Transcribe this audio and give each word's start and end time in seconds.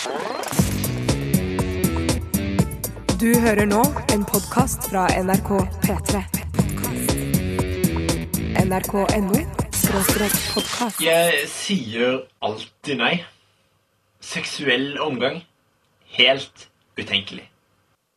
Du 0.00 0.06
hører 3.36 3.66
nå 3.68 3.82
en 4.14 4.22
podkast 4.24 4.86
fra 4.88 5.02
NRK 5.12 5.50
P3. 5.82 6.22
NRK.no 8.62 9.42
podkast. 10.54 11.02
Jeg 11.04 11.44
sier 11.52 12.16
alltid 12.40 12.96
nei. 13.02 13.12
Seksuell 14.24 14.96
omgang 15.04 15.42
helt 16.16 16.68
utenkelig. 16.96 17.44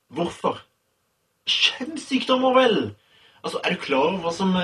Hvorfor? 0.07 0.63
Kjønnssykdommer, 1.51 2.55
vel! 2.61 2.81
Altså, 3.43 3.59
Er 3.65 3.75
du 3.75 3.83
klar 3.83 4.07
over 4.13 4.23
hva 4.29 4.31
som 4.31 4.55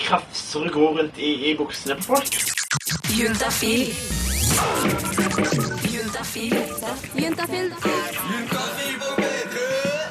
krafser 0.00 0.64
og 0.64 0.72
går 0.80 1.00
rundt 1.02 1.20
i, 1.20 1.34
i 1.52 1.56
buksene 1.60 2.00
på 2.00 2.14
folk? 2.14 2.40
Juntafil. 3.12 3.92
Juntafil. 6.14 7.74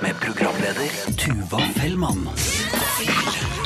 Med 0.02 0.16
programleder 0.20 0.90
Tuva 1.18 1.60
Fellmann. 1.76 2.30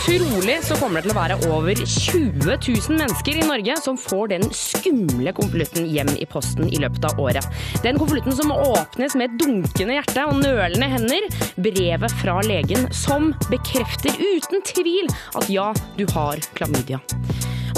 Trolig 0.06 0.58
så 0.64 0.76
kommer 0.78 1.02
det 1.02 1.10
til 1.10 1.16
å 1.16 1.18
være 1.18 1.38
over 1.50 1.82
20 1.82 2.46
000 2.46 3.00
mennesker 3.00 3.42
i 3.42 3.48
Norge 3.48 3.80
som 3.82 3.98
får 3.98 4.30
den 4.36 4.46
skumle 4.54 5.34
konvolutten 5.34 5.90
hjem 5.90 6.14
i 6.14 6.30
posten 6.30 6.70
i 6.70 6.78
løpet 6.84 7.10
av 7.10 7.18
året. 7.26 7.50
Den 7.82 7.98
konvolutten 7.98 8.38
som 8.38 8.54
åpnes 8.54 9.18
med 9.18 9.32
et 9.32 9.42
dunkende 9.42 9.98
hjerte 9.98 10.30
og 10.30 10.38
nølende 10.44 10.94
hender. 10.94 11.30
Brevet 11.58 12.18
fra 12.22 12.38
legen 12.46 12.86
som 12.94 13.32
bekrefter 13.50 14.14
uten 14.14 14.62
tvil 14.76 15.10
at 15.34 15.50
ja, 15.50 15.72
du 15.98 16.06
har 16.14 16.46
klamydia. 16.54 17.02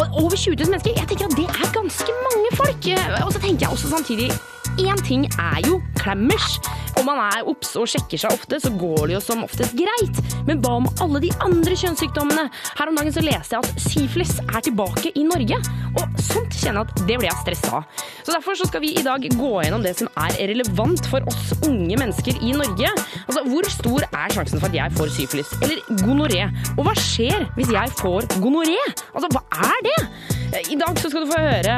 Og 0.01 0.07
over 0.21 0.35
20 0.35 0.55
000 0.55 0.69
mennesker, 0.71 0.91
jeg 0.99 1.07
tenker 1.09 1.25
at 1.31 1.35
det 1.39 1.47
er 1.63 1.67
ganske 1.79 2.11
mange 2.27 2.49
folk. 2.61 2.83
Og 3.25 3.31
så 3.35 3.39
tenker 3.43 3.61
jeg 3.65 3.69
også 3.75 3.87
samtidig 3.95 4.27
Én 4.77 4.99
ting 5.03 5.25
er 5.39 5.65
jo 5.65 5.79
klammers. 5.97 6.59
Om 6.99 7.07
man 7.07 7.19
er 7.23 7.47
obs 7.47 7.71
og 7.79 7.87
sjekker 7.87 8.19
seg 8.19 8.33
ofte, 8.35 8.59
så 8.59 8.69
går 8.75 9.07
det 9.07 9.15
jo 9.15 9.21
som 9.23 9.43
oftest 9.45 9.75
greit. 9.77 10.19
Men 10.47 10.59
hva 10.63 10.75
om 10.81 10.87
alle 11.03 11.21
de 11.23 11.31
andre 11.45 11.77
kjønnssykdommene? 11.79 12.45
Her 12.77 12.91
om 12.91 12.97
dagen 12.99 13.15
så 13.15 13.23
leste 13.23 13.55
jeg 13.55 13.63
at 13.63 13.83
syflis 13.85 14.33
er 14.43 14.65
tilbake 14.65 15.13
i 15.15 15.23
Norge. 15.27 15.59
Og 15.95 16.19
sånt 16.25 16.57
kjenner 16.59 16.83
jeg 16.83 16.89
at 16.89 17.03
det 17.07 17.17
blir 17.21 17.29
jeg 17.29 17.41
stressa 17.43 17.79
av. 17.79 18.03
Så 18.23 18.35
derfor 18.35 18.59
så 18.59 18.67
skal 18.69 18.83
vi 18.83 18.91
i 18.99 19.05
dag 19.05 19.23
gå 19.39 19.51
gjennom 19.63 19.85
det 19.85 19.95
som 19.99 20.11
er 20.19 20.35
relevant 20.51 21.07
for 21.11 21.23
oss 21.31 21.53
unge 21.63 21.99
mennesker 22.01 22.43
i 22.43 22.51
Norge. 22.57 22.91
Altså, 23.25 23.45
Hvor 23.49 23.71
stor 23.71 24.07
er 24.09 24.35
sjansen 24.35 24.59
for 24.59 24.67
at 24.69 24.79
jeg 24.81 24.97
får 24.99 25.15
syflis? 25.15 25.55
Eller 25.63 26.03
gonoré? 26.03 26.43
Og 26.75 26.83
hva 26.87 26.97
skjer 26.99 27.47
hvis 27.55 27.71
jeg 27.73 27.95
får 28.01 28.27
gonoré? 28.43 28.77
Altså, 29.15 29.31
hva 29.33 29.45
er 29.71 29.87
det? 29.87 29.99
I 30.49 30.75
dag 30.75 30.97
skal 30.97 31.23
du 31.23 31.29
få 31.29 31.37
høre 31.37 31.73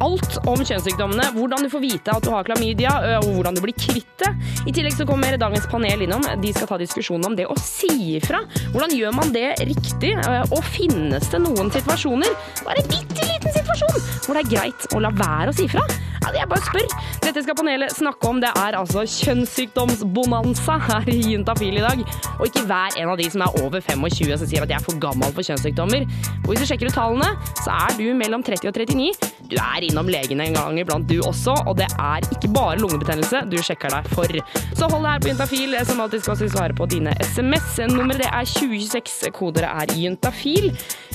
alt 0.00 0.38
om 0.48 0.62
kjønnssykdommene, 0.62 1.26
hvordan 1.36 1.64
du 1.64 1.68
får 1.72 1.82
vite 1.82 2.14
at 2.14 2.24
du 2.24 2.30
har 2.32 2.46
klamydia, 2.48 2.94
og 3.20 3.28
hvordan 3.36 3.58
du 3.58 3.62
blir 3.64 3.76
kvitt 3.76 4.08
det. 4.22 4.32
I 4.68 4.72
tillegg 4.74 4.96
så 4.96 5.06
kommer 5.08 5.36
dagens 5.38 5.68
panel 5.70 6.06
innom. 6.06 6.24
De 6.40 6.52
skal 6.56 6.70
ta 6.70 6.80
diskusjonen 6.80 7.28
om 7.30 7.36
det 7.38 7.46
å 7.48 7.56
si 7.60 8.16
ifra. 8.16 8.40
Hvordan 8.72 8.96
gjør 8.96 9.16
man 9.16 9.32
det 9.36 9.50
riktig, 9.60 10.14
og 10.48 10.60
finnes 10.72 11.28
det 11.28 11.42
noen 11.44 11.72
situasjoner, 11.74 12.32
bare 12.64 12.82
en 12.82 12.90
bitte 12.90 13.28
liten 13.28 13.58
situasjon, 13.60 14.00
hvor 14.26 14.38
det 14.38 14.46
er 14.46 14.52
greit 14.56 14.88
å 14.96 15.02
la 15.04 15.12
være 15.12 15.52
å 15.52 15.58
si 15.58 15.68
ifra? 15.68 15.84
Jeg 16.28 16.44
bare 16.44 16.60
spør. 16.60 16.84
Dette 17.24 17.40
skal 17.40 17.56
panelet 17.56 17.94
snakke 17.96 18.28
om. 18.28 18.36
Det 18.42 18.50
er 18.60 18.76
altså 18.76 19.00
kjønnssykdomsbonanza 19.08 20.74
her 20.84 21.08
i 21.08 21.22
Juntafil 21.24 21.78
i 21.78 21.84
dag. 21.84 22.02
Og 22.34 22.50
ikke 22.50 22.66
hver 22.68 22.98
en 23.00 23.12
av 23.14 23.16
de 23.16 23.30
som 23.32 23.46
er 23.46 23.56
over 23.62 23.80
25 23.80 24.34
som 24.34 24.50
sier 24.50 24.66
at 24.66 24.68
jeg 24.68 24.76
er 24.76 24.84
for 24.84 25.00
gammel 25.00 25.32
for 25.32 25.46
kjønnssykdommer. 25.46 26.04
Og 26.42 26.50
hvis 26.50 26.60
du 26.60 26.68
sjekker 26.68 26.90
ut 26.90 26.98
tallene, 26.98 27.30
så 27.62 27.72
er 27.78 27.96
du 27.98 28.06
mellom 28.16 28.44
30 28.46 28.70
og 28.70 28.78
39. 28.78 29.32
Du 29.48 29.56
er 29.58 29.86
innom 29.88 30.08
legen 30.12 30.40
en 30.44 30.56
gang 30.56 30.78
iblant 30.80 31.08
du 31.08 31.18
også, 31.24 31.54
og 31.66 31.78
det 31.80 31.88
er 31.98 32.26
ikke 32.34 32.50
bare 32.54 32.78
lungebetennelse 32.80 33.44
du 33.50 33.58
sjekker 33.64 33.92
deg 33.94 34.08
for. 34.12 34.38
Så 34.76 34.88
hold 34.90 35.04
deg 35.04 35.10
her 35.10 35.24
på 35.24 35.32
Juntafil, 35.32 35.76
som 35.88 36.02
alltid 36.04 36.24
skal 36.24 36.40
vi 36.42 36.50
svare 36.52 36.76
på 36.78 36.88
dine 36.90 37.14
SMS. 37.24 37.78
Nummeret 37.90 38.22
det 38.22 38.30
er 38.30 38.48
2026, 38.50 39.30
kodere 39.36 39.70
er 39.82 39.94
juntafil. 39.94 40.72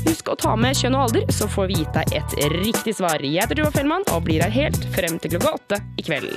Husk 0.07 0.31
å 0.31 0.37
ta 0.39 0.55
med 0.59 0.77
kjønn 0.79 0.97
og 0.97 1.09
alder, 1.09 1.27
så 1.33 1.49
får 1.51 1.69
vi 1.71 1.81
gitt 1.81 1.99
deg 1.99 2.17
et 2.19 2.37
riktig 2.55 2.95
svar. 2.99 3.23
Jeg 3.23 3.43
heter 3.43 3.61
Tuva 3.61 3.73
Fellmann 3.75 4.07
og 4.15 4.25
blir 4.27 4.43
her 4.43 4.53
helt 4.53 4.87
frem 4.95 5.19
til 5.19 5.35
klokka 5.35 5.55
åtte 5.59 5.81
i 5.99 6.07
kveld. 6.07 6.33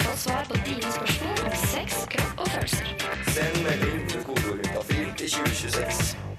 Få 0.00 0.16
svar 0.16 0.48
på 0.48 0.62
dine 0.64 0.96
spørsmål 0.96 1.44
om 1.50 1.60
sex, 1.66 2.02
kropp 2.14 2.42
og 2.46 2.50
følelser. 2.56 2.96
Send 3.34 3.62
melding 3.66 4.02
til 4.10 4.26
kodeordet 4.26 4.74
til 5.20 5.30
2026. 5.38 6.29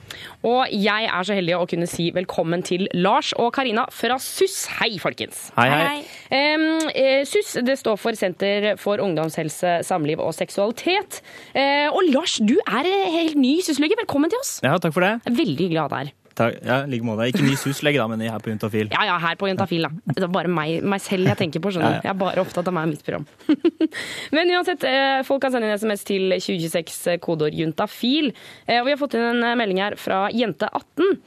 Og 0.47 0.71
jeg 0.73 1.05
er 1.05 1.25
så 1.27 1.35
heldig 1.37 1.57
å 1.57 1.65
kunne 1.69 1.87
si 1.89 2.07
velkommen 2.15 2.63
til 2.65 2.87
Lars 2.97 3.29
og 3.37 3.51
Karina 3.53 3.85
fra 3.93 4.17
SUS. 4.21 4.63
Hei, 4.79 4.95
folkens. 5.01 5.49
Hei, 5.57 5.67
hei. 5.69 5.99
Eh, 6.33 7.21
SUS 7.29 7.59
det 7.65 7.77
står 7.81 7.99
for 8.01 8.17
Senter 8.17 8.71
for 8.81 9.01
ungdomshelse, 9.03 9.81
samliv 9.85 10.21
og 10.23 10.33
seksualitet. 10.37 11.21
Uh, 11.53 11.89
og 11.93 12.01
Lars, 12.09 12.39
du 12.41 12.57
er 12.65 12.89
eh, 12.89 13.11
helt 13.19 13.37
ny 13.39 13.59
SUS-lege. 13.65 13.99
Velkommen 14.01 14.33
til 14.33 14.41
oss. 14.41 14.57
Ja, 14.65 14.77
takk 14.81 14.97
for 14.97 15.05
det. 15.05 15.19
Veldig 15.29 15.69
glad 15.75 15.93
er 15.93 16.01
her. 16.01 16.17
Takk. 16.37 16.57
Ja, 16.63 16.77
like 16.87 17.03
måte. 17.03 17.25
Ikke 17.27 17.43
ny 17.43 17.55
SUS-lege, 17.59 17.99
da, 17.99 18.05
men 18.07 18.21
er 18.23 18.31
her 18.31 18.39
på 18.43 18.51
Juntafil. 18.53 18.87
Ja, 18.93 19.03
ja, 19.09 19.17
her 19.19 19.35
på 19.35 19.49
Juntafil, 19.49 19.83
da. 19.83 19.89
Det 20.15 20.23
er 20.23 20.31
bare 20.31 20.47
meg, 20.51 20.77
meg 20.87 21.01
selv 21.03 21.27
jeg 21.27 21.37
tenker 21.41 21.59
på, 21.63 21.73
skjønner 21.75 21.97
du. 21.97 21.97
Ja, 21.97 21.99
ja. 21.99 22.05
Jeg 22.07 22.13
er 22.15 22.19
bare 22.21 22.43
opptatt 22.45 22.69
av 22.71 22.75
meg 22.77 22.87
og 22.87 22.93
mitt 22.93 23.03
program. 23.03 23.25
Men 24.37 24.53
uansett, 24.55 24.85
eh, 24.87 25.21
folk 25.27 25.41
kan 25.43 25.51
sende 25.53 25.67
inn 25.67 25.75
SMS 25.81 26.05
til 26.07 26.29
2026 26.37 27.17
kodeord 27.25 27.57
juntafil. 27.59 28.31
Eh, 28.67 28.79
Og 28.79 28.87
vi 28.87 28.93
har 28.95 29.01
fått 29.01 29.17
inn 29.19 29.27
en 29.33 29.43
eh, 29.51 29.57
melding 29.59 29.81
her 29.83 29.97
fra 29.99 30.23
jente18. 30.31 31.17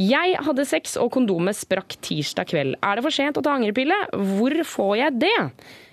Jeg 0.00 0.36
hadde 0.46 0.64
sex, 0.66 0.96
og 1.02 1.10
kondomet 1.14 1.58
sprakk 1.58 1.96
tirsdag 2.02 2.50
kveld. 2.50 2.76
Er 2.82 2.96
det 2.98 3.04
for 3.06 3.14
sent 3.14 3.38
å 3.38 3.44
ta 3.46 3.54
angrepille? 3.58 3.96
Hvor 4.34 4.54
får 4.74 4.92
jeg 5.04 5.18
det? 5.26 5.34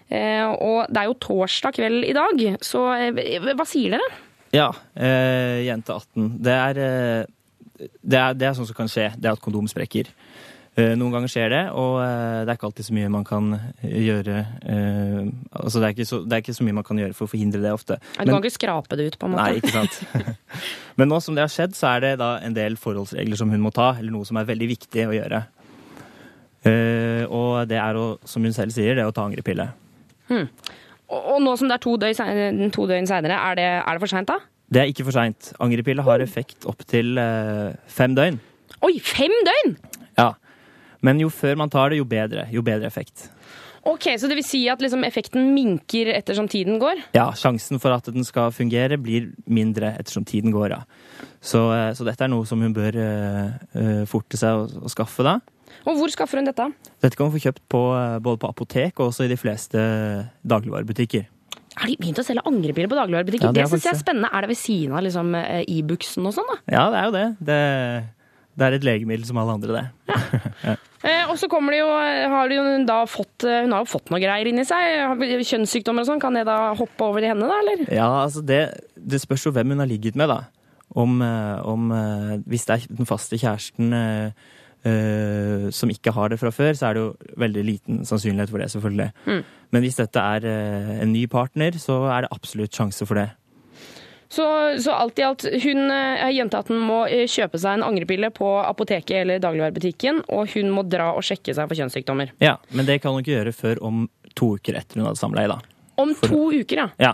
Eh, 0.09 0.45
Og 0.49 0.85
det 0.89 1.01
er 1.03 1.09
jo 1.11 1.17
torsdag 1.29 1.75
kveld 1.77 2.05
i 2.09 2.13
dag, 2.15 2.43
så 2.63 2.87
eh, 2.95 3.51
hva 3.53 3.65
sier 3.67 3.97
dere? 3.97 4.09
Ja, 4.55 4.69
eh, 4.95 5.65
jente 5.67 5.91
18. 5.91 6.29
Det 6.41 6.53
er, 6.55 6.77
eh, 6.79 7.25
det, 7.77 8.17
er, 8.19 8.33
det 8.37 8.47
er 8.49 8.53
sånn 8.57 8.67
som 8.69 8.77
kan 8.77 8.89
skje, 8.91 9.11
det 9.17 9.29
er 9.29 9.35
at 9.37 9.41
kondom 9.43 9.67
sprekker. 9.69 10.09
Eh, 10.77 10.91
Noen 10.93 11.09
ganger 11.15 11.31
skjer 11.33 11.49
det, 11.49 11.61
og 11.73 11.95
eh, 12.03 12.43
det 12.45 12.51
er 12.53 12.57
ikke 12.59 12.67
alltid 12.69 12.85
så 12.85 12.93
mye 12.93 13.09
man 13.09 13.23
kan 13.25 13.47
gjøre 13.81 14.35
eh, 14.61 15.23
Altså, 15.57 15.79
det 15.81 15.87
er, 15.87 15.93
ikke 15.95 16.05
så, 16.05 16.19
det 16.21 16.35
er 16.37 16.43
ikke 16.43 16.53
så 16.53 16.67
mye 16.67 16.75
man 16.77 16.85
kan 16.85 16.99
gjøre 17.01 17.15
for 17.17 17.25
å 17.25 17.31
forhindre 17.31 17.61
det 17.63 17.71
ofte. 17.73 17.97
Du 18.19 18.29
kan 18.29 18.37
ikke 18.43 18.53
skrape 18.53 18.99
det 18.99 19.07
ut, 19.09 19.17
på 19.17 19.25
en 19.25 19.33
måte. 19.33 19.47
Nei, 19.47 19.57
ikke 19.57 19.73
sant. 19.73 20.37
Men 21.01 21.09
nå 21.09 21.17
som 21.25 21.33
det 21.37 21.47
har 21.47 21.53
skjedd, 21.53 21.73
så 21.77 21.95
er 21.95 22.05
det 22.05 22.11
da 22.21 22.35
en 22.45 22.53
del 22.57 22.77
forholdsregler 22.77 23.39
som 23.41 23.49
hun 23.53 23.63
må 23.65 23.73
ta, 23.73 23.95
eller 23.97 24.13
noe 24.13 24.25
som 24.29 24.37
er 24.37 24.45
veldig 24.51 24.69
viktig 24.75 25.07
å 25.09 25.15
gjøre. 25.17 25.41
Og 27.31 27.51
det 27.69 27.77
er 27.79 27.95
å, 27.97 28.05
som 28.27 28.43
hun 28.43 28.53
selv 28.55 28.73
sier, 28.75 28.97
det 28.97 29.05
å 29.07 29.13
ta 29.15 29.23
angrepille. 29.27 29.69
Og 30.33 30.47
og 31.07 31.37
nå 31.39 31.53
som 31.55 31.69
det 31.69 31.77
er 31.77 31.83
to 31.85 31.93
døgn, 32.01 32.69
to 32.75 32.85
døgn 32.89 33.07
seinere, 33.07 33.37
er, 33.49 33.55
det- 33.55 33.67
er 33.79 33.93
det 33.95 34.01
for 34.03 34.11
seint 34.11 34.27
da? 34.27 34.35
Det 34.67 34.81
er 34.81 34.91
ikke 34.91 35.05
for 35.07 35.15
seint. 35.15 35.53
Angrepille 35.63 36.03
har 36.03 36.23
effekt 36.23 36.67
opptil 36.67 37.15
eh, 37.21 37.77
fem 37.87 38.15
døgn. 38.17 38.39
Oi, 38.83 38.97
fem 39.03 39.31
døgn! 39.47 39.77
Ja. 40.19 40.33
Men 41.05 41.21
jo 41.21 41.29
før 41.31 41.55
man 41.61 41.71
tar 41.71 41.93
det, 41.93 42.01
jo 42.01 42.07
bedre. 42.09 42.47
Jo 42.51 42.63
bedre 42.65 42.89
effekt. 42.89 43.29
Ok, 43.87 44.09
Så 44.19 44.27
det 44.27 44.35
vil 44.35 44.43
si 44.43 44.65
at 44.67 44.81
liksom 44.83 45.05
effekten 45.07 45.53
minker 45.55 46.09
ettersom 46.11 46.49
tiden 46.51 46.75
går? 46.81 47.05
Ja, 47.15 47.29
sjansen 47.31 47.79
for 47.79 47.95
at 47.95 48.09
den 48.11 48.25
skal 48.27 48.51
fungere, 48.51 48.97
blir 48.99 49.29
mindre 49.47 49.93
ettersom 49.95 50.25
tiden 50.27 50.51
går. 50.51 50.75
Ja. 50.75 50.81
Så, 51.39 51.61
eh, 51.71 51.93
så 51.95 52.03
dette 52.03 52.27
er 52.27 52.33
noe 52.33 52.43
som 52.49 52.59
hun 52.59 52.75
bør 52.75 52.99
eh, 52.99 54.03
forte 54.11 54.35
seg 54.35 54.65
å, 54.65 54.67
å 54.83 54.91
skaffe, 54.91 55.23
da. 55.23 55.37
Og 55.87 56.01
hvor 56.01 56.11
skaffer 56.11 56.41
hun 56.41 56.49
dette? 56.49 56.67
Dette 56.99 57.15
kan 57.15 57.29
hun 57.29 57.37
få 57.37 57.45
kjøpt 57.45 57.63
på, 57.71 57.81
både 58.23 58.43
på 58.43 58.51
apotek 58.51 58.99
og 58.99 59.13
også 59.13 59.23
i 59.23 59.31
de 59.31 59.39
fleste 59.39 59.79
dagligvarebutikker. 60.43 61.29
Har 61.77 61.91
de 61.91 61.97
begynt 62.01 62.19
å 62.21 62.25
selge 62.25 62.43
angrepiller 62.49 62.89
på 62.89 62.97
dagligvarebutikker? 62.97 63.49
Ja, 63.49 63.53
det 63.53 63.65
det 63.67 63.71
syns 63.75 63.85
jeg 63.85 63.93
er 63.93 64.01
spennende. 64.01 64.29
Er 64.33 64.45
det 64.45 64.51
ved 64.51 64.59
siden 64.59 64.95
av 64.97 65.03
liksom, 65.05 65.33
eh, 65.37 65.63
Ibux-en 65.77 66.29
og 66.29 66.33
sånn, 66.33 66.49
da? 66.49 66.57
Ja, 66.73 66.85
det 66.93 66.99
er 66.99 67.05
jo 67.05 67.15
det. 67.15 67.25
Det, 67.49 67.59
det 68.57 68.67
er 68.67 68.77
et 68.77 68.87
legemiddel 68.87 69.27
som 69.29 69.39
alle 69.41 69.57
andre, 69.59 69.81
det. 69.81 70.77
Eh, 71.07 71.29
og 71.29 71.37
så 71.37 71.45
kommer 71.45 71.71
det 71.71 71.77
jo, 71.77 71.89
har 72.33 72.49
de 72.49 72.55
jo 72.57 72.61
da 72.89 72.95
fått 73.07 73.45
eh, 73.45 73.61
Hun 73.63 73.71
har 73.75 73.83
jo 73.83 73.87
fått 73.87 74.09
noe 74.11 74.17
greier 74.19 74.49
inni 74.49 74.63
seg. 74.67 75.13
Kjønnssykdommer 75.45 76.03
og 76.03 76.09
sånn. 76.09 76.19
Kan 76.19 76.35
det 76.35 76.41
da 76.49 76.73
hoppe 76.75 77.05
over 77.05 77.23
i 77.23 77.29
henne, 77.29 77.45
da, 77.47 77.59
eller? 77.61 77.83
Ja, 77.93 78.07
altså 78.23 78.41
det, 78.43 78.57
det 78.97 79.21
spørs 79.21 79.45
jo 79.45 79.53
hvem 79.55 79.75
hun 79.75 79.83
har 79.83 79.87
ligget 79.87 80.17
med, 80.19 80.33
da. 80.33 80.39
Om, 80.97 81.21
eh, 81.21 81.69
om 81.69 81.93
eh, 81.93 82.33
Hvis 82.49 82.65
det 82.67 82.75
er 82.79 82.97
den 82.97 83.07
faste 83.07 83.37
kjæresten 83.39 83.93
eh, 84.87 85.67
som 85.75 85.91
ikke 85.91 86.13
har 86.15 86.31
det 86.31 86.39
fra 86.41 86.51
før, 86.53 86.73
så 86.77 86.89
er 86.89 86.97
det 86.97 87.03
jo 87.03 87.33
veldig 87.43 87.65
liten 87.67 88.05
sannsynlighet 88.07 88.53
for 88.53 88.63
det, 88.63 88.69
selvfølgelig. 88.73 89.09
Mm. 89.27 89.41
Men 89.75 89.83
hvis 89.83 89.99
dette 89.99 90.23
er 90.23 90.47
uh, 90.47 90.93
en 91.03 91.11
ny 91.11 91.25
partner, 91.27 91.75
så 91.81 92.05
er 92.07 92.23
det 92.23 92.31
absolutt 92.31 92.75
sjanse 92.77 93.07
for 93.07 93.19
det. 93.19 93.27
Så, 94.29 94.43
så 94.83 94.91
alt 94.91 95.19
i 95.19 95.23
alt, 95.23 95.45
hun, 95.63 95.85
eh, 95.91 96.33
jentehatten 96.35 96.79
må 96.83 97.05
eh, 97.07 97.23
kjøpe 97.31 97.59
seg 97.61 97.77
en 97.77 97.85
angrepille 97.87 98.29
på 98.35 98.49
apoteket 98.59 99.21
eller 99.21 99.39
dagligvarebutikken, 99.43 100.25
og 100.35 100.51
hun 100.51 100.73
må 100.75 100.83
dra 100.83 101.13
og 101.15 101.23
sjekke 101.23 101.55
seg 101.55 101.69
for 101.69 101.79
kjønnssykdommer. 101.79 102.33
Ja, 102.43 102.57
Men 102.75 102.89
det 102.89 102.99
kan 103.03 103.15
hun 103.15 103.23
ikke 103.23 103.37
gjøre 103.37 103.55
før 103.55 103.81
om 103.87 104.05
to 104.35 104.57
uker 104.59 104.75
etter 104.79 104.99
hun 104.99 105.07
hadde 105.07 105.21
samleie, 105.21 105.47
da. 105.51 105.61
Om 105.97 106.11
to 106.19 106.41
uker, 106.59 106.83
ja. 106.83 106.89
Ja. 107.01 107.13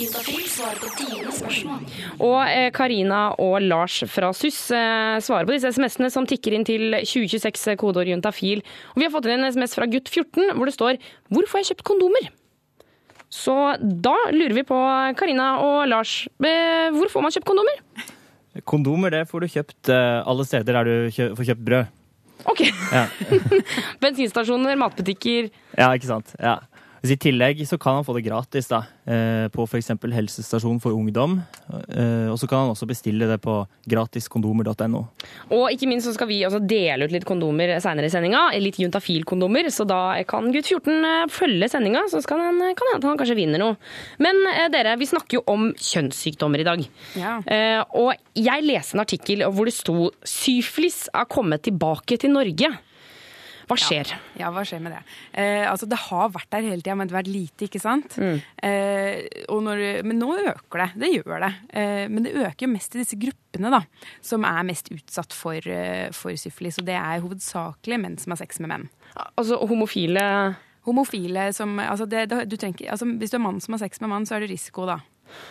Juntafil 0.00 0.44
svarer 0.48 0.78
på 0.80 0.88
dine 0.96 1.32
spørsmål. 1.34 1.80
Og 2.24 2.38
eh, 2.48 2.68
Karina 2.72 3.20
og 3.42 3.58
Lars 3.66 3.98
fra 4.08 4.30
SUS 4.36 4.58
eh, 4.72 5.18
svarer 5.20 5.48
på 5.48 5.56
disse 5.56 5.72
SMS-ene 5.74 6.08
som 6.12 6.28
tikker 6.28 6.56
inn 6.56 6.64
til 6.64 6.96
2026 7.02 7.76
kodeord 7.80 8.08
juntafil. 8.08 8.62
Og 8.94 9.02
vi 9.02 9.06
har 9.08 9.12
fått 9.12 9.28
inn 9.28 9.42
en 9.42 9.50
SMS 9.52 9.76
fra 9.76 9.88
gutt 9.90 10.08
14 10.08 10.54
hvor 10.56 10.70
det 10.70 10.76
står 10.76 11.00
'Hvor 11.28 11.48
får 11.50 11.60
jeg 11.60 11.68
kjøpt 11.72 11.88
kondomer?' 11.90 12.30
Så 13.30 13.54
da 13.78 14.16
lurer 14.34 14.56
vi 14.56 14.66
på, 14.66 14.76
Karina 15.14 15.60
og 15.62 15.86
Lars, 15.86 16.26
eh, 16.42 16.90
hvor 16.90 17.08
får 17.12 17.22
man 17.22 17.30
kjøpt 17.30 17.46
kondomer? 17.46 17.76
Kondomer 18.66 19.10
det 19.14 19.28
får 19.30 19.40
du 19.40 19.52
kjøpt 19.52 19.88
eh, 19.94 20.22
alle 20.26 20.44
steder 20.48 20.74
der 20.74 20.84
du 20.88 21.10
kjø 21.14 21.28
får 21.38 21.52
kjøpt 21.52 21.64
brød. 21.68 21.96
Ok. 22.50 22.64
Ja, 22.90 23.04
Bensinstasjoner, 24.02 24.74
matbutikker. 24.80 25.50
ja 25.76 25.92
ikke 25.94 26.08
sant? 26.08 26.34
Ja. 26.40 26.56
Så 27.00 27.14
I 27.14 27.16
tillegg 27.16 27.62
så 27.64 27.78
kan 27.80 27.96
han 27.96 28.04
få 28.04 28.12
det 28.18 28.26
gratis 28.26 28.68
da, 28.68 28.82
eh, 29.08 29.46
på 29.48 29.64
f.eks. 29.64 29.88
helsestasjon 30.12 30.80
for 30.82 30.92
ungdom. 30.92 31.38
Eh, 31.88 32.28
Og 32.30 32.36
så 32.38 32.46
kan 32.46 32.66
han 32.66 32.74
også 32.74 32.86
bestille 32.86 33.24
det 33.26 33.38
på 33.40 33.54
gratiskondomer.no. 33.88 35.00
Og 35.56 35.64
ikke 35.72 35.88
minst 35.88 36.06
så 36.08 36.12
skal 36.14 36.28
vi 36.28 36.42
også 36.44 36.60
dele 36.60 37.08
ut 37.08 37.14
litt 37.14 37.24
kondomer 37.28 37.72
senere 37.80 38.10
i 38.10 38.12
sendinga. 38.12 38.42
Litt 38.60 38.76
juntafil-kondomer, 38.82 39.70
så 39.72 39.86
da 39.88 40.00
kan 40.28 40.52
gutt 40.52 40.68
14 40.68 40.92
eh, 40.98 41.24
følge 41.32 41.70
sendinga, 41.72 42.04
så 42.12 42.20
kan 42.28 42.44
han, 42.44 42.60
kan 42.76 42.92
han 43.08 43.16
kanskje 43.20 43.38
vinner 43.38 43.62
noe. 43.62 43.78
Men 44.20 44.36
dere, 44.72 44.98
vi 45.00 45.08
snakker 45.08 45.40
jo 45.40 45.44
om 45.50 45.70
kjønnssykdommer 45.80 46.60
i 46.60 46.68
dag. 46.68 46.84
Ja. 47.16 47.38
Eh, 47.48 47.80
og 47.96 48.12
jeg 48.36 48.66
leste 48.68 48.98
en 48.98 49.04
artikkel 49.06 49.46
hvor 49.48 49.68
det 49.68 49.76
sto 49.76 50.10
syflis 50.26 51.06
er 51.16 51.28
kommet 51.30 51.64
tilbake 51.64 52.20
til 52.20 52.36
Norge'. 52.36 52.76
Hva 53.70 53.76
skjer? 53.78 54.10
Ja, 54.40 54.50
hva 54.50 54.64
skjer 54.66 54.80
med 54.82 54.96
det? 54.96 55.00
Eh, 55.38 55.64
altså, 55.70 55.86
det 55.86 55.98
har 56.08 56.32
vært 56.34 56.50
der 56.50 56.66
hele 56.66 56.82
tida, 56.82 56.96
men 56.98 57.06
det 57.06 57.14
har 57.14 57.20
vært 57.22 57.30
lite, 57.30 57.68
ikke 57.68 57.82
sant? 57.82 58.16
Eh, 58.18 59.44
og 59.46 59.62
når, 59.66 59.82
men 60.06 60.18
nå 60.18 60.32
øker 60.40 60.82
det. 60.82 60.88
Det 61.04 61.12
gjør 61.14 61.44
det. 61.46 61.52
Eh, 61.78 62.06
men 62.10 62.26
det 62.26 62.34
øker 62.34 62.66
jo 62.66 62.72
mest 62.72 62.96
i 62.96 63.04
disse 63.04 63.18
gruppene, 63.20 63.70
da, 63.76 63.84
som 64.26 64.46
er 64.48 64.66
mest 64.66 64.90
utsatt 64.94 65.36
for, 65.36 65.70
eh, 65.70 66.08
for 66.16 66.34
syfilis. 66.40 66.80
Og 66.82 66.88
det 66.90 66.98
er 66.98 67.22
hovedsakelig 67.22 68.00
menn 68.02 68.18
som 68.18 68.34
har 68.34 68.42
sex 68.42 68.58
med 68.58 68.74
menn. 68.74 68.90
Altså 69.38 69.58
homofile 69.66 70.56
Homofile 70.86 71.50
som 71.52 71.74
altså 71.82 72.06
det, 72.08 72.22
det, 72.30 72.44
du 72.48 72.54
trenger, 72.56 72.86
altså 72.94 73.04
Hvis 73.20 73.34
du 73.34 73.36
er 73.36 73.42
mann 73.44 73.58
som 73.60 73.74
har 73.76 73.82
sex 73.82 74.00
med 74.00 74.08
mann, 74.14 74.24
så 74.24 74.38
er 74.38 74.46
det 74.46 74.54
risiko, 74.54 74.86
da. 74.88 75.00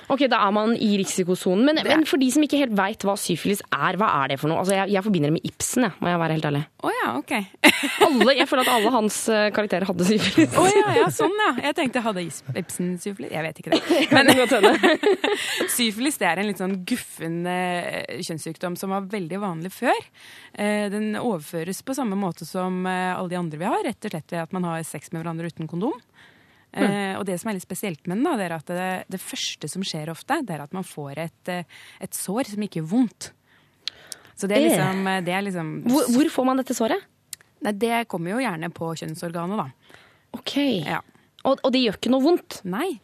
Ok, 0.09 0.25
da 0.31 0.39
er 0.47 0.53
man 0.55 0.73
i 0.73 0.89
risikosonen. 0.99 1.65
Men, 1.67 1.81
men 1.85 2.05
for 2.09 2.21
de 2.21 2.29
som 2.33 2.43
ikke 2.45 2.59
helt 2.61 2.73
veit 2.77 3.03
hva 3.05 3.15
syfilis 3.19 3.61
er, 3.69 3.97
hva 3.99 4.09
er 4.23 4.33
det 4.33 4.39
for 4.41 4.51
noe? 4.51 4.63
Altså, 4.63 4.75
jeg, 4.77 4.93
jeg 4.95 5.05
forbinder 5.05 5.29
det 5.29 5.37
med 5.37 5.45
Ibsen, 5.49 5.85
jeg, 5.85 5.95
må 6.01 6.09
jeg 6.11 6.21
være 6.23 6.37
helt 6.37 6.47
ærlig. 6.49 6.63
Oh, 6.79 6.93
ja, 6.95 7.11
OK. 7.19 7.33
Alle, 8.07 8.35
jeg 8.39 8.49
føler 8.49 8.63
at 8.65 8.71
alle 8.73 8.93
hans 8.93 9.17
eh, 9.33 9.49
karakterer 9.55 9.87
hadde 9.89 10.07
syfilis. 10.07 10.55
Å 10.57 10.65
ja, 10.69 10.95
ja, 10.97 11.07
sånn 11.13 11.35
ja. 11.43 11.49
Jeg 11.69 11.77
tenkte 11.77 12.03
hadde 12.05 12.23
Ibsen 12.25 12.93
syfilis? 13.01 13.31
Jeg 13.35 13.45
vet 13.45 13.61
ikke 13.61 13.75
det. 13.75 13.81
Men. 14.15 14.31
Syfilis 15.77 16.19
det 16.21 16.29
er 16.29 16.41
en 16.41 16.49
litt 16.49 16.61
sånn 16.61 16.77
guffen 16.87 17.41
eh, 17.49 18.19
kjønnssykdom 18.23 18.77
som 18.79 18.95
var 18.95 19.09
veldig 19.11 19.41
vanlig 19.43 19.73
før. 19.75 19.99
Eh, 20.53 20.87
den 20.93 21.11
overføres 21.19 21.83
på 21.85 21.95
samme 21.97 22.17
måte 22.19 22.47
som 22.47 22.85
alle 22.89 23.29
de 23.31 23.37
andre 23.39 23.59
vi 23.59 23.67
har, 23.67 23.83
rett 23.85 24.07
og 24.07 24.15
slett 24.15 24.33
ved 24.33 24.43
at 24.47 24.55
man 24.55 24.67
har 24.67 24.83
sex 24.87 25.13
med 25.13 25.21
hverandre 25.21 25.51
uten 25.51 25.69
kondom. 25.69 25.99
Eh, 26.73 27.15
og 27.17 27.25
det 27.25 27.39
som 27.41 27.49
er 27.49 27.55
litt 27.57 27.65
spesielt 27.65 28.05
med 28.07 28.17
den, 28.19 28.25
da, 28.27 28.35
det 28.37 28.45
er 28.45 28.53
at 28.59 28.65
det, 28.69 28.89
det 29.09 29.19
første 29.21 29.69
som 29.71 29.81
skjer 29.81 30.11
ofte, 30.13 30.41
det 30.45 30.53
er 30.53 30.61
at 30.67 30.73
man 30.75 30.85
får 30.85 31.17
et, 31.25 31.49
eh, 31.49 31.63
et 31.99 32.13
sår 32.13 32.51
som 32.51 32.61
ikke 32.61 32.81
gjør 32.83 32.89
vondt. 32.91 33.31
Så 34.37 34.47
det 34.47 34.57
er 34.57 34.61
Eh. 34.61 34.69
liksom, 34.69 35.25
det 35.25 35.33
er 35.33 35.41
liksom 35.43 35.71
Hvor, 35.89 36.05
hvor 36.13 36.29
får 36.29 36.45
man 36.45 36.57
dette 36.61 36.75
såret? 36.77 37.01
Nei, 37.61 37.73
det 37.75 38.07
kommer 38.07 38.31
jo 38.31 38.37
gjerne 38.45 38.69
på 38.71 38.93
kjønnsorganet, 38.95 39.57
da. 39.57 39.97
Ok. 40.37 40.53
Ja. 40.85 41.01
Og, 41.43 41.59
og 41.63 41.71
det 41.73 41.81
gjør 41.83 41.97
ikke 41.97 42.11
noe 42.13 42.23
vondt? 42.23 42.61
Nei. 42.63 42.99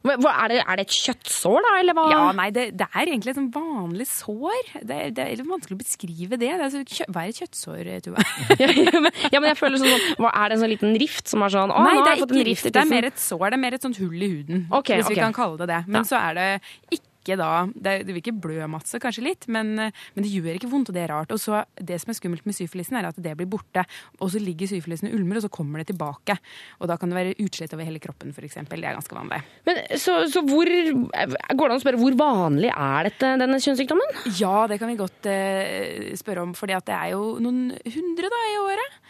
Er, 0.00 0.48
det, 0.48 0.60
er 0.64 0.78
det 0.80 0.84
et 0.86 0.94
kjøttsår, 0.96 1.58
da? 1.66 1.72
Eller 1.82 1.96
hva? 1.98 2.04
Ja, 2.08 2.20
nei, 2.32 2.46
det, 2.56 2.62
det 2.80 2.86
er 2.88 3.10
egentlig 3.10 3.34
et 3.34 3.36
sånn 3.36 3.50
vanlig 3.52 4.06
sår. 4.08 4.70
Det, 4.80 4.98
det 5.16 5.26
er 5.26 5.34
litt 5.36 5.50
vanskelig 5.50 5.76
å 5.76 5.80
beskrive 5.82 6.38
det. 6.40 6.48
det 6.56 6.64
er 6.64 6.72
så, 6.72 6.80
kjø, 6.88 7.06
hva 7.12 7.24
er 7.26 7.34
et 7.34 7.40
kjøttsår, 7.42 7.90
Tuva? 8.06 8.24
ja, 8.62 8.70
men, 9.04 9.10
ja, 9.28 9.42
men 9.42 9.50
jeg 9.50 9.58
føler 9.60 9.82
sånn, 9.82 9.92
sånn 9.92 10.24
hva, 10.24 10.32
Er 10.32 10.48
det 10.48 10.56
en 10.56 10.62
sånn 10.64 10.72
liten 10.72 10.96
rift 11.04 11.28
som 11.28 11.44
er 11.44 11.52
sånn 11.52 11.74
Å, 11.74 11.84
Nei, 11.84 11.94
nå 11.98 12.06
har 12.06 12.14
jeg 12.14 12.24
fått 12.24 12.32
en 12.38 12.40
rift. 12.48 12.64
rift 12.64 12.78
Det 12.78 12.80
er 12.86 12.90
mer 12.94 13.10
et 13.10 13.20
sår. 13.20 13.44
Det 13.50 13.58
er 13.60 13.64
mer 13.66 13.76
et 13.76 13.84
sånt 13.90 14.00
hull 14.00 14.16
i 14.24 14.30
huden. 14.38 14.64
okay, 14.80 15.02
hvis 15.02 15.12
vi 15.12 15.20
kan 15.20 15.36
kalle 15.36 15.60
det 15.60 15.68
det. 15.74 15.82
Men 15.90 16.00
Ja. 16.00 16.08
så 16.08 16.20
er 16.24 16.40
det 16.40 16.48
ikke 16.96 17.09
da 17.38 17.66
Det, 17.70 18.00
det 18.06 18.14
vil 18.14 18.22
ikke 18.22 18.36
blø 18.42 18.66
masse, 18.70 18.98
kanskje 19.02 19.24
litt, 19.24 19.46
men, 19.52 19.74
men 19.76 20.24
det 20.24 20.32
gjør 20.32 20.56
ikke 20.56 20.70
vondt, 20.70 20.90
og 20.90 20.96
det 20.96 21.04
er 21.04 21.12
rart. 21.12 21.32
Og 21.34 21.40
så 21.42 21.62
Det 21.76 22.00
som 22.00 22.12
er 22.12 22.18
skummelt 22.18 22.46
med 22.48 22.56
syfilisen, 22.56 22.98
er 22.98 23.10
at 23.10 23.20
det 23.20 23.36
blir 23.38 23.48
borte. 23.50 23.84
Og 24.20 24.32
så 24.32 24.42
ligger 24.42 24.70
syfilisen 24.70 25.10
og 25.10 25.18
ulmer, 25.18 25.40
og 25.40 25.46
så 25.46 25.52
kommer 25.52 25.82
det 25.82 25.90
tilbake. 25.92 26.36
Og 26.80 26.90
da 26.90 26.96
kan 27.00 27.12
det 27.12 27.18
være 27.18 27.36
utslett 27.44 27.74
over 27.76 27.86
hele 27.86 28.02
kroppen, 28.02 28.34
f.eks. 28.34 28.58
Det 28.70 28.80
er 28.80 28.98
ganske 28.98 29.16
vanlig. 29.16 29.40
Men, 29.68 29.82
så, 30.00 30.20
så 30.30 30.44
hvor 30.46 30.68
Går 30.70 31.66
det 31.66 31.74
an 31.74 31.78
å 31.78 31.82
spørre 31.82 32.00
hvor 32.00 32.16
vanlig 32.18 32.70
er 32.70 33.08
dette, 33.08 33.32
denne 33.40 33.58
kjønnssykdommen? 33.62 34.20
Ja, 34.38 34.66
det 34.70 34.78
kan 34.80 34.90
vi 34.90 34.98
godt 35.00 35.26
eh, 35.30 36.12
spørre 36.18 36.44
om, 36.46 36.54
for 36.56 36.70
det 36.70 36.80
er 36.80 37.12
jo 37.14 37.36
noen 37.42 37.70
hundre 37.84 38.30
da 38.32 38.40
i 38.50 38.56
året. 38.60 39.00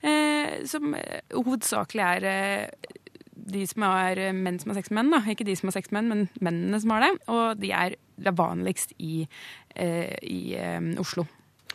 Eh, 0.00 0.62
som 0.64 0.94
eh, 0.96 1.20
hovedsakelig 1.36 2.04
er 2.06 2.26
eh, 2.30 3.00
de 3.48 3.64
som 3.68 3.86
er 3.88 4.20
eh, 4.20 4.36
menn 4.36 4.60
som 4.60 4.72
har 4.72 4.80
sex 4.80 4.90
med 4.90 5.04
menn. 5.04 5.14
da. 5.16 5.22
Ikke 5.32 5.46
de 5.48 5.56
som 5.58 5.70
har 5.70 5.78
sex 5.78 5.92
med 5.94 6.08
menn, 6.08 6.10
men 6.10 6.44
mennene 6.44 6.80
som 6.82 6.94
har 6.94 7.06
det. 7.06 7.12
Og 7.32 7.60
de 7.60 7.72
er, 7.76 7.96
det 8.20 8.32
er 8.32 8.38
vanligst 8.38 8.94
i, 8.98 9.26
eh, 9.76 10.16
i 10.22 10.56
eh, 10.58 10.80
Oslo. 11.00 11.26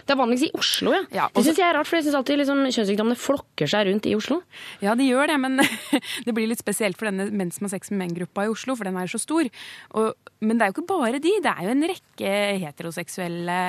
Det 0.05 0.13
er 0.13 0.19
vanligvis 0.19 0.49
i 0.49 0.51
Oslo, 0.59 0.91
ja. 0.93 1.03
Ja, 1.15 1.25
det 1.33 1.41
syns 1.45 1.59
jeg 1.61 1.65
er 1.65 1.77
rart, 1.77 1.87
for 1.89 1.97
jeg 1.97 2.05
syns 2.05 2.17
alltid 2.19 2.37
liksom, 2.41 2.61
kjønnssykdommene 2.67 3.17
flokker 3.17 3.69
seg 3.71 3.87
rundt 3.87 4.05
i 4.09 4.13
Oslo. 4.17 4.41
Ja, 4.83 4.93
de 4.97 5.07
gjør 5.07 5.31
det, 5.31 5.37
men 5.41 5.57
det 6.27 6.35
blir 6.35 6.49
litt 6.51 6.61
spesielt 6.61 6.99
for 6.99 7.09
denne 7.09 7.29
menn 7.33 7.53
som 7.55 7.65
har 7.65 7.73
sex 7.73 7.89
med 7.93 8.03
menn-gruppa 8.03 8.45
i 8.45 8.51
Oslo, 8.51 8.75
for 8.77 8.85
den 8.85 8.99
er 9.01 9.09
så 9.09 9.21
stor. 9.21 9.49
Og, 9.97 10.29
men 10.45 10.59
det 10.59 10.67
er 10.67 10.71
jo 10.71 10.77
ikke 10.77 10.87
bare 10.91 11.23
de. 11.23 11.33
Det 11.41 11.55
er 11.55 11.65
jo 11.65 11.73
en 11.73 11.87
rekke 11.89 12.35
heteroseksuelle, 12.65 13.59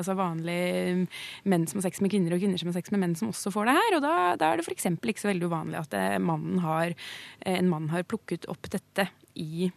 altså 0.00 0.16
vanlige 0.18 1.06
menn 1.46 1.68
som 1.70 1.80
har 1.82 1.88
sex 1.90 2.02
med 2.02 2.14
kvinner, 2.16 2.34
og 2.34 2.42
kvinner 2.42 2.62
som 2.62 2.72
har 2.72 2.78
sex 2.80 2.94
med 2.94 3.04
menn 3.04 3.16
som 3.18 3.30
også 3.30 3.54
får 3.54 3.70
det 3.70 3.78
her. 3.78 3.98
Og 4.00 4.06
da, 4.06 4.14
da 4.40 4.50
er 4.50 4.60
det 4.62 4.66
f.eks. 4.66 4.90
ikke 4.96 5.22
så 5.22 5.30
veldig 5.30 5.50
uvanlig 5.52 5.82
at 5.84 5.98
eh, 5.98 6.18
mannen 6.22 6.62
har, 6.64 6.96
eh, 7.44 7.58
en 7.60 7.70
mann 7.70 7.92
har 7.94 8.06
plukket 8.08 8.48
opp 8.50 8.72
dette 8.72 9.10
i 9.38 9.70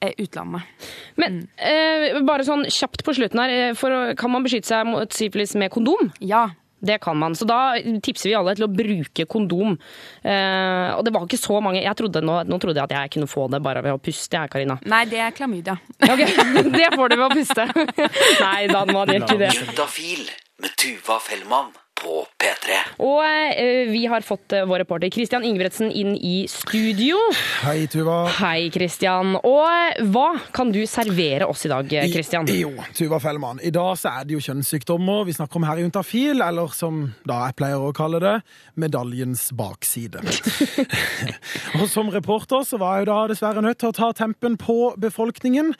utlandet. 0.00 0.62
Men 1.18 1.42
eh, 1.56 2.20
bare 2.26 2.46
sånn 2.46 2.66
kjapt 2.70 3.04
på 3.06 3.14
slutten 3.16 3.42
her, 3.42 3.54
eh, 3.56 3.74
for, 3.78 4.14
kan 4.18 4.32
man 4.32 4.46
beskytte 4.46 4.70
seg 4.70 4.88
mot 4.88 5.12
syfilis 5.14 5.56
med 5.58 5.72
kondom? 5.74 6.12
Ja. 6.20 6.48
Det 6.78 7.00
kan 7.02 7.16
man. 7.18 7.34
Så 7.34 7.42
da 7.42 7.74
tipser 8.06 8.30
vi 8.30 8.34
alle 8.38 8.52
til 8.54 8.68
å 8.68 8.70
bruke 8.70 9.24
kondom. 9.26 9.72
Eh, 10.22 10.90
og 10.94 11.02
det 11.02 11.10
var 11.14 11.24
ikke 11.26 11.40
så 11.40 11.58
mange 11.64 11.82
jeg 11.82 11.98
trodde, 11.98 12.22
nå, 12.22 12.36
nå 12.46 12.58
trodde 12.62 12.78
jeg 12.78 12.86
at 12.86 12.94
jeg 12.94 13.14
kunne 13.16 13.30
få 13.30 13.48
det 13.50 13.58
bare 13.64 13.82
ved 13.82 13.96
å 13.96 13.98
puste, 13.98 14.38
jeg, 14.38 14.52
Karina. 14.52 14.78
Nei, 14.86 15.02
det 15.10 15.18
er 15.24 15.34
klamydia. 15.34 15.74
Ok, 16.12 16.22
Det 16.70 16.92
får 16.94 17.10
du 17.10 17.16
ved 17.18 17.26
å 17.26 17.32
puste. 17.34 17.66
Nei 18.46 18.68
da, 18.70 18.84
var 18.86 19.10
det 19.10 19.18
ikke 19.24 19.40
det. 19.42 19.50
Juntafil 19.58 20.22
med 20.62 20.78
Tuva 20.78 21.18
Fellmann 21.22 21.74
på 21.98 22.22
P3. 22.68 22.78
Og 23.04 23.22
eh, 23.24 23.88
vi 23.90 24.04
har 24.10 24.24
fått 24.26 24.52
eh, 24.52 24.66
vår 24.68 24.82
reporter 24.84 25.10
Christian 25.12 25.44
Ingebretsen 25.46 25.90
inn 25.90 26.14
i 26.16 26.46
studio. 26.50 27.18
Hei, 27.62 27.86
Tuva. 27.90 28.26
Hei, 28.38 28.68
Christian. 28.74 29.36
Og 29.38 29.64
eh, 29.64 30.02
hva 30.12 30.28
kan 30.54 30.72
du 30.74 30.80
servere 30.88 31.48
oss 31.48 31.64
i 31.66 31.72
dag, 31.72 31.92
eh, 31.92 32.10
Christian? 32.12 32.48
I, 32.50 32.60
jo, 32.64 32.72
Tuva 32.96 33.20
Fellmann. 33.22 33.62
I 33.64 33.72
dag 33.74 33.94
så 34.00 34.12
er 34.12 34.28
det 34.28 34.36
jo 34.36 34.44
kjønnssykdommer 34.44 35.26
vi 35.28 35.36
snakker 35.38 35.60
om 35.60 35.68
her 35.68 35.80
i 35.80 35.86
Juntafil, 35.86 36.42
eller 36.44 36.74
som 36.76 37.06
da 37.28 37.44
jeg 37.46 37.58
pleier 37.58 37.88
å 37.88 37.94
kalle 37.96 38.20
det, 38.22 38.36
medaljens 38.78 39.48
bakside. 39.56 40.22
og 41.78 41.88
som 41.90 42.12
reporter 42.12 42.64
så 42.68 42.80
var 42.80 42.98
jeg 42.98 43.06
jo 43.06 43.12
da 43.12 43.20
dessverre 43.32 43.64
nødt 43.64 43.80
til 43.82 43.92
å 43.92 43.96
ta 43.96 44.12
tempen 44.16 44.58
på 44.60 44.94
befolkningen. 45.00 45.74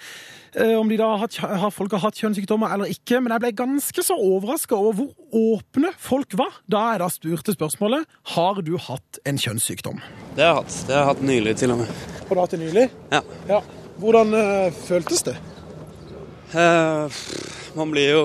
Eh, 0.54 0.74
Om 0.78 0.88
de 0.90 0.98
da 1.00 1.08
har, 1.20 1.32
har 1.62 1.72
folk 1.74 1.92
har 1.96 2.02
hatt 2.06 2.20
kjønnssykdommer 2.20 2.72
eller 2.74 2.92
ikke. 2.92 3.20
Men 3.22 3.34
jeg 3.34 3.44
ble 3.44 3.52
ganske 3.58 4.04
så 4.04 4.16
overraska 4.16 4.76
over 4.78 4.98
hvor 5.00 5.56
åpne 5.58 5.92
folk 6.00 6.32
var 6.38 6.60
da 6.70 6.84
jeg 6.92 7.02
da 7.02 7.10
spurte 7.12 7.54
spørsmålet 7.56 8.08
har 8.34 8.62
du 8.64 8.74
hatt 8.80 9.20
en 9.28 9.40
kjønnssykdom. 9.40 10.00
Det 10.36 10.44
har 10.46 10.54
jeg 10.54 10.60
hatt. 10.62 10.78
Det 10.88 10.96
har 10.96 11.04
jeg 11.04 11.10
hatt 11.12 11.26
nylig 11.32 11.54
til 11.60 11.74
og 11.74 11.82
med. 11.82 11.92
Har 12.28 12.34
du 12.34 12.42
hatt 12.44 12.56
det 12.56 12.62
nylig? 12.62 12.88
Ja. 13.12 13.60
Hvordan 13.98 14.34
eh, 14.38 14.82
føltes 14.86 15.24
det? 15.26 15.36
Uh, 16.48 17.12
man 17.76 17.90
blir 17.92 18.14
jo 18.14 18.22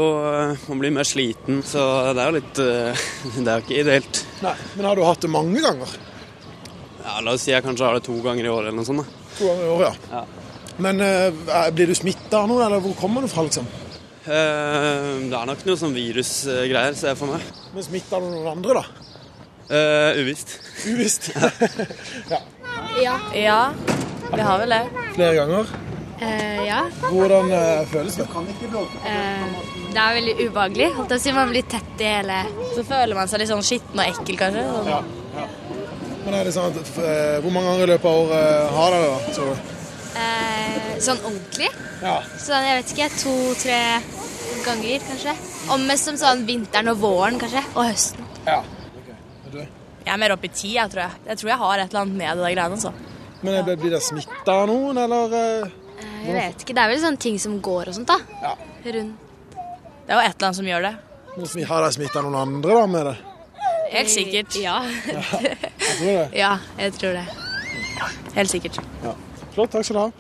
man 0.69 0.79
blir 0.79 0.93
mer 0.95 1.03
sliten, 1.03 1.59
så 1.67 1.81
det 2.15 2.21
er 2.23 2.29
jo 2.29 2.37
litt 2.37 2.61
uh, 2.63 3.01
Det 3.43 3.43
er 3.43 3.57
jo 3.57 3.65
ikke 3.65 3.81
ideelt. 3.81 4.21
Nei, 4.45 4.53
Men 4.77 4.87
har 4.87 4.95
du 4.95 5.03
hatt 5.03 5.25
det 5.25 5.31
mange 5.33 5.59
ganger? 5.63 5.97
Ja, 7.03 7.17
La 7.19 7.33
oss 7.35 7.43
si 7.43 7.51
jeg 7.51 7.65
kanskje 7.65 7.89
har 7.89 7.99
det 7.99 8.05
to 8.07 8.15
ganger 8.23 8.47
i 8.47 8.51
året 8.53 8.69
eller 8.69 8.79
noe 8.79 8.87
sånt. 8.87 9.03
da. 9.03 9.27
To 9.41 9.49
ganger 9.49 9.65
i 9.65 9.73
året, 9.73 10.07
ja. 10.13 10.23
Men 10.81 11.01
eh, 11.03 11.69
blir 11.75 11.91
du 11.91 11.95
smitta 11.97 12.41
av 12.41 12.49
noe, 12.49 12.63
eller 12.65 12.81
hvor 12.83 12.95
kommer 12.97 13.21
du 13.21 13.29
fra, 13.31 13.45
liksom? 13.45 13.67
Uh, 14.23 15.27
det 15.27 15.35
er 15.35 15.47
nok 15.49 15.65
noe 15.67 15.75
sånn 15.75 15.93
virusgreier, 15.95 16.95
ser 16.95 17.11
jeg 17.11 17.19
for 17.19 17.33
meg. 17.35 17.43
Men 17.75 17.85
smitta 17.85 18.21
du 18.23 18.29
noen 18.31 18.51
andre, 18.53 18.79
da? 18.79 19.09
Uh, 19.67 20.21
uvisst. 20.23 20.57
Uvisst. 20.87 21.31
Ja. 23.01 23.15
ja, 23.33 23.73
vi 24.35 24.41
har 24.41 24.59
vel 24.61 24.69
det. 24.69 24.83
Flere 25.15 25.35
ganger. 25.35 25.69
Uh, 26.21 26.65
ja. 26.67 26.81
Hvordan 27.09 27.49
uh, 27.51 27.87
føles 27.89 28.15
det? 28.15 28.27
Uh, 28.29 29.63
det 29.93 30.01
er 30.01 30.17
veldig 30.17 30.35
ubehagelig. 30.39 30.89
Holdt 30.97 31.13
jeg 31.15 31.21
å 31.21 31.23
si 31.23 31.33
Man 31.35 31.51
blir 31.51 31.65
tett 31.69 32.01
i 32.01 32.07
hele 32.07 32.37
Så 32.75 32.85
føler 32.87 33.17
man 33.17 33.29
seg 33.29 33.41
litt 33.41 33.51
sånn 33.51 33.65
skitten 33.65 33.99
og 33.99 34.05
ekkel, 34.05 34.37
kanskje. 34.39 34.63
Sånn. 34.69 34.91
Ja. 34.93 35.47
Men 36.23 36.37
er 36.37 36.47
det 36.47 36.53
sånn 36.55 36.69
at, 36.71 36.91
eh, 37.03 37.39
Hvor 37.43 37.51
mange 37.51 37.71
ganger 37.71 37.83
i 37.83 37.91
løpet 37.91 38.09
av 38.09 38.19
året 38.21 38.75
har 38.77 38.95
dere 38.95 39.03
det? 39.03 39.09
da? 39.09 39.33
Så, 39.37 39.47
Eh, 40.13 40.99
sånn 41.01 41.19
ordentlig. 41.25 41.69
Ja. 42.03 42.19
Sånn, 42.37 42.65
jeg 42.67 42.79
vet 42.81 42.93
ikke, 42.93 43.09
to-tre 43.23 43.79
ganger 44.65 45.05
kanskje. 45.09 45.33
Og 45.73 45.81
mest 45.87 46.05
som 46.09 46.17
sånn 46.19 46.43
vinteren 46.47 46.91
og 46.93 46.99
våren 47.01 47.39
kanskje, 47.41 47.63
og 47.75 47.87
høsten. 47.89 48.25
ja. 48.47 48.61
Jeg 50.03 50.11
er 50.11 50.17
mer 50.19 50.33
oppe 50.35 50.49
i 50.49 50.51
ti, 50.51 50.73
jeg 50.75 50.89
tror 50.91 50.99
jeg. 51.05 51.11
Jeg 51.29 51.37
tror 51.39 51.49
jeg 51.53 51.57
har 51.61 51.79
et 51.79 51.93
eller 51.93 52.01
annet 52.01 52.17
med 52.19 52.37
det 52.37 52.43
der 52.43 52.55
greiene. 52.57 52.75
altså. 52.75 52.89
Men 53.41 53.53
eh, 53.55 53.75
blir 53.79 53.93
det 53.93 54.01
smitta 54.03 54.51
av 54.51 54.65
noen, 54.67 54.97
eller? 54.99 55.31
eh? 55.37 55.69
Eh, 56.03 56.17
jeg 56.25 56.33
vet 56.35 56.65
ikke, 56.65 56.75
det 56.75 56.81
er 56.83 56.89
vel 56.91 56.99
sånne 56.99 57.21
ting 57.23 57.37
som 57.39 57.53
går 57.63 57.87
og 57.87 57.95
sånt 57.95 58.09
da. 58.11 58.17
Ja. 58.41 58.51
Rundt. 58.97 59.53
Det 59.53 60.11
er 60.11 60.17
jo 60.17 60.25
et 60.25 60.35
eller 60.35 60.47
annet 60.49 60.57
som 60.59 60.67
gjør 60.67 60.83
det. 60.89 60.91
Noen 61.37 61.47
som 61.53 61.63
har 61.69 61.85
de 61.85 61.91
smitta 61.95 62.21
noen 62.25 62.35
andre 62.41 62.75
da 62.81 62.83
med 62.91 63.07
det? 63.07 63.15
Helt 63.93 64.11
sikkert. 64.11 64.57
Ja. 64.59 64.75
Jeg 65.07 65.23
tror 65.23 66.03
det. 66.03 66.27
ja, 66.41 66.51
jeg 66.83 66.93
tror 66.99 67.15
det. 67.21 67.25
Helt 68.35 68.51
sikkert. 68.51 68.81
Ja. 69.05 69.13
Flott, 69.53 69.73
takk 69.73 69.85
skal 69.85 69.97
du 69.97 70.01
ha. 70.03 70.11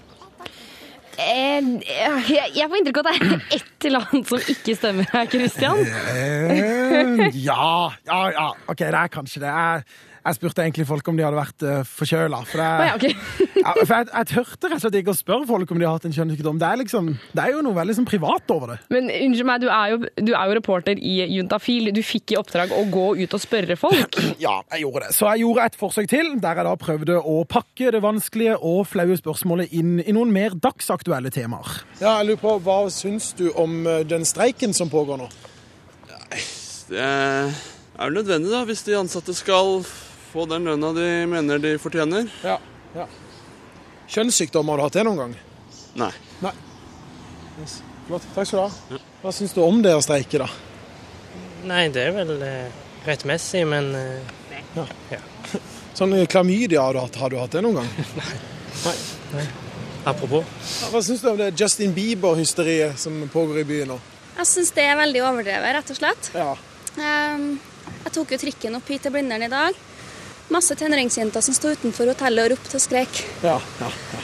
Eh, 1.13 1.67
jeg, 1.85 2.47
jeg 2.57 2.69
får 2.69 2.79
inntrykk 2.79 2.99
av 3.03 3.09
at 3.11 3.19
det 3.21 3.27
er 3.27 3.57
et 3.59 3.87
eller 3.89 4.07
annet 4.07 4.31
som 4.31 4.47
ikke 4.53 4.75
stemmer 4.77 5.09
her, 5.13 5.29
Christian. 5.29 5.83
Eh, 6.13 7.27
ja, 7.37 7.67
ja, 8.09 8.19
ja. 8.33 8.47
OK, 8.65 8.81
det 8.81 8.97
er 8.97 9.13
kanskje 9.13 9.43
det. 9.43 9.53
Jeg, 9.53 9.83
jeg 10.23 10.37
spurte 10.37 10.63
egentlig 10.63 10.85
folk 10.87 11.07
om 11.11 11.17
de 11.19 11.23
hadde 11.25 11.35
vært 11.39 11.63
uh, 11.67 11.81
forkjøla. 11.87 12.37
For, 12.47 12.61
det- 12.61 12.67
Å 12.67 12.85
ja, 12.87 12.95
okay. 12.95 13.15
ja, 13.59 13.73
for 13.81 13.93
jeg, 13.97 14.07
jeg 14.13 14.29
tørte 14.33 14.69
rett 14.71 14.77
og 14.77 14.83
slett 14.85 14.97
ikke 15.01 15.11
å 15.13 15.17
spørre 15.19 15.47
folk 15.49 15.73
om 15.75 15.81
de 15.81 15.87
har 15.87 15.97
hatt 15.97 16.07
en 16.07 16.15
kjønnssykdom. 16.15 16.59
Det 16.61 16.67
er, 16.69 16.79
liksom, 16.83 17.09
det 17.35 17.43
er 17.43 17.51
jo 17.57 17.63
noe 17.65 17.75
veldig 17.77 17.95
sånn 17.99 18.07
privat 18.07 18.53
over 18.55 18.73
det. 18.73 18.77
Men 18.93 19.09
unnskyld 19.11 19.49
meg, 19.49 19.63
du 19.65 19.67
er, 19.67 19.93
jo, 19.93 19.99
du 20.29 20.31
er 20.31 20.47
jo 20.51 20.57
reporter 20.59 21.01
i 21.03 21.13
Juntafil. 21.35 21.91
Du 21.95 22.01
fikk 22.05 22.33
i 22.35 22.39
oppdrag 22.39 22.71
å 22.77 22.83
gå 22.93 23.05
ut 23.23 23.35
og 23.37 23.43
spørre 23.43 23.79
folk. 23.79 24.19
Ja, 24.43 24.57
jeg 24.73 24.81
gjorde 24.83 25.05
det. 25.05 25.13
Så 25.15 25.27
jeg 25.29 25.43
gjorde 25.45 25.65
et 25.69 25.75
forsøk 25.79 26.07
til, 26.11 26.33
der 26.43 26.57
jeg 26.59 26.65
da 26.67 26.71
prøvde 26.79 27.19
å 27.19 27.35
pakke 27.47 27.91
det 27.95 28.01
vanskelige 28.03 28.57
og 28.59 28.81
flaue 28.89 29.15
spørsmålet 29.19 29.71
inn 29.77 29.93
i 30.03 30.11
noen 30.15 30.33
mer 30.35 30.55
dagsaktuelle 30.59 31.31
temaer. 31.31 31.77
Ja, 32.01 32.17
jeg 32.19 32.31
lurer 32.31 32.41
på, 32.41 32.55
Hva 32.65 32.79
syns 32.91 33.29
du 33.37 33.45
om 33.59 33.83
eh, 33.87 34.01
den 34.09 34.25
streiken 34.27 34.73
som 34.75 34.91
pågår 34.91 35.21
nå? 35.21 35.29
Det 36.89 36.99
er 36.99 37.51
vel 38.09 38.17
nødvendig, 38.17 38.51
da, 38.51 38.63
hvis 38.67 38.83
de 38.87 38.97
ansatte 38.99 39.35
skal 39.37 39.83
få 40.33 40.45
den 40.49 40.65
lønna 40.65 40.89
de 40.97 41.07
mener 41.29 41.61
de 41.61 41.75
fortjener. 41.81 42.29
Ja, 42.43 42.57
ja. 42.97 43.07
Kjønnssykdom, 44.13 44.69
har 44.69 44.79
du 44.79 44.83
hatt 44.87 44.95
det 44.97 45.03
noen 45.07 45.19
gang? 45.21 45.33
Nei. 46.01 46.11
Nei. 46.41 46.53
Yes. 47.61 47.81
Flott. 48.07 48.25
Takk 48.35 48.49
skal 48.49 48.59
du 48.59 48.63
ha. 48.65 49.01
Hva 49.21 49.33
syns 49.35 49.53
du 49.55 49.61
om 49.63 49.81
det 49.85 49.93
å 49.95 50.01
streike, 50.03 50.41
da? 50.41 50.49
Nei, 51.69 51.85
det 51.93 52.07
er 52.09 52.15
vel 52.17 52.33
eh, 52.43 52.81
rettmessig, 53.05 53.63
men 53.69 53.93
eh, 53.95 54.39
Sånn 55.97 56.15
eh, 56.17 56.25
klamydia, 56.27 56.81
har 56.81 56.97
du 56.97 57.03
hatt, 57.03 57.19
har 57.21 57.31
du 57.31 57.37
hatt 57.39 57.53
det 57.53 57.61
noen 57.63 57.83
gang? 57.83 57.91
Nei. 59.37 59.45
apropos. 60.09 60.49
Hva 60.91 61.01
syns 61.05 61.21
du 61.23 61.29
om 61.31 61.39
det 61.39 61.53
Justin 61.55 61.93
Bieber-hysteriet 61.95 62.99
som 62.99 63.21
pågår 63.31 63.61
i 63.61 63.67
byen 63.69 63.93
nå? 63.93 63.99
Jeg 64.33 64.49
syns 64.49 64.73
det 64.75 64.89
er 64.89 64.97
veldig 64.97 65.21
overdrevet, 65.29 65.75
rett 65.77 65.93
og 65.93 65.99
slett. 66.01 66.31
Ja. 66.35 66.51
Um, 66.97 67.47
jeg 68.03 68.13
tok 68.17 68.33
jo 68.33 68.39
trikken 68.41 68.77
opp 68.77 68.89
hit 68.89 69.05
til 69.05 69.13
Blindern 69.13 69.45
i 69.45 69.51
dag. 69.51 69.77
Masse 70.51 70.75
tenåringsjenter 70.75 71.41
som 71.41 71.55
sto 71.55 71.71
utenfor 71.73 72.11
hotellet 72.11 72.45
og 72.45 72.55
ropte 72.57 72.77
og 72.77 72.83
skrek. 72.83 73.23
Ja, 73.45 73.57
ja, 73.79 73.89
ja. 74.13 74.21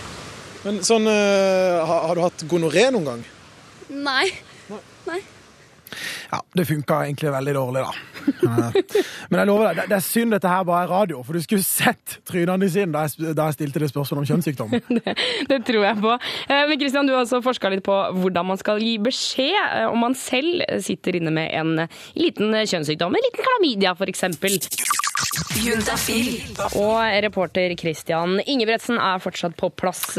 Men 0.66 0.82
sånn 0.84 1.08
uh, 1.08 1.80
har, 1.88 2.08
har 2.10 2.16
du 2.20 2.24
hatt 2.26 2.44
gonoré 2.52 2.90
noen 2.92 3.08
gang? 3.08 3.22
Nei. 3.90 4.26
Nei. 5.08 5.22
Ja, 6.30 6.44
det 6.54 6.66
funka 6.70 7.00
egentlig 7.08 7.32
veldig 7.34 7.54
dårlig, 7.56 7.82
da. 7.82 7.94
Eh, 8.30 8.76
Men 9.32 9.40
jeg 9.42 9.48
lover 9.50 9.70
deg, 9.70 9.80
det, 9.80 9.86
det 9.90 9.96
er 9.98 10.04
synd 10.06 10.36
dette 10.36 10.52
her 10.52 10.66
bare 10.68 10.84
er 10.86 10.92
radio, 10.92 11.24
for 11.26 11.34
du 11.34 11.42
skulle 11.42 11.66
sett 11.66 12.20
trynene 12.30 12.60
de 12.62 12.70
sine 12.70 12.94
da 12.94 13.08
jeg, 13.08 13.34
da 13.34 13.48
jeg 13.50 13.58
stilte 13.58 13.82
det 13.82 13.90
spørsmålet 13.90 14.22
om 14.22 14.30
kjønnssykdom. 14.30 14.76
Det 15.50 15.60
tror 15.66 15.88
jeg 15.88 15.98
på. 16.04 16.14
Eh, 16.46 16.62
Men 16.70 16.78
Christian, 16.84 17.10
du 17.10 17.16
har 17.16 17.24
også 17.24 17.42
forska 17.46 17.72
litt 17.74 17.82
på 17.88 17.96
hvordan 18.20 18.52
man 18.52 18.62
skal 18.62 18.84
gi 18.84 19.00
beskjed 19.02 19.58
eh, 19.58 19.88
om 19.90 20.06
man 20.06 20.18
selv 20.20 20.62
sitter 20.86 21.18
inne 21.18 21.34
med 21.34 21.50
en 21.58 21.88
liten 22.20 22.54
kjønnssykdom, 22.62 23.16
en 23.18 23.26
liten 23.26 23.48
klamydia 23.50 23.96
f.eks. 23.98 24.28
Og 26.80 27.00
reporter 27.26 27.74
Christian 27.80 28.40
Ingebretsen 28.46 29.00
er 29.02 29.22
fortsatt 29.24 29.58
på 29.60 29.72
plass. 29.76 30.16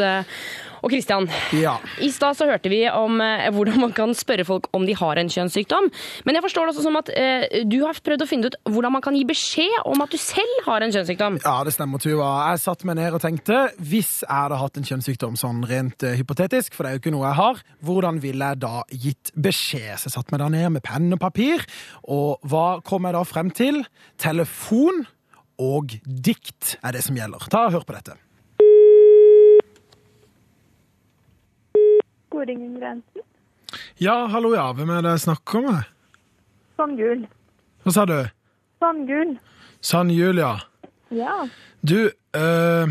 Og 0.82 0.90
Christian, 0.92 1.28
Ja. 1.56 1.76
i 2.00 2.08
stad 2.10 2.36
så 2.38 2.46
hørte 2.48 2.70
vi 2.72 2.82
om 2.88 3.20
eh, 3.20 3.50
hvordan 3.52 3.80
man 3.80 3.92
kan 3.96 4.14
spørre 4.16 4.44
folk 4.48 4.68
om 4.76 4.86
de 4.86 4.94
har 4.96 5.18
en 5.20 5.28
kjønnssykdom. 5.28 5.90
Men 6.24 6.34
jeg 6.38 6.44
forstår 6.46 6.66
det 6.66 6.74
også 6.74 6.84
som 6.86 6.96
at 7.00 7.10
eh, 7.14 7.64
du 7.68 7.78
har 7.84 7.98
prøvd 8.00 8.24
å 8.24 8.28
finne 8.30 8.50
ut 8.50 8.56
hvordan 8.70 8.92
man 8.96 9.02
kan 9.04 9.16
gi 9.18 9.24
beskjed 9.28 9.84
om 9.84 10.00
at 10.04 10.10
du 10.14 10.18
selv 10.20 10.64
har 10.66 10.80
en 10.86 10.92
kjønnssykdom. 10.94 11.40
Ja, 11.44 11.56
det 11.64 11.74
stemmer, 11.76 12.00
Tuva. 12.00 12.30
Jeg 12.50 12.62
satte 12.64 12.88
meg 12.88 12.96
ned 13.00 13.16
og 13.18 13.20
tenkte 13.24 13.60
hvis 13.78 14.20
jeg 14.24 14.30
hadde 14.32 14.60
hatt 14.62 14.80
en 14.80 14.88
kjønnssykdom 14.88 15.36
sånn 15.40 15.62
rent 15.68 16.02
eh, 16.06 16.16
hypotetisk, 16.20 16.74
for 16.74 16.84
det 16.84 16.90
er 16.90 16.98
jo 16.98 17.02
ikke 17.04 17.14
noe 17.16 17.26
jeg 17.28 17.38
har, 17.42 17.62
hvordan 17.84 18.20
ville 18.24 18.50
jeg 18.54 18.62
da 18.64 18.82
gitt 18.90 19.32
beskjed? 19.36 19.98
Så 20.00 20.08
jeg 20.08 20.16
satte 20.16 20.32
meg 20.34 20.40
da 20.44 20.48
ned 20.52 20.70
med 20.78 20.84
penn 20.86 21.10
og 21.12 21.20
papir, 21.22 21.64
og 22.08 22.40
hva 22.48 22.80
kom 22.86 23.04
jeg 23.08 23.16
da 23.18 23.22
frem 23.28 23.50
til? 23.54 23.82
Telefon 24.20 25.04
og 25.60 25.92
dikt 26.06 26.76
er 26.80 26.96
det 26.96 27.02
som 27.04 27.16
gjelder. 27.18 27.44
Ta 27.52 27.66
og 27.68 27.74
Hør 27.76 27.84
på 27.88 27.96
dette. 27.96 28.16
Skoringgrensen. 32.40 33.22
Ja, 33.98 34.26
hallo, 34.26 34.54
ja. 34.54 34.72
Hvem 34.72 34.90
er 34.90 35.02
det 35.04 35.10
jeg 35.10 35.20
snakker 35.20 35.60
med? 35.60 35.82
Sandgul. 36.76 37.20
gul. 37.20 37.26
Hva 37.84 37.92
sa 37.92 38.04
du? 38.08 38.16
Sandgul. 38.80 39.36
gul. 40.08 40.38
ja. 40.38 40.56
Ja. 41.10 41.34
Du, 41.84 42.08
øh, 42.36 42.88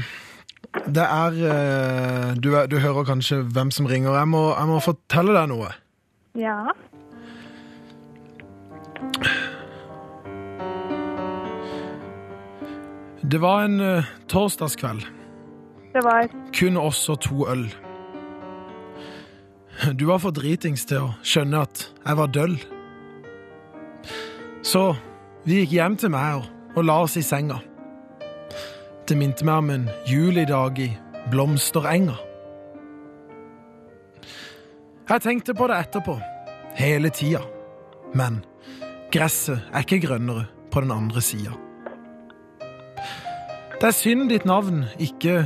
det 0.85 1.05
er 1.05 1.33
øh, 1.49 2.35
du, 2.37 2.53
du 2.71 2.77
hører 2.77 3.03
kanskje 3.03 3.41
hvem 3.41 3.71
som 3.71 3.85
ringer. 3.85 4.13
Jeg 4.13 4.27
må, 4.27 4.53
jeg 4.53 4.67
må 4.67 4.79
fortelle 4.79 5.33
deg 5.33 5.49
noe. 5.49 5.73
Ja. 6.37 6.69
Det 13.31 13.41
var 13.41 13.65
en 13.65 13.79
uh, 13.81 14.05
torsdagskveld. 14.27 15.01
Det 15.93 16.03
var 16.03 16.29
Kun 16.53 16.77
oss 16.77 17.09
og 17.09 17.21
to 17.21 17.49
øl. 17.49 17.88
Du 19.79 20.05
var 20.05 20.19
for 20.19 20.35
dritings 20.35 20.83
til 20.89 21.05
å 21.05 21.11
skjønne 21.23 21.61
at 21.63 21.85
jeg 22.03 22.17
var 22.19 22.31
døll. 22.35 22.55
Så 24.65 24.81
vi 25.47 25.61
gikk 25.61 25.77
hjem 25.77 25.95
til 26.01 26.11
meg 26.11 26.41
og, 26.41 26.81
la 26.83 26.97
oss 27.05 27.15
i 27.19 27.23
senga. 27.23 27.61
Det 29.07 29.15
minte 29.17 29.47
meg 29.47 29.63
om 29.63 29.71
en 29.73 29.87
julidag 30.07 30.79
i 30.83 30.89
blomsterenga. 31.31 32.17
Jeg 35.09 35.23
tenkte 35.25 35.55
på 35.57 35.67
det 35.71 35.79
etterpå, 35.87 36.19
hele 36.77 37.09
tida. 37.15 37.41
Men 38.13 38.43
gresset 39.13 39.63
er 39.71 39.87
ikke 39.87 40.03
grønnere 40.05 40.45
på 40.71 40.83
den 40.83 40.93
andre 40.93 41.23
sida. 41.23 41.55
Det 43.79 43.87
er 43.87 43.95
synd 43.95 44.27
ditt 44.29 44.45
navn 44.47 44.83
ikke 44.99 45.45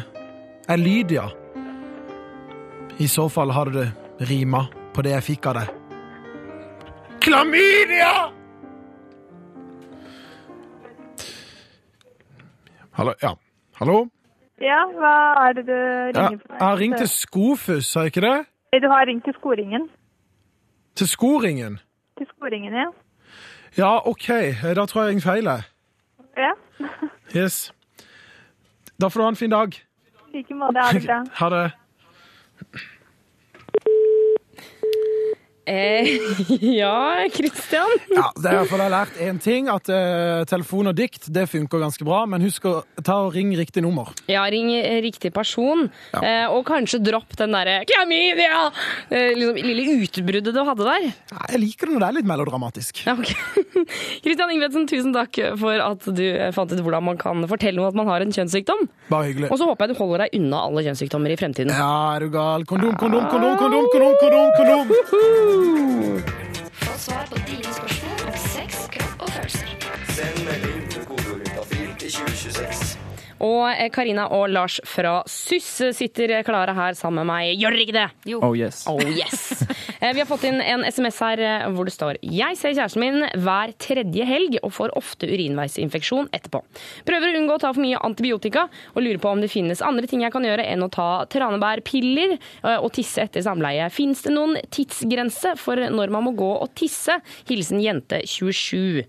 er 0.67 0.81
Lydia. 0.81 1.29
I 2.97 3.07
så 3.09 3.29
fall 3.29 3.53
hadde 3.53 3.77
det 3.77 3.91
rima 4.29 4.65
på 4.93 5.01
det 5.05 5.11
jeg 5.15 5.23
fikk 5.23 5.45
av 5.51 5.59
deg. 5.59 5.67
Klamydia! 7.23 8.13
Hallo? 12.93 13.13
Ja. 13.21 13.33
Hallo? 13.79 14.07
Ja, 14.61 14.83
hva 14.95 15.13
er 15.47 15.53
det 15.57 15.63
du 15.67 15.73
Ja, 16.19 16.29
meg? 16.29 16.39
jeg 16.49 16.59
har 16.61 16.77
ringt 16.79 16.97
til 16.97 17.09
Skofus, 17.09 17.93
har 17.93 18.01
jeg 18.07 18.15
ikke 18.15 18.21
det? 18.27 18.81
Du 18.83 18.87
har 18.89 19.05
ringt 19.07 19.23
til 19.25 19.33
Skoringen. 19.33 19.89
Til 20.95 21.07
Skoringen? 21.07 21.79
Til 22.17 22.27
Skoringen, 22.35 22.73
ja. 22.73 22.85
Ja, 23.77 24.07
OK. 24.07 24.27
Da 24.27 24.85
tror 24.85 25.01
jeg 25.01 25.07
jeg 25.07 25.09
ringte 25.15 25.29
feil. 25.29 25.49
Ja. 26.37 26.51
Yes. 27.35 27.73
Da 29.01 29.07
får 29.09 29.19
du 29.19 29.23
ha 29.23 29.29
en 29.29 29.35
fin 29.35 29.49
dag. 29.49 29.73
I 30.33 30.37
like 30.37 30.53
måte. 30.53 30.77
Ha 30.79 30.91
det 30.93 31.05
bra. 31.07 31.23
Ha 31.39 31.49
det. 31.49 31.71
Eh, 35.65 36.09
ja, 36.81 37.23
Kristian? 37.31 37.91
Ja, 38.11 38.27
det 38.35 38.49
er 38.49 38.57
iallfall 38.57 38.81
jeg 38.81 38.89
har 38.89 38.93
lært 38.93 39.19
én 39.23 39.39
ting, 39.39 39.69
at 39.71 39.87
uh, 39.87 40.43
telefon 40.49 40.91
og 40.91 40.97
dikt 40.97 41.29
det 41.33 41.45
funker 41.51 41.79
ganske 41.83 42.03
bra. 42.07 42.23
Men 42.29 42.43
husk 42.43 42.67
å 42.67 42.75
ta 42.99 43.21
og 43.27 43.33
ring 43.37 43.53
riktig 43.55 43.83
nummer. 43.85 44.11
Ja, 44.31 44.43
ring 44.51 44.71
riktig 45.03 45.31
person. 45.35 45.87
Eh, 46.19 46.45
og 46.51 46.65
kanskje 46.67 46.99
dropp 47.03 47.37
den 47.39 47.55
derre 47.55 47.79
klamydia! 47.87 48.65
Eh, 49.09 49.31
liksom, 49.37 49.59
lille 49.63 49.97
utbruddet 50.03 50.51
du 50.51 50.61
hadde 50.67 50.87
der. 50.87 51.07
Ja, 51.31 51.39
jeg 51.53 51.63
liker 51.63 51.87
det 51.87 51.95
når 51.95 52.03
det 52.03 52.09
er 52.09 52.17
litt 52.19 52.29
melodramatisk. 52.33 53.03
Ja, 53.07 53.15
ok. 53.15 53.31
Kristian 54.25 54.51
Ingebretsen, 54.51 54.87
tusen 54.89 55.15
takk 55.15 55.39
for 55.61 55.85
at 55.85 56.07
du 56.11 56.25
eh, 56.27 56.51
fant 56.55 56.73
ut 56.73 56.83
hvordan 56.83 57.07
man 57.07 57.19
kan 57.21 57.47
fortelle 57.49 57.79
noe 57.79 57.91
at 57.91 57.97
man 57.97 58.11
har 58.11 58.25
en 58.25 58.35
kjønnssykdom. 58.35 58.85
Bare 59.09 59.31
hyggelig. 59.31 59.51
Og 59.51 59.61
så 59.61 59.69
håper 59.69 59.87
jeg 59.87 59.95
du 59.95 60.03
holder 60.03 60.25
deg 60.25 60.37
unna 60.41 60.65
alle 60.67 60.85
kjønnssykdommer 60.89 61.33
i 61.33 61.39
fremtiden. 61.39 61.73
Ja, 61.73 61.93
er 62.17 62.27
du 62.27 62.33
gal? 62.35 62.67
Kondom, 62.67 62.97
kondom, 62.99 63.27
kondom, 63.31 63.57
kondom, 63.63 63.89
kondom, 63.93 64.19
kondom! 64.19 64.53
kondom. 64.59 65.52
Få 65.53 66.99
svar 66.99 67.27
på 67.29 67.35
dine 67.47 67.63
spørsmål 67.63 68.27
om 68.27 68.33
sex, 68.37 68.69
kropp 68.93 69.21
og 69.21 69.29
følelser. 69.33 69.67
Send 70.15 70.37
melding 70.45 70.81
med 70.83 71.05
kodeordet 71.05 71.51
til 71.99 72.11
2026. 72.11 72.92
Og 73.41 73.65
eh, 73.71 73.89
Karina 73.93 74.27
og 74.35 74.49
Lars 74.53 74.79
fra 74.87 75.21
SYS 75.29 75.71
sitter 75.97 76.35
klare 76.45 76.73
her 76.77 76.93
sammen 76.99 77.23
med 77.23 77.31
meg. 77.33 77.53
Gjør 77.61 77.75
dere 77.77 77.85
ikke 77.87 77.97
det? 77.97 78.05
Jo. 78.33 78.39
Oh 78.45 78.53
yes. 78.57 78.83
Oh 78.87 78.99
yes. 79.01 79.63
Eh, 80.03 80.11
Vi 80.11 80.19
har 80.19 80.27
fått 80.27 80.43
inn 80.43 80.57
en 80.59 80.81
SMS 80.83 81.15
her 81.23 81.39
eh, 81.39 81.65
hvor 81.71 81.87
det 81.87 81.93
står 81.95 82.17
Jeg 82.27 82.57
ser 82.59 82.73
kjæresten 82.75 82.99
min 82.99 83.21
hver 83.39 83.71
tredje 83.79 84.25
helg 84.27 84.57
og 84.59 84.73
får 84.75 84.91
ofte 84.99 85.29
urinveisinfeksjon 85.31 86.27
etterpå. 86.35 86.59
Prøver 87.07 87.29
å 87.31 87.39
unngå 87.39 87.55
å 87.55 87.61
ta 87.63 87.69
for 87.71 87.79
mye 87.83 88.01
antibiotika 88.03 88.65
og 88.93 88.99
lurer 88.99 89.21
på 89.23 89.31
om 89.31 89.39
det 89.39 89.47
finnes 89.53 89.79
andre 89.85 90.09
ting 90.11 90.25
jeg 90.25 90.33
kan 90.35 90.43
gjøre 90.43 90.65
enn 90.73 90.83
å 90.83 90.89
ta 90.91 91.07
tranebærpiller 91.31 92.33
eh, 92.35 92.75
og 92.83 92.91
tisse 92.97 93.23
etter 93.23 93.45
samleie. 93.45 93.87
Fins 93.95 94.25
det 94.25 94.33
noen 94.35 94.57
tidsgrense 94.75 95.53
for 95.61 95.79
når 95.79 96.11
man 96.17 96.27
må 96.27 96.33
gå 96.35 96.51
og 96.65 96.73
tisse? 96.79 97.15
Hilsen 97.47 97.79
jente 97.83 98.19
27. 98.27 99.05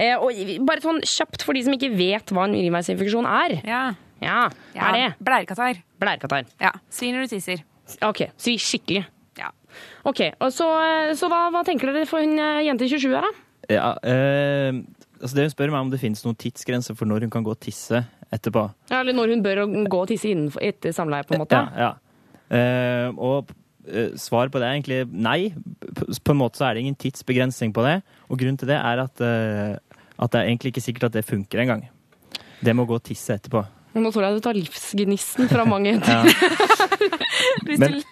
Eh, 0.00 0.14
Og 0.16 0.32
bare 0.64 0.84
sånn 0.84 1.02
kjapt 1.04 1.44
for 1.44 1.56
de 1.58 1.66
som 1.66 1.76
ikke 1.76 1.92
vet 1.98 2.32
hva 2.32 2.46
en 2.48 2.56
urinveisinfeksjon 2.56 3.28
er. 3.28 3.58
Ja. 3.68 3.82
Ja, 4.18 4.48
hva 4.74 4.88
er 4.90 4.96
det? 4.96 5.10
Blærekatarr. 5.22 5.82
Blærekatarr. 6.02 6.48
Ja. 6.62 6.72
Svir 6.90 7.14
når 7.14 7.26
du 7.26 7.34
tisser. 7.36 7.62
OK, 8.04 8.24
svi 8.40 8.56
skikkelig. 8.60 9.04
Ja. 9.38 9.52
Ok, 10.08 10.24
og 10.40 10.50
Så, 10.52 10.66
så 11.18 11.30
hva, 11.30 11.44
hva 11.54 11.62
tenker 11.66 11.92
dere 11.92 12.08
for 12.08 12.24
hun 12.24 12.34
eh, 12.42 12.64
jente 12.66 12.88
27 12.90 13.12
her, 13.14 13.28
da? 13.28 13.44
Ja, 13.68 13.92
eh, 14.02 14.80
altså 15.20 15.36
det 15.36 15.46
hun 15.46 15.54
spør 15.54 15.72
meg 15.74 15.86
om 15.86 15.92
det 15.92 16.00
finnes 16.02 16.24
noen 16.24 16.38
tidsgrense 16.40 16.96
for 16.98 17.08
når 17.10 17.26
hun 17.26 17.32
kan 17.36 17.46
gå 17.46 17.54
og 17.54 17.60
tisse 17.62 18.02
etterpå. 18.34 18.66
Ja, 18.90 19.00
eller 19.02 19.16
når 19.16 19.34
hun 19.34 19.44
bør 19.44 19.62
gå 19.88 20.02
og 20.02 20.10
tisse 20.10 20.32
innenfor, 20.32 20.64
etter 20.64 20.94
samleie, 20.96 21.26
på 21.28 21.36
en 21.36 21.44
måte? 21.44 21.58
Ja, 21.58 21.88
ja. 21.88 21.94
Eh, 22.48 23.08
og 23.14 23.52
eh, 23.86 24.14
svaret 24.20 24.52
på 24.52 24.60
det 24.60 24.68
er 24.68 24.78
egentlig 24.78 25.00
nei. 25.12 25.52
På, 26.24 26.32
en 26.34 26.40
måte 26.40 26.60
så 26.60 26.68
er 26.68 26.76
det 26.76 26.86
ingen 26.86 26.98
tidsbegrensning 26.98 27.74
på 27.76 27.84
det. 27.86 28.00
Og 28.28 28.40
grunnen 28.40 28.58
til 28.60 28.72
det 28.72 28.80
er 28.80 29.04
at, 29.04 29.24
eh, 29.24 29.76
at 30.18 30.34
det 30.34 30.40
er 30.40 30.50
egentlig 30.50 30.74
ikke 30.74 30.86
sikkert 30.88 31.10
at 31.10 31.20
det 31.20 31.28
funker 31.28 31.64
engang. 31.64 31.86
Det 32.60 32.74
med 32.74 32.84
å 32.86 32.88
gå 32.90 32.98
og 32.98 33.04
tisse 33.06 33.36
etterpå. 33.38 33.64
Nå 33.98 34.10
tror 34.14 34.28
jeg 34.28 34.38
du 34.38 34.44
tar 34.44 34.58
livsgnisten 34.58 35.48
fra 35.50 35.64
mange 35.66 35.96
Ja. 35.96 36.20
jenter. 37.68 37.78
Men, 37.78 38.02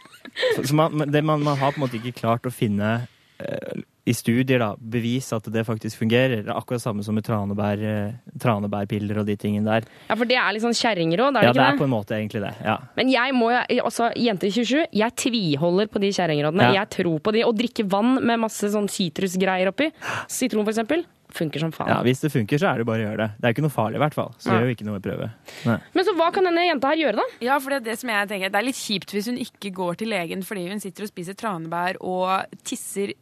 man, 0.73 1.05
det, 1.13 1.23
man, 1.25 1.43
man 1.45 1.57
har 1.59 1.73
på 1.73 1.81
en 1.81 1.87
måte 1.87 2.01
ikke 2.01 2.17
klart 2.19 2.47
å 2.49 2.53
finne 2.53 3.07
eh, 3.41 3.79
i 4.07 4.15
studier 4.15 4.61
da, 4.63 4.69
bevis 4.79 5.33
at 5.35 5.49
det 5.51 5.65
faktisk 5.67 5.99
fungerer. 5.99 6.43
Det 6.45 6.53
er 6.53 6.59
akkurat 6.59 6.83
samme 6.83 7.03
som 7.07 7.17
med 7.17 7.25
tranebær, 7.27 7.81
eh, 7.83 8.37
tranebærpiller 8.43 9.23
og 9.23 9.27
de 9.27 9.35
tingene 9.41 9.67
der. 9.67 9.89
Ja, 10.11 10.15
for 10.19 10.29
det 10.29 10.37
er 10.39 10.53
litt 10.55 10.63
sånn 10.63 10.77
kjerringråd, 10.77 11.39
er 11.41 11.41
det 11.41 11.49
ja, 11.49 11.55
det 11.57 11.65
ikke 11.65 11.73
er 11.75 11.81
på 11.81 11.89
en 11.89 11.95
måte 11.95 12.19
egentlig 12.19 12.45
det. 12.45 12.53
ja. 12.67 12.77
Men 12.99 13.11
jeg 13.11 13.35
må 13.39 13.51
jo, 13.55 13.65
altså 13.89 14.11
jenter 14.15 14.53
27, 14.55 14.77
jeg 15.01 15.17
tviholder 15.25 15.91
på 15.91 16.03
de 16.05 16.13
kjerringrådene. 16.21 16.69
Ja. 16.71 16.83
Jeg 16.85 16.93
tror 17.01 17.19
på 17.25 17.35
de. 17.35 17.43
Å 17.49 17.57
drikke 17.57 17.89
vann 17.97 18.19
med 18.23 18.45
masse 18.47 18.71
sånn 18.73 18.91
sitrusgreier 18.93 19.73
oppi, 19.73 19.91
sitron 20.31 20.67
for 20.67 20.75
eksempel, 20.77 21.03
funker 21.35 21.63
som 21.63 21.73
faen. 21.75 21.91
Ja, 21.91 21.99
Hvis 22.07 22.23
det 22.23 22.31
funker, 22.35 22.61
så 22.61 22.71
er 22.71 22.83
det 22.83 22.87
bare 22.89 23.03
å 23.03 23.07
gjøre 23.09 23.21
det. 23.25 23.29
Det 23.41 23.49
er 23.49 23.57
ikke 23.57 23.65
noe 23.65 23.75
farlig, 23.75 23.99
i 23.99 24.03
hvert 24.05 24.17
fall. 24.17 24.31
Så 24.39 24.51
ja. 24.51 24.59
gjør 24.59 24.71
jo 24.71 24.77
ikke 24.77 24.87
noe 24.89 24.99
med 24.99 25.07
prøve. 25.07 25.31
Nei. 25.67 25.79
Men 25.97 26.07
så 26.07 26.15
hva 26.19 26.29
kan 26.35 26.49
denne 26.49 26.67
jenta 26.67 26.93
her 26.93 27.03
gjøre, 27.03 27.25
da? 27.25 27.41
Ja, 27.49 27.59
for 27.63 27.75
det 27.75 27.81
er 27.81 27.89
det 27.91 27.99
som 28.03 28.13
jeg 28.13 28.31
tenker. 28.33 28.53
Det 28.55 28.61
er 28.61 28.69
litt 28.69 28.81
kjipt 28.81 29.17
hvis 29.17 29.31
hun 29.33 29.41
ikke 29.43 29.75
går 29.77 30.01
til 30.03 30.13
legen 30.15 30.47
fordi 30.47 30.69
hun 30.71 30.83
sitter 30.83 31.07
og 31.07 31.13
spiser 31.13 31.39
tranebær 31.39 32.01
og 32.05 32.59
tisser 32.67 33.15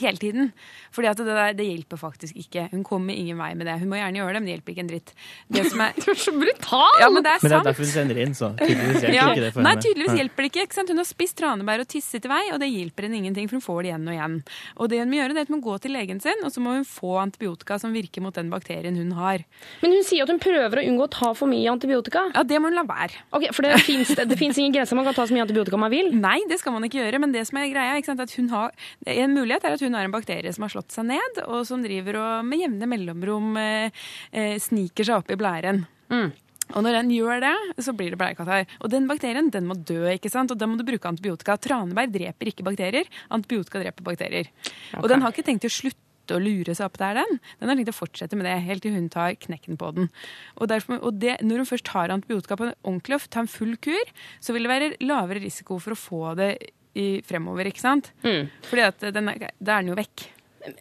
hele 0.00 0.20
tiden. 0.20 0.52
Fordi 0.94 1.08
at 1.10 1.18
det 1.20 1.26
der, 1.26 1.52
det 1.58 1.66
hjelper 1.66 2.00
faktisk 2.00 2.36
ikke. 2.40 2.68
Hun 2.72 2.84
kommer 2.86 3.14
ingen 3.14 3.38
vei 3.40 3.52
med 3.58 3.66
det. 3.68 3.76
Hun 3.82 3.90
må 3.90 3.98
gjerne 3.98 4.20
gjøre 4.20 4.34
det, 4.36 4.42
men 4.42 4.48
det 4.50 4.54
hjelper 4.56 4.74
ikke 4.74 4.84
en 4.84 4.90
dritt. 4.92 5.12
Det 5.58 5.64
som 5.70 5.80
er... 5.84 5.92
du 6.04 6.10
er 6.12 6.20
så 6.20 6.34
brutal! 6.34 6.98
Ja, 7.02 7.08
men 7.10 7.22
det 7.26 7.32
er 7.34 7.42
Men 7.44 7.54
det 7.54 7.58
er 7.60 7.68
derfor 7.70 7.84
hun 7.86 7.92
sender 7.94 8.20
inn, 8.24 8.34
så 8.38 8.50
tydeligvis 8.58 9.00
hjelper 9.04 9.18
Ja. 9.18 9.26
ikke 9.34 9.44
det 9.46 9.52
for 9.54 9.64
Nei, 9.66 9.74
henne. 9.74 9.84
tydeligvis 9.86 10.12
Nei. 10.14 10.18
hjelper 10.22 10.44
det 10.46 10.50
ikke. 10.52 10.66
ikke 10.68 10.78
sant? 10.78 10.92
Hun 10.94 11.02
har 11.02 11.08
spist 11.08 11.36
tranebær 11.40 11.84
og 11.84 11.88
tisset 11.94 12.24
i 12.28 12.32
vei, 12.34 12.42
og 12.54 12.60
det 12.62 12.70
hjelper 12.72 13.08
henne 13.08 13.20
ingenting, 13.22 13.48
for 13.50 13.58
hun 13.60 13.64
får 13.64 13.80
det 13.84 13.90
igjen 13.92 14.08
og 14.10 14.14
igjen. 14.18 14.36
Og 14.78 14.90
det 14.92 15.00
hun 15.02 15.10
må 15.12 15.18
gjøre, 15.20 15.34
det 15.34 15.42
er 15.42 15.48
at 15.48 15.52
hun 15.52 15.58
må 15.58 15.64
gå 15.68 15.76
til 15.84 15.94
legen 15.96 16.20
sin, 16.24 16.44
og 16.46 16.54
så 16.54 16.62
må 16.64 16.76
hun 16.78 16.86
få 16.88 17.12
antibiotika 17.22 17.78
som 17.82 17.94
virker 17.94 18.24
mot 18.24 18.34
den 18.38 18.50
bakterien 18.52 18.96
hun 18.98 19.12
har. 19.18 19.44
Men 19.82 19.94
hun 19.98 20.04
sier 20.06 20.24
at 20.26 20.32
hun 20.32 20.40
prøver 20.42 20.80
å 20.80 20.86
unngå 20.90 21.06
å 21.08 21.12
ta 21.12 21.32
for 21.36 21.50
mye 21.50 21.68
antibiotika. 21.72 22.26
Ja, 22.34 22.42
det 22.46 22.60
må 22.62 22.70
hun 22.70 22.78
la 22.78 22.86
være. 22.88 23.20
Okay, 23.34 23.52
For 23.54 23.62
det 23.66 24.38
fins 24.40 24.58
ingen 24.58 24.72
grenser 24.74 24.96
man 24.98 25.06
kan 25.08 25.14
ta 25.16 25.26
så 25.28 25.34
mye 25.36 25.44
antibiotika 25.46 25.78
man 25.80 25.92
vil? 25.92 26.10
Nei, 26.16 26.38
det 26.50 26.58
skal 26.62 26.74
man 26.76 26.84
ikke 26.86 27.00
gjøre, 27.02 27.20
men 27.22 27.34
det 27.34 27.44
som 27.48 27.58
er 27.60 27.68
greia, 27.72 27.96
ikke 28.00 28.12
sant, 28.12 28.22
at 28.24 28.32
hun 28.38 28.48
har, 28.54 28.72
en 29.06 29.34
mulighet 29.36 29.64
er 29.68 29.76
at 29.76 29.83
hun 29.84 29.96
har 29.96 30.06
en 30.06 30.14
bakterie 30.14 30.52
som 30.54 30.66
har 30.66 30.72
slått 30.72 30.94
seg 30.94 31.08
ned, 31.12 31.42
og 31.46 31.64
som 31.68 31.84
driver 31.84 32.20
og 32.20 32.48
med 32.48 32.64
jevne 32.64 32.88
mellomrom 32.90 33.58
eh, 33.60 34.06
eh, 34.32 34.56
sniker 34.62 35.06
seg 35.06 35.20
opp 35.20 35.30
i 35.34 35.38
blæren. 35.40 35.84
Og 36.72 36.80
når 36.84 36.96
den 36.96 37.10
gjør 37.12 37.42
det, 37.44 37.54
så 37.84 37.92
blir 37.96 38.14
det 38.14 38.20
bleiekatarr. 38.20 38.64
Og 38.80 38.88
den 38.92 39.08
bakterien 39.10 39.50
den 39.52 39.68
må 39.68 39.76
dø, 39.76 40.06
ikke 40.14 40.32
sant? 40.32 40.52
og 40.54 40.60
da 40.60 40.68
må 40.68 40.78
du 40.78 40.86
bruke 40.86 41.10
antibiotika. 41.10 41.58
Tranebær 41.60 42.08
dreper 42.12 42.50
ikke 42.50 42.64
bakterier, 42.66 43.10
antibiotika 43.34 43.82
dreper 43.82 44.06
bakterier. 44.06 44.48
Og 45.02 45.10
den 45.12 45.22
har 45.22 45.34
ikke 45.34 45.44
tenkt 45.46 45.68
å 45.68 45.72
slutte 45.72 46.00
å 46.32 46.40
lure 46.40 46.72
seg 46.72 46.88
opp 46.88 46.96
der, 47.02 47.20
den. 47.20 47.40
Den 47.60 47.70
har 47.70 47.76
tenkt 47.78 47.92
å 47.92 47.98
fortsette 47.98 48.38
med 48.38 48.48
det 48.48 48.56
helt 48.64 48.84
til 48.86 48.94
hun 48.96 49.10
tar 49.12 49.36
knekken 49.36 49.76
på 49.80 49.90
den. 49.98 50.08
Og, 50.56 50.70
derfor, 50.72 51.02
og 51.04 51.20
det, 51.20 51.36
når 51.44 51.62
hun 51.62 51.68
først 51.74 51.88
tar 51.90 52.14
antibiotika 52.14 52.56
på 52.56 52.70
en 52.70 52.78
ordentlig 52.80 53.18
og 53.18 53.28
tar 53.28 53.44
en 53.44 53.52
full 53.52 53.76
kur, 53.84 54.14
så 54.40 54.56
vil 54.56 54.64
det 54.64 54.72
være 54.72 54.94
lavere 55.04 55.44
risiko 55.44 55.76
for 55.82 55.92
å 55.92 56.00
få 56.00 56.22
det 56.40 56.54
i, 56.94 57.20
fremover, 57.26 57.66
ikke 57.72 57.82
sant? 57.82 58.12
Fordi 58.22 58.86
at 58.90 59.08
den 59.14 59.28
er, 59.32 59.48
da 59.58 59.78
er 59.78 59.84
den 59.84 59.92
jo 59.94 59.98
vekk. 59.98 60.30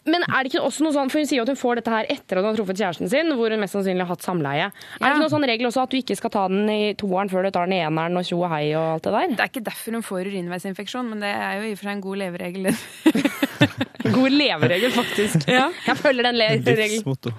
Men 0.07 0.23
er 0.23 0.45
det 0.45 0.53
ikke 0.53 0.61
også 0.63 0.85
noe 0.85 0.93
sånn, 0.95 1.09
for 1.11 1.19
Hun 1.19 1.27
sier 1.27 1.41
jo 1.41 1.43
at 1.43 1.49
hun 1.51 1.57
får 1.59 1.81
dette 1.81 1.91
her 1.91 2.05
etter 2.07 2.39
at 2.39 2.45
hun 2.45 2.53
har 2.53 2.55
truffet 2.55 2.77
kjæresten 2.79 3.09
sin, 3.11 3.33
hvor 3.35 3.51
hun 3.51 3.59
mest 3.59 3.75
sannsynlig 3.75 4.05
har 4.05 4.13
hatt 4.13 4.23
samleie. 4.23 4.69
Er 4.69 5.01
det 5.03 5.09
ikke 5.09 5.23
noen 5.25 5.33
sånn 5.33 5.47
regel 5.49 5.67
også 5.67 5.81
at 5.83 5.91
du 5.91 5.97
ikke 5.99 6.15
skal 6.15 6.31
ta 6.31 6.43
den 6.47 6.69
i 6.71 6.93
toeren 6.95 7.27
før 7.33 7.43
du 7.43 7.51
tar 7.51 7.67
den 7.67 7.75
i 7.75 7.81
eneren 7.83 8.15
og 8.15 8.23
tjo 8.29 8.37
og 8.45 8.53
hei 8.53 8.69
og 8.79 8.93
alt 8.93 9.09
det 9.09 9.11
der? 9.17 9.33
Det 9.33 9.43
er 9.43 9.51
ikke 9.51 9.65
derfor 9.67 9.97
hun 9.99 10.05
får 10.07 10.29
urinveisinfeksjon, 10.31 11.09
men 11.11 11.25
det 11.25 11.33
er 11.35 11.57
jo 11.59 11.65
i 11.67 11.73
og 11.75 11.81
for 11.81 11.89
seg 11.89 11.97
en 11.97 12.05
god 12.07 12.21
leveregel. 12.23 12.71
God 14.13 14.33
leveregel, 14.35 14.91
faktisk. 14.91 15.45
Ja. 15.47 15.69
Jeg 15.87 15.95
følger 15.99 16.25
den 16.27 16.35
le- 16.39 16.49
regelen. 16.59 16.97
Livsmotto. 16.97 17.31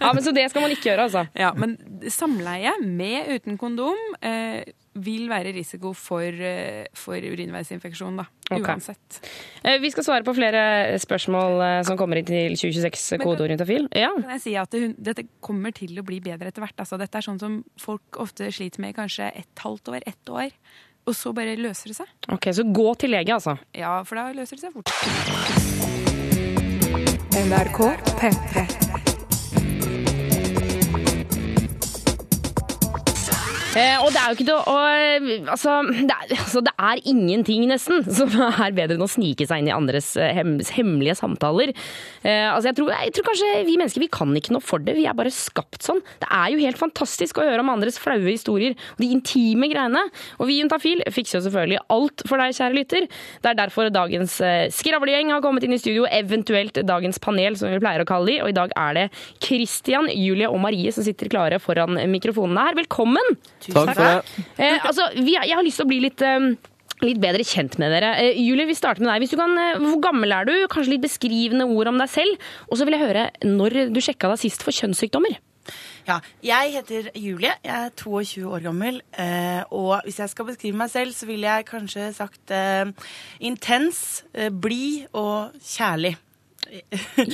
Ja, 0.00 0.12
men 0.14 0.22
Så 0.24 0.32
det 0.34 0.48
skal 0.50 0.62
man 0.64 0.72
ikke 0.74 0.88
gjøre, 0.90 1.06
altså. 1.08 1.22
Ja, 1.38 1.52
men 1.56 1.76
samleie 2.10 2.72
med 2.82 3.30
uten 3.36 3.58
kondom 3.60 3.98
eh, 4.22 4.62
vil 4.94 5.28
være 5.30 5.52
risiko 5.54 5.92
for, 5.94 6.22
eh, 6.22 6.86
for 6.94 7.14
urinveisinfeksjon, 7.14 8.16
da. 8.16 8.24
Okay. 8.50 8.62
Uansett. 8.64 9.20
Eh, 9.64 9.78
Vi 9.78 9.90
skal 9.90 10.04
svare 10.04 10.24
på 10.24 10.34
flere 10.34 10.98
spørsmål 10.98 11.60
eh, 11.62 11.82
som 11.84 11.96
kommer 12.00 12.16
inn 12.18 12.24
til 12.26 12.56
2026 12.56 13.18
kodeorientafil. 13.22 13.88
Ja. 13.94 14.10
Kan 14.16 14.30
jeg 14.36 14.40
si 14.40 14.56
at 14.56 14.70
det, 14.70 14.94
dette 14.96 15.26
kommer 15.40 15.72
til 15.72 15.98
å 15.98 16.04
bli 16.04 16.20
bedre 16.20 16.48
etter 16.48 16.64
hvert. 16.64 16.76
Altså, 16.78 16.98
dette 16.98 17.14
er 17.20 17.22
sånn 17.28 17.38
som 17.40 17.64
folk 17.78 18.18
ofte 18.18 18.50
sliter 18.50 18.80
med 18.80 18.94
i 18.94 18.98
kanskje 19.00 19.30
et 19.36 19.64
halvt 19.64 19.88
år, 19.94 20.02
ett 20.06 20.28
år. 20.32 20.50
Og 21.08 21.14
så 21.14 21.32
bare 21.32 21.56
løser 21.56 21.88
det 21.92 21.96
seg. 21.96 22.06
Ok, 22.28 22.50
Så 22.52 22.64
gå 22.72 22.96
til 22.98 23.10
lege, 23.10 23.32
altså. 23.32 23.58
Ja, 23.74 24.02
for 24.04 24.16
da 24.16 24.32
løser 24.32 24.56
det 24.56 24.66
seg 24.66 24.72
fort. 24.72 24.92
NRK 27.38 27.78
P3. 28.18 28.87
Eh, 33.76 34.00
og 34.00 34.08
det 34.14 34.16
er 34.16 34.32
jo 34.32 34.36
ikke 34.38 34.54
å 34.56 34.76
altså 35.52 35.74
det, 35.84 36.14
er, 36.14 36.30
altså, 36.38 36.62
det 36.64 36.72
er 36.72 37.00
ingenting, 37.10 37.66
nesten, 37.68 38.00
som 38.16 38.32
er 38.64 38.72
bedre 38.76 38.96
enn 38.96 39.04
å 39.04 39.10
snike 39.10 39.44
seg 39.44 39.60
inn 39.60 39.68
i 39.68 39.74
andres 39.74 40.14
eh, 40.16 40.32
hem, 40.38 40.54
hemmelige 40.72 41.18
samtaler. 41.18 41.74
Eh, 42.22 42.46
altså, 42.48 42.70
jeg 42.70 42.78
tror, 42.78 42.92
jeg 42.94 43.12
tror 43.14 43.26
kanskje 43.28 43.50
vi 43.68 43.76
mennesker 43.76 44.02
vi 44.02 44.10
kan 44.12 44.32
ikke 44.40 44.54
noe 44.56 44.64
for 44.64 44.80
det. 44.80 44.94
Vi 44.96 45.04
er 45.08 45.16
bare 45.18 45.32
skapt 45.34 45.84
sånn. 45.84 46.00
Det 46.22 46.30
er 46.32 46.54
jo 46.54 46.62
helt 46.62 46.80
fantastisk 46.80 47.42
å 47.42 47.44
høre 47.44 47.60
om 47.60 47.72
andres 47.74 48.00
flaue 48.00 48.24
historier 48.24 48.72
og 48.96 49.04
de 49.04 49.10
intime 49.18 49.68
greiene. 49.70 50.06
Og 50.38 50.48
vi 50.48 50.56
i 50.56 50.62
Juntafil 50.62 51.04
fikser 51.12 51.38
jo 51.38 51.44
selvfølgelig 51.50 51.84
alt 51.92 52.24
for 52.30 52.40
deg, 52.40 52.56
kjære 52.56 52.78
lytter. 52.78 53.08
Det 53.44 53.52
er 53.52 53.60
derfor 53.60 53.92
dagens 53.92 54.38
eh, 54.40 54.72
skravlegjeng 54.74 55.34
har 55.34 55.44
kommet 55.44 55.68
inn 55.68 55.76
i 55.76 55.80
studio, 55.82 56.08
eventuelt 56.08 56.80
dagens 56.88 57.20
panel, 57.20 57.60
som 57.60 57.68
vi 57.68 57.84
pleier 57.84 58.06
å 58.06 58.08
kalle 58.08 58.32
de. 58.32 58.40
Og 58.46 58.54
i 58.54 58.58
dag 58.58 58.72
er 58.80 58.96
det 59.02 59.06
Christian, 59.44 60.08
Julie 60.08 60.48
og 60.48 60.56
Marie 60.64 60.96
som 60.96 61.04
sitter 61.04 61.28
klare 61.28 61.60
foran 61.60 62.00
mikrofonene 62.08 62.70
her. 62.70 62.80
Velkommen! 62.80 63.36
Takk 63.66 63.94
for 63.94 64.02
det. 64.02 64.44
Eh, 64.56 64.78
altså, 64.84 65.08
vi, 65.18 65.36
jeg 65.36 65.56
har 65.56 65.66
lyst 65.66 65.80
til 65.82 65.88
å 65.88 65.92
bli 65.92 66.02
litt, 66.08 66.24
um 66.24 66.52
litt 67.04 67.20
bedre 67.22 67.44
kjent 67.46 67.76
med 67.78 67.92
dere. 67.94 68.14
Eh, 68.18 68.38
Julie, 68.42 68.66
vi 68.66 68.74
starter 68.74 69.04
med 69.04 69.12
deg. 69.12 69.22
Hvis 69.22 69.34
du 69.34 69.38
kan, 69.38 69.52
eh, 69.58 69.78
hvor 69.78 70.00
gammel 70.02 70.32
er 70.34 70.48
du? 70.48 70.54
Kanskje 70.66 70.96
litt 70.96 71.04
beskrivende 71.04 71.68
ord 71.70 71.92
om 71.92 71.98
deg 71.98 72.10
selv. 72.10 72.48
Og 72.70 72.78
så 72.78 72.84
vil 72.84 72.96
jeg 72.96 73.06
høre 73.06 73.30
når 73.44 73.92
du 73.94 74.00
sjekka 74.02 74.30
deg 74.32 74.42
sist 74.42 74.64
for 74.66 74.74
kjønnssykdommer. 74.74 75.38
Ja, 76.08 76.20
jeg 76.40 76.72
heter 76.72 77.10
Julie, 77.14 77.52
jeg 77.60 77.74
er 77.74 77.90
22 78.00 78.46
år 78.48 78.62
gammel, 78.64 79.02
eh, 79.12 79.60
og 79.70 80.00
hvis 80.06 80.18
jeg 80.22 80.32
skal 80.32 80.46
beskrive 80.48 80.78
meg 80.80 80.88
selv, 80.88 81.12
så 81.12 81.28
ville 81.28 81.44
jeg 81.44 81.66
kanskje 81.68 82.06
sagt 82.16 82.50
eh, 82.50 82.88
intens, 83.44 84.24
eh, 84.32 84.48
blid 84.48 85.12
og 85.12 85.52
kjærlig. 85.60 86.16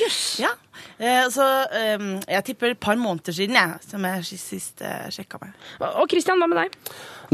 Jøss! 0.01 0.41
ja. 0.43 0.53
Eh, 0.99 1.27
så 1.33 1.45
eh, 1.75 2.03
jeg 2.29 2.45
tipper 2.47 2.75
et 2.75 2.81
par 2.81 2.99
måneder 3.01 3.35
siden, 3.35 3.57
jeg, 3.59 3.81
som 3.87 4.05
jeg 4.07 4.39
sist 4.39 4.83
eh, 4.85 5.09
sjekka 5.15 5.41
meg. 5.43 5.55
Og 5.81 6.07
Christian, 6.11 6.39
hva 6.43 6.49
med 6.51 6.61
deg? 6.61 6.77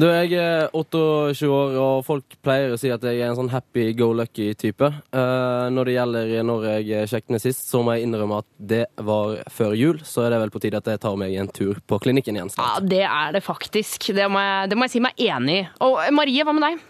Du, 0.01 0.07
jeg 0.07 0.39
er 0.39 0.71
28 0.77 1.49
år, 1.51 1.75
og 1.81 2.05
folk 2.07 2.37
pleier 2.45 2.73
å 2.73 2.79
si 2.81 2.93
at 2.93 3.05
jeg 3.05 3.21
er 3.21 3.33
en 3.33 3.37
sånn 3.37 3.51
happy 3.53 3.91
go 3.99 4.11
lucky-type. 4.17 4.93
Eh, 5.13 5.67
når 5.75 5.91
det 5.91 5.97
gjelder 5.97 6.33
når 6.47 6.69
jeg 6.71 7.11
sjekket 7.13 7.35
ned 7.35 7.45
sist, 7.45 7.67
så 7.69 7.83
må 7.85 7.97
jeg 7.97 8.09
innrømme 8.09 8.41
at 8.45 8.49
det 8.73 8.85
var 8.97 9.43
før 9.53 9.77
jul. 9.77 10.01
Så 10.07 10.25
er 10.25 10.35
det 10.35 10.41
vel 10.45 10.55
på 10.55 10.63
tide 10.63 10.81
at 10.81 10.89
jeg 10.95 11.03
tar 11.03 11.19
meg 11.21 11.37
en 11.43 11.53
tur 11.53 11.83
på 11.85 12.01
klinikken 12.01 12.39
igjen 12.39 12.53
snart. 12.55 12.81
Ja, 12.81 12.87
det 12.95 13.05
er 13.09 13.37
det 13.37 13.45
faktisk. 13.45 14.13
Det 14.17 14.31
må 14.33 14.41
jeg, 14.45 14.71
det 14.73 14.79
må 14.79 14.89
jeg 14.89 14.97
si 14.97 15.05
meg 15.05 15.27
enig 15.27 15.61
i. 15.65 15.69
Og 15.85 16.01
Marie, 16.17 16.47
hva 16.47 16.57
med 16.57 16.69
deg? 16.69 16.90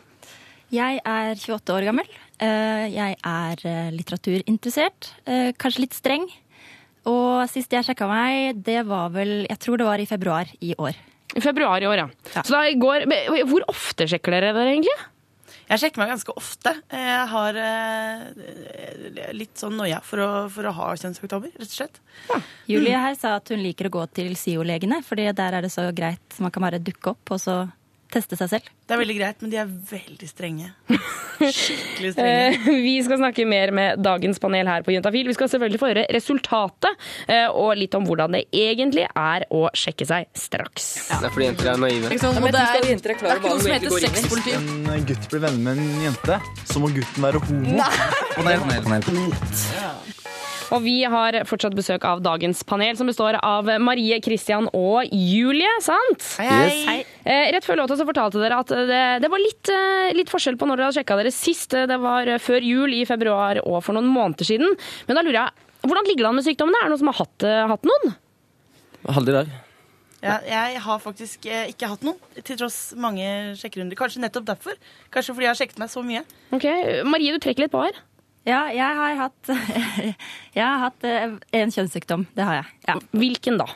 Jeg 0.70 1.00
er 1.04 1.34
28 1.34 1.74
år 1.74 1.86
gammel. 1.90 2.08
Eh, 2.40 2.86
Jeg 2.94 3.16
er 3.26 3.62
eh, 3.66 3.90
litteraturinteressert. 3.96 5.10
eh, 5.26 5.52
Kanskje 5.58 5.80
litt 5.86 5.96
streng. 5.98 6.28
Og 7.10 7.48
sist 7.48 7.72
jeg 7.72 7.84
sjekka 7.86 8.06
meg, 8.06 8.62
det 8.62 8.82
var 8.86 9.08
vel 9.10 9.46
Jeg 9.48 9.58
tror 9.58 9.78
det 9.80 9.86
var 9.88 9.98
i 9.98 10.06
februar 10.06 10.46
i 10.60 10.74
år. 10.78 10.94
I 11.34 11.40
februar 11.40 11.80
i 11.82 11.86
år, 11.88 11.96
ja. 11.96 12.08
Så 12.42 12.50
da 12.50 12.64
i 12.68 12.74
går, 12.74 13.06
Hvor 13.48 13.64
ofte 13.68 14.06
sjekker 14.06 14.30
dere 14.34 14.52
dere 14.52 14.74
egentlig? 14.74 14.96
Jeg 15.70 15.78
sjekker 15.78 15.98
meg 16.02 16.08
ganske 16.10 16.32
ofte. 16.36 16.72
Jeg 16.90 17.26
har 17.30 17.54
litt 19.32 19.54
sånn 19.54 19.76
noia 19.78 20.00
for, 20.02 20.18
å- 20.18 20.48
for 20.50 20.66
å 20.66 20.72
ha 20.74 20.88
kjønnssykdommer, 20.98 21.52
rett 21.54 21.70
og 21.70 21.76
slett. 21.78 22.00
Julie 22.66 22.98
her 22.98 23.14
sa 23.14 23.36
at 23.36 23.48
hun 23.54 23.62
liker 23.62 23.86
å 23.86 23.90
gå 23.94 24.06
til 24.12 24.34
SIO-legene, 24.34 24.98
fordi 25.06 25.28
der 25.32 25.54
er 25.54 25.62
det 25.62 25.70
så 25.70 25.86
greit. 25.94 26.18
Man 26.40 26.50
kan 26.50 26.62
bare 26.66 26.80
dukke 26.82 27.12
opp 27.14 27.30
og 27.30 27.38
så 27.38 27.70
teste 28.12 28.36
seg 28.38 28.50
selv. 28.52 28.68
Det 28.86 28.94
er 28.96 29.00
veldig 29.00 29.16
greit, 29.20 29.42
men 29.44 29.52
de 29.52 29.58
er 29.62 29.68
veldig 29.90 30.28
strenge. 30.28 30.70
Skikkelig 31.40 32.12
strenge. 32.14 32.34
Eh, 32.60 32.68
Vi 32.84 32.94
skal 33.06 33.20
snakke 33.22 33.46
mer 33.48 33.72
med 33.76 34.02
dagens 34.04 34.40
panel 34.42 34.68
her 34.70 34.84
på 34.86 34.94
Juntafil. 34.94 35.28
Vi 35.30 35.36
skal 35.38 35.50
selvfølgelig 35.52 35.80
få 35.82 35.90
høre 35.92 36.04
resultatet 36.12 37.06
eh, 37.30 37.46
og 37.48 37.72
litt 37.78 37.94
om 37.98 38.06
hvordan 38.08 38.36
det 38.36 38.44
egentlig 38.56 39.06
er 39.08 39.46
å 39.54 39.64
sjekke 39.76 40.08
seg 40.10 40.28
straks. 40.36 40.90
Det 41.10 41.20
er 41.30 41.34
fordi 41.34 41.48
jenter 41.50 41.72
er 41.74 41.82
naive. 41.86 42.12
Liksom, 42.12 42.40
det 42.40 42.52
er, 42.52 42.84
det 42.84 43.10
er 43.10 43.40
ikke 43.40 43.54
noe 43.54 43.64
som 43.64 43.74
heter 43.74 43.98
sexpoliti. 44.06 44.56
En 45.00 45.06
gutt 45.08 45.28
blir 45.32 45.44
venner 45.46 45.66
med 45.70 45.84
en 45.84 46.06
jente, 46.10 46.40
så 46.70 46.82
må 46.82 46.92
gutten 46.94 47.28
være 47.28 47.44
homo. 47.48 47.90
Panel, 48.36 48.64
panel, 48.66 49.04
panel. 49.06 50.18
Og 50.70 50.84
vi 50.84 51.00
har 51.02 51.34
fortsatt 51.50 51.74
besøk 51.74 52.04
av 52.06 52.20
dagens 52.22 52.60
panel, 52.68 52.94
som 52.98 53.08
består 53.10 53.38
av 53.42 53.66
Marie, 53.82 54.20
Christian 54.22 54.68
og 54.76 55.08
Julie, 55.10 55.70
sant? 55.82 56.26
Hei, 56.38 56.46
hei. 56.46 56.76
Hei. 56.86 56.98
Eh, 57.24 57.48
Rett 57.56 57.66
før 57.66 57.80
låta 57.82 57.96
så 57.98 58.06
fortalte 58.06 58.38
dere 58.42 58.60
at 58.62 58.70
det, 58.70 59.00
det 59.24 59.30
var 59.32 59.42
litt, 59.42 59.72
eh, 59.74 60.12
litt 60.14 60.30
forskjell 60.30 60.58
på 60.60 60.68
når 60.70 60.78
dere 60.78 60.90
hadde 60.90 60.98
sjekka 61.00 61.16
dere 61.18 61.32
sist. 61.34 61.74
Det 61.90 61.98
var 62.02 62.30
før 62.38 62.62
jul 62.62 62.94
i 62.94 63.02
februar 63.08 63.58
og 63.64 63.80
for 63.82 63.98
noen 63.98 64.10
måneder 64.14 64.46
siden. 64.46 64.76
Men 65.08 65.18
da 65.18 65.24
lurer 65.26 65.40
jeg, 65.40 65.66
hvordan 65.82 66.06
ligger 66.06 66.22
det 66.26 66.30
an 66.30 66.38
med 66.38 66.46
sykdommene? 66.46 66.78
Er 66.78 66.86
det 66.86 66.94
noen 66.94 67.02
som 67.02 67.10
har 67.10 67.18
hatt, 67.24 67.48
eh, 67.50 67.66
hatt 67.74 67.90
noen? 67.90 68.14
Heldig 69.10 69.36
der. 69.40 69.52
Ja, 70.20 70.34
jeg 70.44 70.80
har 70.84 70.98
faktisk 71.00 71.46
eh, 71.48 71.70
ikke 71.72 71.88
hatt 71.88 72.02
noen, 72.04 72.18
til 72.44 72.58
tross 72.60 72.92
mange 73.00 73.24
sjekkerunder. 73.56 73.96
Kanskje 73.96 74.20
nettopp 74.20 74.46
derfor. 74.52 74.76
Kanskje 75.10 75.32
fordi 75.34 75.46
jeg 75.48 75.54
har 75.54 75.60
sjekket 75.62 75.80
meg 75.80 75.90
så 75.90 76.02
mye. 76.04 76.20
Ok, 76.52 76.66
Marie, 77.08 77.32
du 77.32 77.40
trekker 77.40 77.64
litt 77.64 77.72
på 77.72 77.80
her. 77.86 77.96
Ja, 78.48 78.62
jeg 78.72 78.96
har 78.96 79.18
hatt, 79.18 79.50
jeg 80.56 80.64
har 80.64 80.80
hatt 80.86 81.04
eh, 81.04 81.34
en 81.60 81.72
kjønnssykdom. 81.74 82.24
Det 82.36 82.46
har 82.46 82.60
jeg. 82.62 82.70
Ja. 82.88 82.96
Hvilken 83.20 83.58
da? 83.60 83.66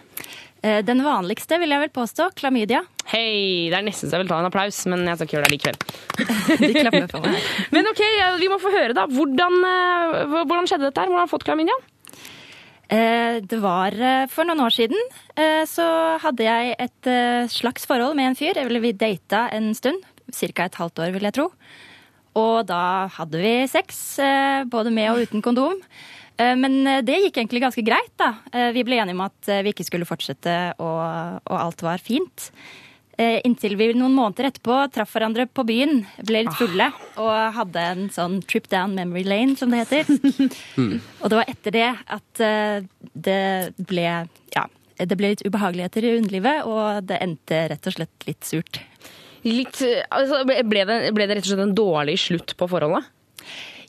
Eh, 0.65 0.81
Den 0.87 1.03
vanligste 1.05 1.59
vil 1.61 1.75
jeg 1.75 1.83
vel 1.83 1.93
påstå. 1.93 2.31
Klamydia. 2.39 2.81
Hei, 3.11 3.69
det 3.69 3.77
er 3.77 3.85
nesten 3.85 4.09
så 4.09 4.17
jeg 4.17 4.25
vil 4.25 4.33
ta 4.33 4.39
en 4.41 4.49
applaus, 4.49 4.79
men 4.89 5.05
jeg 5.05 5.21
skal 5.21 5.29
ikke 5.29 5.37
gjøre 5.37 5.51
det 5.51 5.57
likevel. 5.59 5.81
De 6.65 6.73
klapper 6.79 7.11
for 7.13 7.29
meg. 7.29 7.51
Men 7.77 7.91
ok, 7.93 8.03
vi 8.41 8.49
må 8.53 8.61
få 8.63 8.73
høre 8.73 8.97
da. 8.97 9.05
Hvordan, 9.13 9.59
eh, 9.69 10.39
hvordan 10.49 10.71
skjedde 10.71 10.89
dette 10.89 11.05
her? 11.05 11.13
Hvordan 11.13 11.25
har 11.27 11.29
du 11.29 11.35
fått 11.37 11.49
klamydia? 11.51 11.81
Det 12.95 13.57
var 13.59 13.95
for 14.31 14.47
noen 14.47 14.61
år 14.61 14.75
siden. 14.77 14.99
Så 15.67 15.83
hadde 16.21 16.45
jeg 16.45 16.75
et 16.85 17.09
slags 17.51 17.89
forhold 17.89 18.13
med 18.15 18.29
en 18.29 18.37
fyr. 18.39 18.61
Eller 18.61 18.83
vi 18.85 18.93
data 18.93 19.47
en 19.57 19.71
stund. 19.75 20.05
Cirka 20.31 20.69
et 20.69 20.77
halvt 20.79 21.01
år, 21.03 21.15
vil 21.17 21.25
jeg 21.27 21.35
tro. 21.35 21.47
Og 22.39 22.67
da 22.67 23.07
hadde 23.15 23.41
vi 23.41 23.55
sex, 23.71 24.19
eh, 24.19 24.65
både 24.67 24.93
med 24.95 25.13
og 25.13 25.23
uten 25.25 25.43
kondom. 25.45 25.77
Eh, 26.37 26.55
Men 26.59 26.87
eh, 26.87 27.03
det 27.07 27.21
gikk 27.23 27.39
egentlig 27.39 27.63
ganske 27.63 27.85
greit, 27.87 28.15
da. 28.19 28.35
Vi 28.75 28.83
ble 28.87 28.99
enige 28.99 29.15
om 29.15 29.27
at 29.27 29.53
vi 29.63 29.75
ikke 29.75 29.87
skulle 29.87 30.09
fortsette, 30.09 30.75
og, 30.83 31.45
og 31.47 31.61
alt 31.61 31.85
var 31.87 32.03
fint. 32.03 32.51
Inntil 33.15 33.77
vi 33.79 33.93
noen 33.95 34.11
måneder 34.11 34.49
etterpå 34.49 34.75
traff 34.91 35.13
hverandre 35.15 35.45
på 35.47 35.63
byen, 35.63 36.01
ble 36.27 36.41
litt 36.49 36.57
fulle 36.59 36.89
og 37.23 37.53
hadde 37.55 37.85
en 37.93 38.09
sånn 38.11 38.41
trip 38.43 38.67
down 38.73 38.97
memory 38.99 39.23
lane, 39.23 39.55
som 39.55 39.71
det 39.71 39.85
heter. 39.85 40.11
Og 41.23 41.31
det 41.31 41.39
var 41.39 41.53
etter 41.53 41.77
det 41.77 41.93
at 42.11 42.43
det 43.15 43.45
ble 43.79 44.09
ja, 44.57 44.65
det 44.99 45.15
ble 45.19 45.31
litt 45.31 45.45
ubehageligheter 45.47 46.09
i 46.09 46.17
underlivet, 46.19 46.67
og 46.67 47.07
det 47.07 47.21
endte 47.23 47.63
rett 47.71 47.87
og 47.87 47.97
slett 47.97 48.27
litt 48.27 48.51
surt. 48.51 48.83
Litt, 49.45 49.81
altså, 50.09 50.43
ble, 50.49 50.85
det, 50.89 50.99
ble 51.17 51.29
det 51.29 51.39
rett 51.39 51.47
og 51.47 51.53
slett 51.53 51.67
en 51.67 51.77
dårlig 51.77 52.17
slutt 52.23 52.57
på 52.59 52.69
forholdet? 52.71 53.11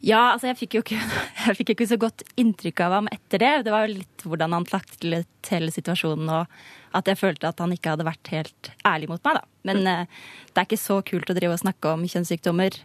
Ja, 0.05 0.35
altså 0.35 0.51
jeg 0.51 0.59
fikk 0.59 0.77
jo 0.77 0.83
ikke, 0.83 0.99
fikk 1.59 1.73
ikke 1.73 1.87
så 1.89 1.97
godt 2.01 2.25
inntrykk 2.39 2.83
av 2.85 2.97
ham 2.99 3.11
etter 3.13 3.41
det. 3.41 3.53
Det 3.65 3.73
var 3.73 3.85
jo 3.85 3.95
litt 3.95 4.25
hvordan 4.27 4.55
han 4.57 4.67
taklet 4.69 5.51
hele 5.51 5.73
situasjonen, 5.73 6.29
og 6.29 6.95
at 6.95 7.09
jeg 7.11 7.19
følte 7.19 7.49
at 7.49 7.61
han 7.63 7.73
ikke 7.75 7.95
hadde 7.95 8.07
vært 8.07 8.31
helt 8.33 8.71
ærlig 8.87 9.09
mot 9.11 9.23
meg, 9.25 9.39
da. 9.39 9.45
Men 9.67 9.89
eh, 9.89 10.17
det 10.51 10.61
er 10.61 10.67
ikke 10.67 10.81
så 10.81 10.99
kult 11.05 11.31
å 11.31 11.37
drive 11.37 11.57
og 11.57 11.63
snakke 11.63 11.95
om 11.95 12.05
kjønnssykdommer. 12.07 12.77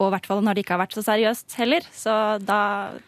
Og 0.00 0.08
i 0.08 0.12
hvert 0.16 0.26
fall 0.26 0.40
når 0.42 0.56
det 0.56 0.64
ikke 0.64 0.74
har 0.74 0.82
vært 0.82 0.96
så 0.96 1.04
seriøst 1.06 1.54
heller. 1.60 1.84
Så 1.94 2.14
da, 2.42 2.58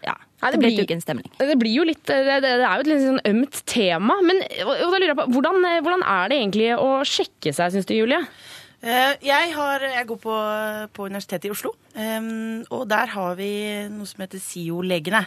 ja. 0.07 0.14
Nei, 0.42 0.51
det 0.53 0.61
ble 0.61 0.71
ikke 0.85 0.95
en 0.99 1.03
stemning. 1.03 1.33
Det 1.40 1.57
blir 1.59 1.73
jo 1.73 1.87
litt, 1.88 2.05
det, 2.07 2.21
det 2.29 2.42
det 2.45 2.53
er 2.61 2.77
jo 2.77 2.85
et 2.85 2.90
litt 2.92 3.03
sånn 3.03 3.23
ømt 3.33 3.62
tema. 3.66 4.19
Men 4.27 4.42
og, 4.66 4.71
og 4.75 4.92
da 4.92 5.01
lurer 5.01 5.11
jeg 5.11 5.19
på, 5.19 5.27
hvordan, 5.35 5.66
hvordan 5.87 6.05
er 6.12 6.31
det 6.31 6.38
egentlig 6.42 6.69
å 6.77 6.90
sjekke 7.09 7.55
seg, 7.57 7.75
syns 7.75 7.88
du, 7.88 7.97
Julie? 7.97 8.21
Eh, 8.83 9.17
Jeg, 9.25 9.53
har, 9.57 9.81
jeg 9.81 10.07
går 10.07 10.19
på, 10.21 10.35
på 10.93 11.07
Universitetet 11.09 11.49
i 11.49 11.53
Oslo, 11.55 11.73
og 12.77 12.85
der 12.91 13.12
har 13.15 13.35
vi 13.39 13.49
noe 13.93 14.07
som 14.09 14.23
heter 14.23 14.43
SIO-legene. 14.43 15.25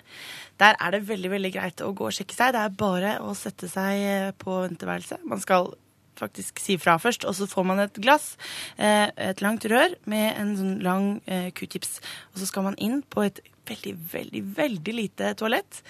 Der 0.61 0.77
er 0.77 0.93
det 0.93 1.07
veldig 1.07 1.31
veldig 1.33 1.51
greit 1.55 1.81
å 1.81 1.91
gå 1.97 2.09
og 2.09 2.15
sjekke 2.15 2.35
seg. 2.35 2.53
Det 2.53 2.61
er 2.61 2.75
bare 2.77 3.13
å 3.25 3.33
sette 3.37 3.69
seg 3.71 4.03
eh, 4.05 4.31
på 4.37 4.61
venteværelset. 4.67 5.25
Man 5.27 5.41
skal 5.41 5.71
faktisk 6.19 6.59
si 6.59 6.75
fra 6.77 6.97
først, 6.99 7.23
og 7.25 7.35
så 7.37 7.47
får 7.47 7.65
man 7.65 7.79
et 7.85 7.99
glass, 8.03 8.33
eh, 8.77 9.07
et 9.29 9.41
langt 9.41 9.65
rør 9.71 9.95
med 10.11 10.33
en 10.35 10.55
sånn 10.59 10.75
lang 10.83 11.09
q-tips. 11.55 12.01
Og 12.33 12.41
så 12.41 12.49
skal 12.49 12.67
man 12.67 12.77
inn 12.77 12.99
på 13.07 13.23
et 13.23 13.39
veldig, 13.69 13.95
veldig, 14.13 14.43
veldig 14.57 14.95
lite 14.97 15.33
toalett, 15.39 15.81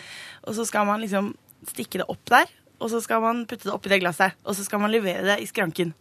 og 0.45 0.55
så 0.57 0.67
skal 0.69 0.85
man 0.87 1.01
liksom 1.01 1.33
stikke 1.67 1.99
det 2.01 2.07
opp 2.11 2.29
der, 2.31 2.47
og 2.79 2.91
så 2.91 3.01
skal 3.03 3.21
man 3.23 3.45
putte 3.49 3.67
det 3.67 3.73
oppi 3.75 3.91
det 3.91 4.01
glasset, 4.03 4.37
og 4.43 4.55
så 4.57 4.65
skal 4.65 4.81
man 4.83 4.93
levere 4.93 5.25
det 5.27 5.37
i 5.43 5.47
skranken. 5.49 5.93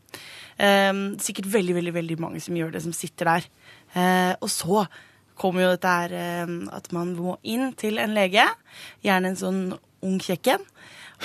Um, 0.58 1.18
sikkert 1.22 1.50
veldig, 1.52 1.76
veldig, 1.76 1.94
veldig 1.94 2.18
mange 2.22 2.42
som 2.42 2.56
gjør 2.58 2.72
det, 2.74 2.82
som 2.86 2.94
sitter 2.96 3.30
der. 3.32 3.48
Uh, 3.94 4.34
og 4.42 4.50
så 4.50 4.84
kommer 5.38 5.64
jo 5.64 5.74
dette 5.74 5.92
her 6.00 6.14
uh, 6.18 6.54
at 6.74 6.90
man 6.94 7.14
må 7.18 7.36
inn 7.46 7.72
til 7.78 8.00
en 8.02 8.14
lege, 8.16 8.46
gjerne 9.06 9.32
en 9.32 9.38
sånn 9.38 9.60
ung 10.06 10.18
kjekken. 10.22 10.62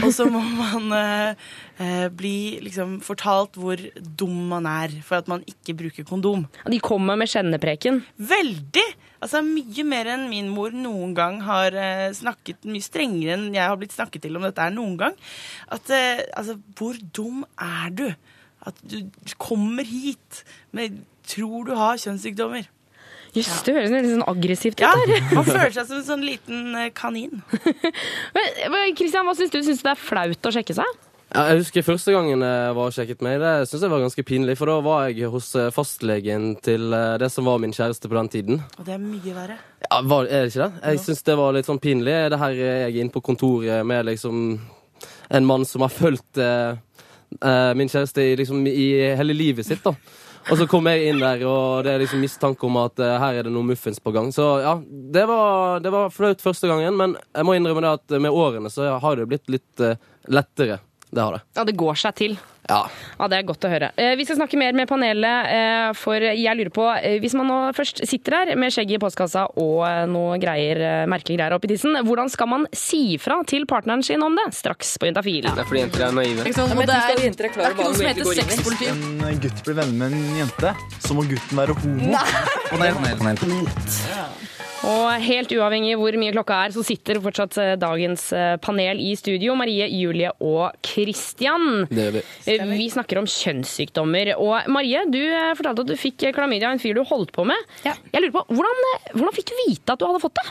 Og 0.01 0.09
så 0.15 0.25
må 0.31 0.41
man 0.41 0.89
eh, 0.97 1.41
eh, 1.77 2.07
bli 2.09 2.59
liksom 2.65 2.97
fortalt 3.05 3.59
hvor 3.61 3.77
dum 4.01 4.39
man 4.49 4.65
er 4.69 4.95
for 5.05 5.21
at 5.21 5.29
man 5.29 5.43
ikke 5.49 5.75
bruker 5.83 6.07
kondom. 6.07 6.47
De 6.65 6.79
kommer 6.83 7.19
med 7.19 7.29
kjennepreken? 7.29 8.01
Veldig! 8.17 8.87
Altså 9.23 9.39
Mye 9.45 9.85
mer 9.87 10.09
enn 10.15 10.25
min 10.31 10.49
mor 10.51 10.73
noen 10.75 11.13
gang 11.15 11.39
har 11.45 11.77
eh, 11.77 12.09
snakket 12.15 12.65
Mye 12.67 12.83
strengere 12.83 13.37
enn 13.37 13.53
jeg 13.55 13.69
har 13.69 13.77
blitt 13.79 13.95
snakket 13.95 14.25
til 14.25 14.39
om 14.39 14.47
dette 14.47 14.65
er 14.65 14.73
noen 14.73 14.97
gang. 14.99 15.17
At 15.71 15.93
eh, 15.93 16.25
altså, 16.33 16.57
hvor 16.79 16.97
dum 17.15 17.45
er 17.61 17.93
du? 17.93 18.07
At 18.65 18.79
du 18.87 18.99
kommer 19.37 19.85
hit 19.87 20.43
med 20.75 21.03
Tror 21.23 21.63
du 21.63 21.71
har 21.79 21.95
kjønnssykdommer. 22.01 22.65
Jøss, 23.33 23.63
det 23.65 23.73
høres 23.73 23.93
litt 23.93 24.11
sånn 24.11 24.27
aggressivt 24.29 24.77
ut 24.77 24.83
Ja, 24.85 24.91
der. 25.09 25.23
Man 25.33 25.47
føler 25.55 25.73
seg 25.73 25.87
som 25.89 25.97
en 26.01 26.05
sånn 26.05 26.25
liten 26.25 26.75
eh, 26.77 26.91
kanin. 26.93 27.41
Men, 28.35 28.93
Kristian, 28.97 29.25
hva 29.25 29.33
syns 29.37 29.53
du? 29.53 29.59
Syns 29.63 29.81
du 29.81 29.87
det 29.87 29.95
er 29.95 30.03
flaut 30.03 30.49
å 30.49 30.53
sjekke 30.53 30.75
seg? 30.77 31.01
Ja, 31.33 31.47
jeg 31.49 31.63
husker 31.63 31.85
første 31.87 32.13
gangen 32.13 32.43
jeg 32.45 32.73
var 32.77 32.91
og 32.91 32.93
sjekket 32.93 33.23
meg. 33.25 33.39
Det 33.41 33.53
synes 33.65 33.87
jeg 33.87 33.89
var 33.89 34.03
ganske 34.03 34.25
pinlig, 34.27 34.53
for 34.59 34.69
da 34.69 34.75
var 34.85 35.07
jeg 35.09 35.31
hos 35.33 35.47
eh, 35.57 35.71
fastlegen 35.73 36.51
til 36.61 36.93
eh, 36.93 37.15
det 37.23 37.31
som 37.33 37.49
var 37.49 37.57
min 37.63 37.73
kjæreste 37.73 38.11
på 38.11 38.19
den 38.19 38.29
tiden. 38.35 38.61
Og 38.77 38.85
det 38.85 38.93
er 38.93 39.01
mye 39.01 39.33
verre. 39.33 39.57
Ja, 39.87 40.03
var, 40.11 40.29
Er 40.29 40.45
det 40.45 40.53
ikke 40.53 40.67
det? 40.67 40.83
Jeg 40.91 41.01
syns 41.07 41.25
det 41.25 41.37
var 41.41 41.57
litt 41.57 41.69
sånn 41.71 41.81
pinlig. 41.81 42.13
Det 42.35 42.41
her 42.43 42.61
er 42.61 42.79
jeg 42.85 43.01
inne 43.01 43.15
på 43.15 43.23
kontoret 43.25 43.81
med 43.89 44.05
liksom 44.11 44.43
en 45.33 45.49
mann 45.49 45.65
som 45.65 45.81
har 45.81 45.89
fulgt 45.89 46.37
eh, 46.37 46.77
eh, 47.41 47.71
min 47.81 47.89
kjæreste 47.89 48.27
i, 48.29 48.35
liksom, 48.43 48.61
i 48.69 48.87
hele 49.17 49.33
livet 49.33 49.65
sitt, 49.65 49.81
da. 49.81 49.95
Og 50.51 50.57
så 50.59 50.65
kom 50.67 50.87
jeg 50.91 51.07
inn 51.07 51.21
der, 51.23 51.43
og 51.47 51.85
det 51.85 51.93
er 51.93 52.01
liksom 52.03 52.19
mistanke 52.23 52.67
om 52.67 52.75
at 52.81 52.99
eh, 52.99 53.15
her 53.21 53.39
er 53.39 53.47
det 53.47 53.53
noe 53.53 53.63
muffins 53.63 54.01
på 54.03 54.11
gang. 54.11 54.27
Så 54.35 54.43
ja, 54.63 54.73
det 55.15 55.23
var, 55.29 55.79
det 55.83 55.93
var 55.93 56.11
flaut 56.11 56.43
første 56.43 56.67
gangen, 56.67 56.97
men 56.99 57.15
jeg 57.31 57.47
må 57.47 57.55
innrømme 57.55 57.83
det 57.85 57.93
at 57.99 58.17
med 58.25 58.35
årene 58.35 58.71
så 58.73 58.89
har 58.99 59.19
det 59.19 59.29
blitt 59.31 59.47
litt 59.53 59.83
eh, 59.83 59.95
lettere. 60.27 60.81
Det 61.13 61.21
har 61.21 61.37
det. 61.37 61.43
Ja, 61.55 61.63
det 61.69 61.77
går 61.77 61.99
seg 61.99 62.15
til. 62.17 62.35
Ja. 62.69 62.87
Ja, 63.19 63.27
Det 63.27 63.37
er 63.37 63.43
godt 63.43 63.65
å 63.67 63.69
høre. 63.69 63.89
Eh, 63.99 64.13
Vi 64.15 64.23
skal 64.25 64.37
snakke 64.37 64.57
mer 64.57 64.71
med 64.73 64.87
panelet, 64.87 65.47
eh, 65.51 65.89
for 65.99 66.15
jeg 66.15 66.55
lurer 66.55 66.71
på 66.71 66.85
eh, 66.95 67.17
Hvis 67.19 67.33
man 67.35 67.47
nå 67.49 67.57
først 67.75 67.99
sitter 68.07 68.37
her 68.37 68.55
med 68.55 68.71
skjegget 68.71 68.95
i 68.95 69.01
postkassa 69.03 69.43
og 69.59 69.83
noe 70.07 70.37
greier, 70.39 70.79
merkelige 71.11 71.41
greier 71.41 71.57
oppi 71.57 71.67
tissen, 71.73 71.97
hvordan 72.07 72.31
skal 72.31 72.47
man 72.47 72.65
si 72.71 73.17
fra 73.19 73.41
til 73.43 73.67
partneren 73.67 74.03
sin 74.03 74.23
om 74.23 74.35
det? 74.39 74.47
Straks 74.55 74.95
på 74.97 75.11
Juntafil. 75.11 75.43
Det 75.43 75.65
er 75.65 75.67
fordi 75.67 75.83
jenter 75.83 76.07
er 76.07 76.15
naive. 76.15 76.47
Ikke 76.47 76.61
sant? 76.61 76.71
Ja, 76.71 76.87
det 76.87 76.95
er, 76.95 77.19
det 77.19 77.43
er 77.43 77.75
ikke 77.75 77.89
noe 77.89 77.99
som 77.99 78.07
heter 78.07 78.31
sexpoliti. 78.39 78.89
En 79.33 79.43
gutt 79.43 79.63
blir 79.67 79.79
venner 79.81 79.99
med 79.99 80.15
en 80.15 80.41
jente, 80.43 80.73
så 81.03 81.19
må 81.19 81.27
gutten 81.27 81.59
være 81.59 81.77
homo. 81.83 82.15
Nei. 82.15 82.25
Og 82.71 82.79
det 82.79 82.89
er 82.89 82.99
panel, 83.03 83.43
panel. 83.43 84.42
Og 84.83 85.05
helt 85.23 85.51
uavhengig 85.55 85.93
hvor 85.99 86.15
mye 86.19 86.33
klokka 86.35 86.57
er, 86.65 86.73
så 86.75 86.83
sitter 86.83 87.21
fortsatt 87.23 87.55
eh, 87.61 87.73
dagens 87.79 88.25
eh, 88.35 88.55
panel 88.63 88.99
i 88.99 89.13
studio. 89.19 89.55
Marie, 89.55 89.87
Julie 89.87 90.31
og 90.43 90.75
Christian. 90.83 91.85
Det 91.87 92.09
gjør 92.09 92.17
vi. 92.17 92.23
Eh, 92.51 92.65
Vi 92.73 92.89
snakker 92.91 93.21
om 93.21 93.29
kjønnssykdommer. 93.29 94.33
Og 94.43 94.67
Marie, 94.73 95.05
du 95.07 95.21
fortalte 95.55 95.85
at 95.85 95.93
du 95.93 95.95
fikk 95.99 96.27
klamydia 96.35 96.67
av 96.67 96.75
en 96.75 96.83
fyr 96.83 96.99
du 96.99 97.03
holdt 97.07 97.31
på 97.35 97.45
med. 97.47 97.71
Jeg 97.85 98.25
lurer 98.25 98.35
på, 98.35 98.43
hvordan, 98.51 98.83
hvordan 99.15 99.37
fikk 99.39 99.53
du 99.53 99.55
vite 99.69 99.95
at 99.95 100.03
du 100.03 100.07
hadde 100.09 100.23
fått 100.23 100.37
det? 100.41 100.49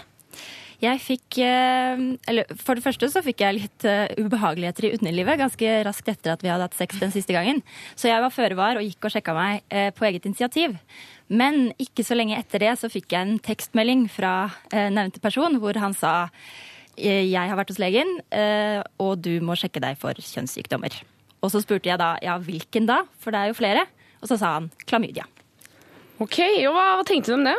Jeg 0.83 0.99
fikk 0.99 1.39
eh, 1.45 2.01
Eller 2.31 2.49
for 2.59 2.75
det 2.75 2.83
første 2.83 3.07
så 3.13 3.23
fikk 3.23 3.45
jeg 3.45 3.59
litt 3.61 3.87
eh, 3.87 4.11
ubehageligheter 4.19 4.89
i 4.89 4.93
underlivet 4.97 5.39
ganske 5.39 5.77
raskt 5.87 6.11
etter 6.11 6.35
at 6.35 6.43
vi 6.43 6.51
hadde 6.51 6.67
hatt 6.67 6.79
sex 6.79 6.99
den 6.99 7.15
siste 7.15 7.35
gangen. 7.37 7.63
Så 7.95 8.11
jeg 8.11 8.23
var 8.23 8.35
føre 8.35 8.59
var 8.59 8.81
og 8.81 8.87
gikk 8.87 9.07
og 9.07 9.15
sjekka 9.15 9.37
meg 9.37 9.63
eh, 9.71 9.93
på 9.95 10.09
eget 10.09 10.27
initiativ. 10.27 10.75
Men 11.31 11.71
ikke 11.81 12.05
så 12.07 12.19
lenge 12.19 12.37
etter 12.37 12.65
det 12.67 12.75
så 12.81 12.91
fikk 12.93 13.15
jeg 13.15 13.23
en 13.23 13.39
tekstmelding 13.41 14.05
fra 14.11 14.51
nevnte 14.73 15.23
person 15.23 15.55
hvor 15.63 15.79
han 15.81 15.95
sa 15.97 16.33
jeg 17.01 17.33
har 17.33 17.57
vært 17.57 17.71
hos 17.73 17.81
legen, 17.81 18.11
og 19.01 19.23
du 19.25 19.39
må 19.41 19.57
sjekke 19.57 19.81
deg 19.81 19.97
for 19.97 20.13
kjønnssykdommer. 20.13 20.99
Og 21.41 21.55
så 21.55 21.63
spurte 21.65 21.89
jeg 21.89 21.97
da 22.03 22.19
ja, 22.21 22.37
hvilken 22.37 22.85
da, 22.91 22.99
for 23.17 23.33
det 23.33 23.41
er 23.41 23.49
jo 23.49 23.57
flere. 23.57 23.87
Og 24.21 24.29
så 24.29 24.37
sa 24.37 24.59
han 24.59 24.69
klamydia. 24.85 25.25
Ok, 26.21 26.43
og 26.69 26.77
hva, 26.77 26.85
hva 26.99 27.07
tenkte 27.09 27.33
du 27.33 27.39
om 27.39 27.49
det? 27.49 27.57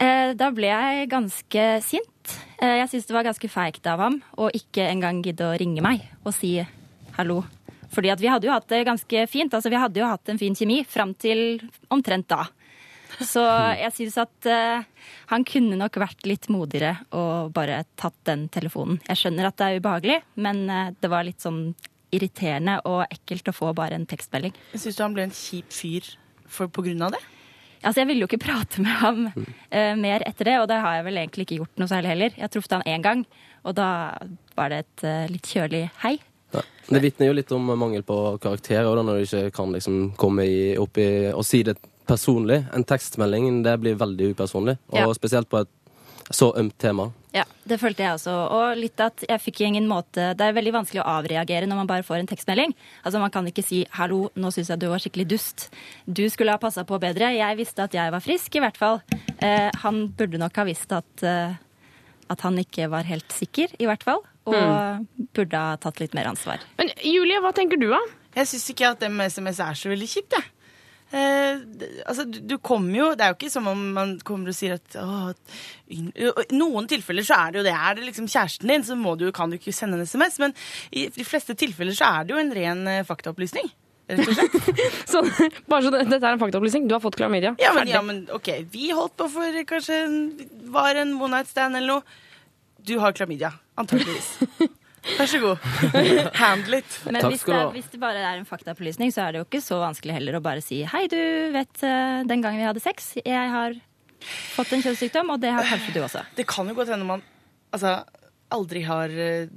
Eh, 0.00 0.34
Da 0.36 0.50
ble 0.52 0.68
jeg 0.68 1.08
ganske 1.12 1.64
sint. 1.84 2.34
Eh, 2.60 2.82
Jeg 2.82 2.88
syns 2.90 3.06
det 3.08 3.14
var 3.16 3.24
ganske 3.24 3.48
feigt 3.48 3.86
av 3.86 4.00
ham 4.02 4.22
å 4.36 4.50
ikke 4.52 4.84
engang 4.90 5.22
gidde 5.24 5.46
å 5.46 5.56
ringe 5.58 5.82
meg 5.84 6.02
og 6.24 6.34
si 6.34 6.58
hallo. 7.16 7.44
Fordi 7.92 8.10
at 8.12 8.20
vi 8.20 8.28
hadde 8.28 8.44
jo 8.48 8.52
hatt 8.52 8.68
det 8.68 8.84
ganske 8.84 9.26
fint. 9.30 9.54
Altså 9.54 9.70
vi 9.70 9.76
hadde 9.80 10.00
jo 10.00 10.06
hatt 10.10 10.28
en 10.28 10.38
fin 10.38 10.54
kjemi 10.54 10.84
fram 10.84 11.14
til 11.14 11.60
omtrent 11.90 12.28
da. 12.28 12.48
Så 13.22 13.40
jeg 13.78 13.92
syns 13.96 14.18
at 14.20 14.46
eh, 14.50 14.82
han 15.30 15.44
kunne 15.44 15.78
nok 15.78 15.94
vært 16.02 16.26
litt 16.26 16.48
modigere 16.52 16.98
og 17.16 17.52
bare 17.54 17.84
tatt 17.96 18.18
den 18.26 18.48
telefonen. 18.52 18.98
Jeg 19.08 19.16
skjønner 19.22 19.46
at 19.48 19.56
det 19.56 19.66
er 19.70 19.78
ubehagelig, 19.80 20.18
men 20.36 20.66
det 21.00 21.08
var 21.08 21.24
litt 21.24 21.40
sånn 21.40 21.70
irriterende 22.12 22.80
og 22.84 23.06
ekkelt 23.08 23.48
å 23.48 23.54
få 23.54 23.72
bare 23.74 23.94
en 23.96 24.04
tekstmelding. 24.06 24.52
Syns 24.74 24.98
du 24.98 25.02
han 25.02 25.14
ble 25.16 25.24
en 25.28 25.34
kjip 25.34 25.72
fyr 25.72 26.10
for, 26.46 26.68
på 26.68 26.84
grunn 26.84 27.02
av 27.06 27.14
det? 27.16 27.22
Altså, 27.82 28.00
Jeg 28.00 28.06
ville 28.08 28.24
jo 28.24 28.28
ikke 28.30 28.44
prate 28.48 28.82
med 28.82 28.94
ham 29.02 29.26
uh, 29.32 29.94
mer 29.98 30.24
etter 30.26 30.44
det, 30.50 30.56
og 30.60 30.68
det 30.68 30.80
har 30.82 30.96
jeg 30.98 31.04
vel 31.08 31.16
egentlig 31.22 31.46
ikke 31.46 31.58
gjort 31.60 31.82
noe 31.82 31.90
særlig 31.90 32.12
heller. 32.14 32.38
Jeg 32.38 32.50
traff 32.54 32.70
han 32.70 32.86
én 32.86 33.02
gang, 33.04 33.26
og 33.64 33.74
da 33.78 33.90
var 34.56 34.72
det 34.72 34.78
et 34.84 35.04
uh, 35.06 35.26
litt 35.32 35.46
kjølig 35.52 35.84
hei. 36.04 36.16
Ja. 36.54 36.62
Det 36.88 37.02
vitner 37.02 37.26
jo 37.30 37.36
litt 37.36 37.50
om 37.52 37.66
mangel 37.78 38.02
på 38.06 38.38
karakter, 38.40 38.86
og 38.86 38.96
da 38.96 39.02
når 39.02 39.18
du 39.18 39.26
ikke 39.26 39.50
kan 39.56 39.72
liksom 39.74 40.12
komme 40.16 40.46
i, 40.46 40.58
opp 40.78 40.98
i 41.02 41.08
og 41.34 41.42
si 41.44 41.62
det 41.66 41.76
personlig. 42.06 42.60
En 42.72 42.84
tekstmelding 42.86 43.64
det 43.66 43.74
blir 43.82 43.98
veldig 43.98 44.32
upersonlig, 44.34 44.76
og 44.94 44.98
Ja. 45.02 45.12
spesielt 45.14 45.48
på 45.50 45.58
et 45.64 45.68
så 46.30 46.52
ømt 46.58 46.78
tema. 46.78 47.10
Ja, 47.36 47.42
det 47.68 47.76
følte 47.82 48.00
jeg 48.04 48.14
også. 48.16 48.32
Og 48.56 48.78
litt 48.80 49.00
at 49.04 49.24
jeg 49.28 49.42
fikk 49.42 49.60
ingen 49.66 49.84
måte 49.90 50.30
Det 50.38 50.40
er 50.46 50.54
veldig 50.56 50.72
vanskelig 50.78 51.02
å 51.02 51.08
avreagere 51.18 51.68
når 51.68 51.80
man 51.82 51.90
bare 51.90 52.06
får 52.06 52.22
en 52.22 52.30
tekstmelding. 52.30 52.72
Altså 53.04 53.20
Man 53.20 53.30
kan 53.34 53.44
ikke 53.50 53.64
si 53.66 53.82
'hallo, 53.92 54.30
nå 54.34 54.48
syns 54.54 54.70
jeg 54.72 54.78
du 54.80 54.88
var 54.88 55.02
skikkelig 55.02 55.26
dust'. 55.28 55.68
Du 56.08 56.24
skulle 56.32 56.54
ha 56.54 56.56
passa 56.62 56.84
på 56.84 56.98
bedre. 56.98 57.34
Jeg 57.36 57.56
visste 57.58 57.82
at 57.84 57.92
jeg 57.92 58.10
var 58.14 58.20
frisk, 58.24 58.56
i 58.56 58.60
hvert 58.64 58.76
fall. 58.80 59.02
Eh, 59.42 59.70
han 59.82 60.08
burde 60.16 60.38
nok 60.38 60.56
ha 60.56 60.64
visst 60.64 60.92
at, 60.92 61.22
eh, 61.22 61.54
at 62.30 62.40
han 62.40 62.56
ikke 62.56 62.88
var 62.88 63.02
helt 63.04 63.28
sikker, 63.28 63.68
i 63.78 63.84
hvert 63.84 64.02
fall. 64.02 64.22
Og 64.46 64.54
Mm. 64.54 65.06
burde 65.34 65.52
ha 65.58 65.76
tatt 65.76 66.00
litt 66.00 66.14
mer 66.14 66.24
ansvar. 66.26 66.58
Men 66.78 66.88
Julie, 67.02 67.40
hva 67.40 67.52
tenker 67.52 67.78
du 67.78 67.90
da? 67.90 67.98
Jeg 68.34 68.46
syns 68.46 68.70
ikke 68.70 68.90
at 68.92 69.00
det 69.00 69.10
med 69.10 69.26
SMS 69.30 69.58
er 69.60 69.72
så 69.74 69.88
veldig 69.90 70.08
kjipt, 70.08 70.30
jeg. 70.32 70.44
Eh, 71.14 71.60
altså, 72.04 72.24
du, 72.26 72.40
du 72.42 72.56
kommer 72.58 72.90
jo 72.98 73.04
Det 73.14 73.22
er 73.22 73.30
jo 73.30 73.36
ikke 73.36 73.50
som 73.52 73.68
om 73.70 73.82
man 73.94 74.16
kommer 74.26 74.50
og 74.50 74.56
sier 74.58 74.74
at 74.74 74.96
å, 74.98 75.30
I 75.94 76.00
noen 76.50 76.88
tilfeller 76.90 77.22
så 77.26 77.38
er 77.38 77.54
det 77.54 77.60
jo 77.60 77.66
det. 77.68 77.74
Er 77.78 77.98
det 77.98 78.08
liksom 78.08 78.26
kjæresten 78.26 78.72
din, 78.72 78.86
så 78.86 79.14
du, 79.14 79.28
kan 79.34 79.50
du 79.52 79.58
ikke 79.58 79.74
sende 79.76 80.00
en 80.00 80.06
SMS. 80.06 80.40
Men 80.42 80.56
i 80.90 81.06
de 81.14 81.26
fleste 81.26 81.54
tilfeller 81.58 81.94
så 81.96 82.10
er 82.10 82.26
det 82.26 82.34
jo 82.34 82.40
en 82.42 82.54
ren 82.58 82.86
eh, 82.90 83.04
faktaopplysning. 83.06 83.70
Rett 84.06 84.22
og 84.22 84.36
slett. 84.38 84.82
Så, 85.10 85.22
bare 85.66 85.82
så 85.82 85.90
det, 85.90 86.04
dette 86.06 86.22
er 86.22 86.36
en 86.36 86.38
faktaopplysning. 86.38 86.84
Du 86.86 86.94
har 86.94 87.02
fått 87.02 87.16
klamydia. 87.18 87.56
Ja, 87.58 87.72
men, 87.74 87.90
ja, 87.90 88.02
men 88.06 88.20
ok, 88.30 88.52
vi 88.70 88.92
holdt 88.94 89.16
på 89.18 89.26
for 89.32 89.58
kanskje 89.66 89.98
var 90.70 90.94
en 91.00 91.16
one 91.18 91.32
night 91.34 91.50
stand 91.50 91.74
eller 91.74 91.96
noe. 91.96 92.18
Du 92.86 92.94
har 93.02 93.16
klamydia, 93.18 93.50
antakeligvis. 93.74 94.36
Vær 95.14 95.30
så 95.30 95.40
god. 95.42 95.66
Handle 96.42 96.80
it. 96.82 96.96
Men 97.06 97.20
hvis 97.30 97.44
det, 97.46 97.54
er, 97.54 97.70
hvis 97.74 97.90
det 97.92 98.00
bare 98.02 98.22
er 98.22 98.40
en 98.40 98.48
faktaopplysning, 98.48 99.12
så 99.14 99.26
er 99.26 99.36
det 99.36 99.42
jo 99.42 99.46
ikke 99.48 99.62
så 99.64 99.78
vanskelig 99.82 100.18
heller 100.18 100.38
å 100.38 100.42
bare 100.44 100.64
si 100.64 100.82
'hei, 100.84 101.06
du 101.12 101.20
vet 101.54 101.84
eh, 101.86 102.24
den 102.26 102.42
gangen 102.42 102.60
vi 102.62 102.66
hadde 102.68 102.82
sex, 102.82 103.14
jeg 103.22 103.52
har 103.54 103.76
fått 104.56 104.74
en 104.74 104.82
kjønnssykdom', 104.82 105.32
og 105.34 105.40
det 105.40 105.54
har 105.54 105.66
kanskje 105.68 105.94
du 105.94 106.02
også. 106.02 106.24
Det 106.36 106.46
kan 106.50 106.68
jo 106.68 106.74
godt 106.74 106.92
hende 106.94 107.06
man 107.06 107.22
altså, 107.70 108.00
aldri 108.54 108.82
har 108.86 109.10
uh, 109.10 109.48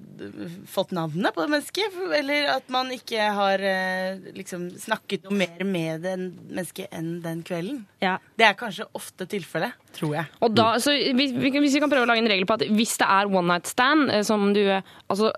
fått 0.70 0.92
navnet 0.96 1.36
på 1.36 1.44
det 1.44 1.52
mennesket. 1.54 1.98
Eller 2.18 2.48
at 2.56 2.70
man 2.74 2.90
ikke 2.96 3.28
har 3.36 3.62
uh, 3.62 4.30
liksom, 4.36 4.70
snakket 4.82 5.28
noe 5.28 5.38
mer 5.44 5.64
med 5.68 6.02
det 6.08 6.16
mennesket 6.20 6.90
enn 6.96 7.20
den 7.26 7.44
kvelden. 7.48 7.84
Det 8.02 8.48
er 8.48 8.58
kanskje 8.60 8.88
ofte 8.98 9.28
tilfellet, 9.30 9.76
tror 9.98 10.16
jeg. 10.18 10.26
Og 10.42 10.56
da, 10.58 10.72
så 10.82 10.96
hvis, 10.96 11.34
vi- 11.36 11.54
hvis 11.60 11.76
vi 11.78 11.84
kan 11.84 11.92
prøve 11.92 12.08
å 12.08 12.10
lage 12.10 12.24
en 12.24 12.32
regel 12.32 12.48
på 12.50 12.58
at 12.60 12.66
hvis 12.70 12.98
det 13.02 13.08
er 13.10 13.30
one 13.30 13.48
night 13.52 13.68
stand 13.70 14.10
eh, 14.14 14.24
som 14.28 14.50
du 14.56 14.64
altså, 14.72 15.32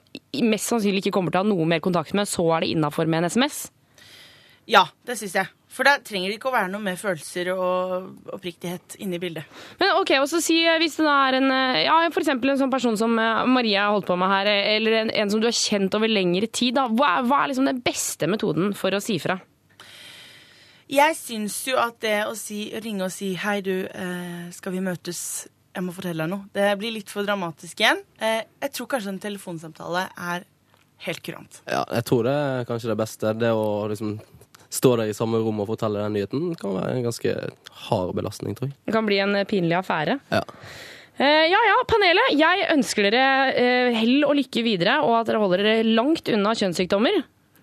mest 0.44 0.70
sannsynlig 0.72 1.04
ikke 1.06 1.16
kommer 1.18 1.34
til 1.34 1.42
å 1.42 1.46
ha 1.46 1.50
noe 1.52 1.68
mer 1.68 1.84
kontakt 1.84 2.14
med, 2.18 2.30
så 2.30 2.46
er 2.56 2.64
det 2.66 2.74
innafor 2.76 3.10
med 3.10 3.24
en 3.26 3.30
SMS? 3.34 3.66
Ja, 4.72 4.86
det 5.08 5.18
syns 5.20 5.36
jeg. 5.36 5.52
For 5.72 5.88
da 5.88 5.98
trenger 6.04 6.32
det 6.32 6.38
ikke 6.38 6.50
å 6.50 6.54
være 6.56 6.70
noe 6.72 6.84
med 6.84 7.00
følelser 7.00 7.50
og 7.54 8.34
oppriktighet 8.36 8.98
inne 9.04 9.16
i 9.16 9.22
bildet. 9.24 9.62
Men 9.80 9.94
ok, 10.00 10.14
og 10.20 10.28
så 10.32 10.42
si 10.44 10.58
eh, 10.66 10.80
hvis 10.82 10.98
det 11.00 11.06
da 11.08 11.16
er 11.28 11.38
en 11.40 11.54
eh, 11.56 11.84
ja, 11.86 11.96
for 12.12 12.24
eksempel 12.24 12.52
en 12.52 12.60
sånn 12.60 12.74
person 12.74 12.98
som 13.00 13.16
eh, 13.20 13.46
Maria 13.48 13.86
har 13.86 13.96
holdt 13.96 14.10
på 14.10 14.18
med 14.20 14.32
her, 14.32 14.50
eller 14.76 14.98
en, 15.04 15.14
en 15.24 15.32
som 15.32 15.44
du 15.44 15.48
har 15.48 15.56
kjent 15.56 15.96
over 15.96 16.12
lengre 16.12 16.50
tid, 16.52 16.76
da. 16.80 16.90
Hva 16.92 17.22
hva 17.28 17.44
er 17.44 17.54
liksom 17.54 17.70
den 17.72 17.80
beste 17.84 18.28
metoden 18.32 18.76
for 18.78 18.96
å 18.96 19.04
si 19.04 19.16
fra? 19.24 19.40
Jeg 20.92 21.16
syns 21.16 21.56
jo 21.70 21.78
at 21.80 22.02
det 22.04 22.18
å 22.28 22.36
si, 22.36 22.66
ringe 22.84 23.08
og 23.08 23.14
si 23.16 23.32
'hei, 23.40 23.62
du, 23.64 23.88
eh, 23.88 24.52
skal 24.52 24.74
vi 24.76 24.84
møtes', 24.84 25.48
jeg 25.72 25.84
må 25.88 25.94
fortelle 25.96 26.26
deg 26.26 26.32
noe, 26.34 26.50
det 26.52 26.68
blir 26.80 26.92
litt 26.92 27.08
for 27.10 27.24
dramatisk 27.24 27.80
igjen. 27.80 28.04
Eh, 28.20 28.44
jeg 28.60 28.74
tror 28.76 28.90
kanskje 28.92 29.14
en 29.14 29.24
telefonsamtale 29.24 30.10
er 30.20 30.44
helt 31.08 31.24
kurant. 31.24 31.62
Ja, 31.64 31.86
jeg 31.96 32.04
tror 32.10 32.28
det 32.28 32.36
er 32.36 32.68
kanskje 32.68 32.92
det 32.92 32.98
beste. 33.00 33.32
Det 33.40 33.54
å 33.56 33.88
liksom 33.88 34.20
stå 34.72 34.96
der 35.00 35.12
i 35.12 35.16
samme 35.16 35.42
rom 35.44 35.60
og 35.64 35.70
fortelle 35.74 36.06
den 36.06 36.16
nyheten 36.16 36.54
kan 36.60 36.78
være 36.78 36.96
en 36.96 37.06
ganske 37.06 37.36
hard 37.90 38.16
belastning, 38.18 38.56
tror 38.58 38.72
jeg. 38.72 38.78
Det 38.88 38.96
kan 38.96 39.08
bli 39.10 39.20
en 39.24 39.36
eh, 39.36 39.48
pinlig 39.50 39.78
affære. 39.82 40.18
Ja. 40.32 40.42
Eh, 41.20 41.46
ja 41.52 41.60
ja, 41.68 41.76
panelet. 41.90 42.34
Jeg 42.40 42.70
ønsker 42.74 43.10
dere 43.10 43.52
eh, 43.52 44.00
hell 44.00 44.24
og 44.28 44.38
lykke 44.40 44.64
videre, 44.66 45.02
og 45.06 45.20
at 45.20 45.30
dere 45.30 45.44
holder 45.44 45.66
dere 45.66 45.92
langt 45.92 46.32
unna 46.32 46.56
kjønnssykdommer. 46.58 47.22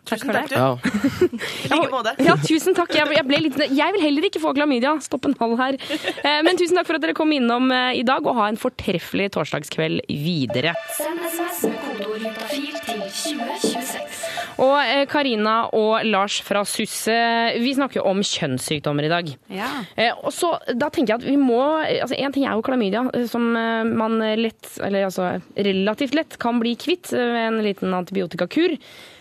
Takk 0.09 0.25
for 0.25 0.39
I 1.69 1.81
like 1.81 1.91
måte. 1.93 2.15
Ja, 2.25 2.37
tusen 2.41 2.77
takk. 2.77 2.93
Jeg, 2.97 3.09
jeg, 3.19 3.27
ble 3.29 3.43
litt, 3.45 3.59
jeg 3.61 3.97
vil 3.97 4.05
heller 4.05 4.29
ikke 4.29 4.43
få 4.43 4.55
klamydia. 4.57 4.95
Stopp 5.05 5.29
en 5.29 5.37
hall 5.41 5.57
her. 5.61 5.79
Eh, 5.79 6.41
men 6.47 6.59
tusen 6.61 6.79
takk 6.79 6.89
for 6.89 6.99
at 6.99 7.05
dere 7.05 7.17
kom 7.19 7.33
innom 7.35 7.73
eh, 7.75 8.01
i 8.01 8.05
dag, 8.07 8.25
og 8.27 8.39
ha 8.41 8.49
en 8.51 8.61
fortreffelig 8.61 9.31
torsdagskveld 9.37 10.07
videre. 10.09 10.75
Send 10.97 11.23
SMS 11.29 11.65
med 11.69 11.81
kodeord 11.85 12.43
til 12.49 12.71
2026. 12.89 14.19
Og 14.59 14.75
eh, 14.83 15.05
Karina 15.11 15.57
og 15.77 16.07
Lars 16.09 16.41
fra 16.43 16.65
SUS, 16.67 16.97
eh, 17.13 17.59
vi 17.63 17.75
snakker 17.77 18.01
jo 18.01 18.07
om 18.11 18.23
kjønnssykdommer 18.27 19.07
i 19.07 19.13
dag. 19.13 19.31
Ja. 19.55 19.69
Eh, 19.95 20.11
og 20.17 20.33
så, 20.35 20.57
da 20.75 20.91
tenker 20.91 21.15
jeg 21.15 21.23
at 21.23 21.29
vi 21.29 21.37
må 21.39 21.61
altså 21.79 22.17
En 22.19 22.35
ting 22.35 22.47
er 22.49 22.57
jo 22.57 22.65
klamydia, 22.67 23.05
som 23.31 23.53
eh, 23.57 23.85
man 23.87 24.19
lett, 24.41 24.73
eller 24.83 25.07
altså 25.09 25.37
relativt 25.55 26.17
lett 26.19 26.39
kan 26.43 26.59
bli 26.63 26.75
kvitt 26.79 27.13
ved 27.15 27.39
en 27.45 27.63
liten 27.65 27.95
antibiotikakur. 27.95 28.75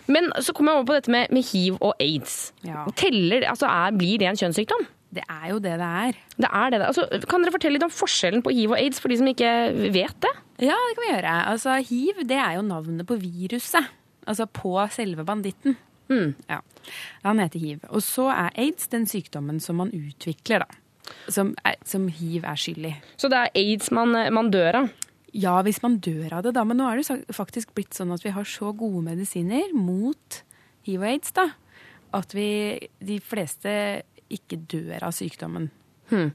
Men 0.08 0.30
så 0.40 0.54
kommer 0.56 0.72
jeg 0.72 0.77
over 0.78 0.88
på 0.88 0.96
dette 0.98 1.12
med, 1.12 1.34
med 1.34 1.44
hiv 1.50 1.76
og 1.78 1.98
aids. 2.02 2.52
Ja. 2.66 2.86
Teller, 2.98 3.46
altså 3.50 3.68
er, 3.70 3.96
Blir 3.98 4.22
det 4.22 4.30
en 4.30 4.40
kjønnssykdom? 4.40 4.86
Det 5.14 5.24
er 5.24 5.46
jo 5.54 5.60
det 5.64 5.74
det 5.80 5.88
er. 5.88 6.16
Det 6.36 6.48
er 6.52 6.72
det. 6.72 6.80
Altså, 6.84 7.06
kan 7.30 7.44
dere 7.44 7.54
fortelle 7.54 7.78
litt 7.78 7.86
om 7.86 7.92
forskjellen 7.92 8.42
på 8.44 8.52
hiv 8.52 8.74
og 8.74 8.80
aids 8.80 9.00
for 9.00 9.12
de 9.12 9.16
som 9.20 9.30
ikke 9.30 9.52
vet 9.94 10.18
det? 10.24 10.32
Ja, 10.68 10.76
det 10.76 10.96
kan 10.96 11.04
vi 11.04 11.12
gjøre. 11.14 11.36
Altså, 11.54 11.76
hiv 11.88 12.24
det 12.28 12.36
er 12.36 12.58
jo 12.58 12.66
navnet 12.66 13.08
på 13.08 13.16
viruset. 13.20 13.88
Altså 14.28 14.44
på 14.52 14.74
selve 14.92 15.24
banditten. 15.24 15.78
Ja. 16.48 16.60
Han 17.24 17.40
heter 17.40 17.60
hiv. 17.62 17.80
Og 17.88 18.04
så 18.04 18.28
er 18.32 18.52
aids 18.56 18.88
den 18.92 19.06
sykdommen 19.08 19.60
som 19.64 19.80
man 19.80 19.92
utvikler, 19.96 20.64
da. 20.64 20.84
Som, 21.32 21.54
er, 21.64 21.78
som 21.88 22.04
hiv 22.12 22.44
er 22.44 22.58
skyld 22.60 22.90
i. 22.90 22.94
Så 23.16 23.30
det 23.32 23.38
er 23.40 23.54
aids 23.56 23.88
man, 23.96 24.12
man 24.34 24.50
dør 24.52 24.82
av? 24.82 24.90
Ja, 25.36 25.58
hvis 25.64 25.80
man 25.84 25.98
dør 26.04 26.38
av 26.38 26.44
det, 26.44 26.54
da. 26.56 26.64
Men 26.68 26.80
nå 26.80 26.88
er 26.88 27.00
det 27.00 27.36
faktisk 27.36 27.72
blitt 27.76 27.96
sånn 27.96 28.12
at 28.12 28.24
vi 28.24 28.32
har 28.36 28.48
så 28.48 28.74
gode 28.76 29.04
medisiner 29.06 29.72
mot 29.76 30.42
hiv 30.88 31.04
og 31.04 31.10
aids, 31.12 31.32
da, 31.36 31.46
at 32.18 32.32
vi, 32.36 32.48
de 33.04 33.20
fleste 33.20 33.70
ikke 34.32 34.58
dør 34.68 35.06
av 35.08 35.14
sykdommen. 35.16 35.70
Hmm. 36.08 36.30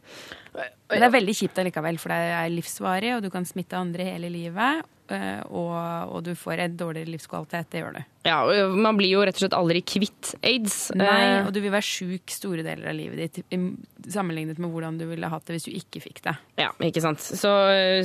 Men 0.53 0.99
det 1.01 1.05
er 1.07 1.13
veldig 1.15 1.33
kjipt 1.33 1.57
allikevel, 1.57 1.97
for 2.01 2.13
det 2.13 2.33
er 2.37 2.49
livsvarig, 2.53 3.15
og 3.15 3.23
du 3.25 3.31
kan 3.33 3.45
smitte 3.49 3.73
andre 3.79 4.05
hele 4.05 4.29
livet. 4.29 4.83
eh, 5.09 5.39
Og, 5.49 5.73
og 6.13 6.19
du 6.27 6.35
får 6.37 6.61
en 6.61 6.75
dårligere 6.77 7.09
livskvalitet. 7.09 7.71
Det 7.73 7.81
gjør 7.81 7.95
du. 7.97 8.03
Ja, 8.29 8.35
og 8.45 8.75
Man 8.77 8.97
blir 9.01 9.09
jo 9.15 9.23
rett 9.25 9.35
og 9.39 9.41
slett 9.47 9.57
aldri 9.57 9.81
kvitt 9.81 10.35
aids. 10.45 10.91
Nei, 10.93 11.07
Eh, 11.09 11.47
og 11.47 11.51
du 11.53 11.59
vil 11.65 11.73
være 11.73 11.89
sjuk 11.89 12.29
store 12.29 12.61
deler 12.65 12.91
av 12.93 12.95
livet 12.99 13.17
ditt 13.33 14.13
sammenlignet 14.13 14.61
med 14.61 14.69
hvordan 14.73 14.97
du 15.01 15.07
ville 15.09 15.29
hatt 15.33 15.45
det 15.49 15.57
hvis 15.57 15.65
du 15.65 15.73
ikke 15.73 16.01
fikk 16.05 16.21
det. 16.29 16.35
Ja, 16.61 16.69
ikke 16.79 17.01
sant. 17.01 17.19
Så, 17.25 17.49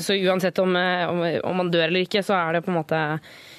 så 0.01 0.17
uansett 0.17 0.59
om, 0.65 0.73
eh, 0.77 1.05
om, 1.09 1.21
om 1.53 1.57
man 1.65 1.71
dør 1.75 1.91
eller 1.91 2.09
ikke, 2.09 2.25
så 2.25 2.35
er 2.41 2.57
det 2.57 2.65
på 2.65 2.73
en 2.73 2.81
måte 2.81 3.03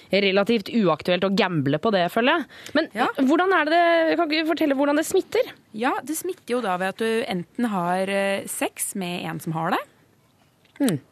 relativt 0.10 0.70
uaktuelt 0.74 1.24
å 1.28 1.30
gamble 1.38 1.78
på 1.82 1.92
det, 1.94 2.08
føler 2.14 2.40
jeg. 2.40 2.48
Men 2.78 2.88
hvordan 3.30 3.54
er 3.60 3.70
det 3.70 4.18
Kan 4.18 4.32
du 4.32 4.38
fortelle 4.48 4.78
hvordan 4.78 4.98
det 4.98 5.06
smitter? 5.06 5.52
Ja, 5.78 5.94
det 6.04 6.18
smitter 6.18 6.56
jo 6.56 6.62
da 6.66 6.78
ved 6.82 6.96
at 6.96 7.04
du 7.04 7.24
enten 7.30 7.70
har 7.70 8.10
eh, 8.10 8.46
sex 8.50 8.96
med 8.98 9.26
en 9.30 9.40
som 9.44 9.54
har 9.54 9.76
det, 9.76 9.84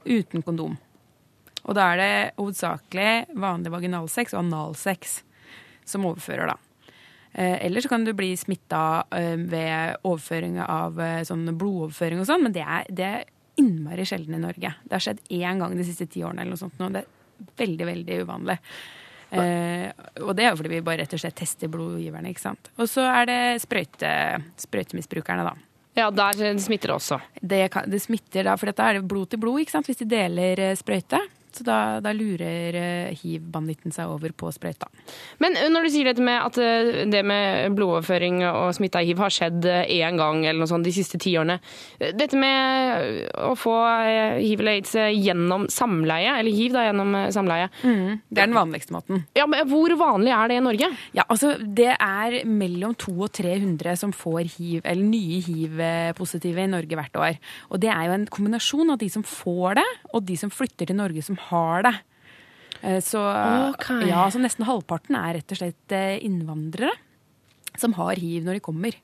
uten 0.05 0.41
kondom. 0.41 0.77
Og 1.67 1.75
da 1.75 1.89
er 1.93 1.99
det 1.99 2.12
hovedsakelig 2.39 3.36
vanlig 3.36 3.73
vaginalsex 3.73 4.33
og 4.33 4.45
analsex 4.45 5.19
som 5.88 6.05
overfører, 6.07 6.53
da. 6.53 6.57
Eh, 7.33 7.65
Eller 7.65 7.83
så 7.83 7.91
kan 7.91 8.05
du 8.07 8.13
bli 8.17 8.31
smitta 8.39 9.03
ved 9.12 9.99
overføring 10.07 10.57
av 10.63 10.99
eh, 11.03 11.23
sånn 11.27 11.45
blodoverføring 11.57 12.23
og 12.23 12.29
sånn, 12.29 12.47
men 12.47 12.55
det 12.55 12.63
er, 12.63 12.88
det 12.89 13.10
er 13.12 13.27
innmari 13.57 14.05
sjelden 14.07 14.38
i 14.38 14.41
Norge. 14.41 14.73
Det 14.86 14.95
har 14.95 15.03
skjedd 15.03 15.21
én 15.33 15.60
gang 15.62 15.75
de 15.77 15.86
siste 15.86 16.07
ti 16.07 16.23
årene 16.23 16.43
eller 16.45 16.55
noe 16.55 16.62
sånt. 16.62 16.77
nå. 16.79 16.89
Det 16.93 17.03
er 17.03 17.13
veldig, 17.58 17.86
veldig 17.91 18.21
uvanlig. 18.26 18.58
Eh, 19.30 19.89
og 20.23 20.36
det 20.38 20.45
er 20.45 20.54
jo 20.54 20.60
fordi 20.62 20.71
vi 20.71 20.84
bare 20.86 21.02
rett 21.04 21.15
og 21.17 21.21
slett 21.21 21.36
tester 21.38 21.71
blodgiverne. 21.71 22.32
ikke 22.32 22.45
sant? 22.45 22.71
Og 22.80 22.89
så 22.91 23.06
er 23.10 23.28
det 23.30 23.39
sprøyte, 23.63 24.12
sprøytemisbrukerne, 24.63 25.47
da. 25.47 25.56
Ja, 25.97 26.12
der 26.13 26.60
smitter 26.62 26.93
det 26.93 26.95
også. 27.00 27.17
Det, 27.41 27.63
kan, 27.73 27.89
det 27.89 28.04
smitter 28.04 28.45
da, 28.45 28.54
for 28.60 28.69
dette 28.69 28.86
er 28.86 29.02
blod 29.02 29.32
til 29.32 29.41
blod, 29.41 29.63
ikke 29.63 29.73
sant? 29.73 29.89
hvis 29.89 30.04
de 30.04 30.10
deler 30.10 30.62
eh, 30.62 30.78
sprøyte. 30.78 31.19
Da, 31.67 31.99
da 32.03 32.13
lurer 32.15 32.75
eh, 32.77 33.17
hiv-banditten 33.21 33.93
seg 33.93 34.09
over 34.11 34.33
på 34.37 34.51
sprøyta. 34.53 34.89
Men 35.43 35.57
eh, 35.59 35.69
når 35.73 35.87
du 35.87 35.91
sier 35.93 36.09
dette 36.09 36.23
med 36.23 36.39
at 36.41 36.59
eh, 36.61 37.03
det 37.09 37.23
med 37.27 37.75
blodoverføring 37.77 38.41
og 38.49 38.73
smitte 38.77 39.01
av 39.01 39.07
hiv 39.07 39.21
har 39.21 39.33
skjedd 39.33 39.67
én 39.67 40.19
gang 40.19 40.43
eller 40.45 40.61
noe 40.61 40.69
sånt 40.69 40.87
de 40.87 40.93
siste 40.95 41.19
ti 41.21 41.33
årene 41.37 41.57
Dette 41.97 42.37
med 42.37 43.27
å 43.41 43.53
få 43.57 43.73
hiv 44.37 44.61
eller 44.61 44.77
aids 44.77 44.93
gjennom 44.95 45.65
samleie, 45.71 46.33
eller 46.39 46.53
hiv 46.53 46.75
da 46.75 46.85
gjennom 46.87 47.15
samleie. 47.33 47.69
samleie 47.81 48.17
Det 48.29 48.41
er 48.41 48.49
den 48.49 48.57
vanligste 48.57 48.95
måten. 48.95 49.23
Ja, 49.37 49.47
men 49.49 49.67
Hvor 49.69 49.93
vanlig 49.99 50.33
er 50.35 50.51
det 50.51 50.59
i 50.59 50.63
Norge? 50.63 50.89
Ja, 51.17 51.25
altså 51.27 51.55
Det 51.57 51.93
er 51.93 52.39
mellom 52.47 52.95
200 52.97 53.27
og 53.27 53.33
300 53.35 53.95
som 53.99 54.13
får 54.15 54.57
hiv, 54.57 54.81
eller 54.83 55.03
nye 55.03 55.41
hiv-positive 55.43 56.63
i 56.63 56.71
Norge 56.71 56.99
hvert 56.99 57.19
år. 57.19 57.39
Og 57.71 57.81
det 57.83 57.91
er 57.91 58.07
jo 58.07 58.15
en 58.15 58.27
kombinasjon 58.31 58.93
av 58.93 59.01
de 59.01 59.09
som 59.11 59.25
får 59.27 59.79
det, 59.81 59.87
og 60.13 60.25
de 60.27 60.37
som 60.39 60.53
flytter 60.53 60.89
til 60.89 60.99
Norge 60.99 61.23
som 61.25 61.39
har 61.49 61.88
det. 61.88 61.95
Eh, 62.81 62.99
Så, 63.03 63.21
okay. 63.73 64.07
ja, 64.10 64.27
så 64.31 64.41
nesten 64.41 64.67
halvparten 64.67 65.17
er 65.19 65.39
rett 65.39 65.53
og 65.55 65.62
slett 65.62 65.95
eh, 65.95 66.17
innvandrere 66.25 66.93
som 67.77 67.93
har 67.97 68.17
hiv 68.17 68.45
når 68.45 68.57
de 68.57 68.65
kommer. 68.65 68.95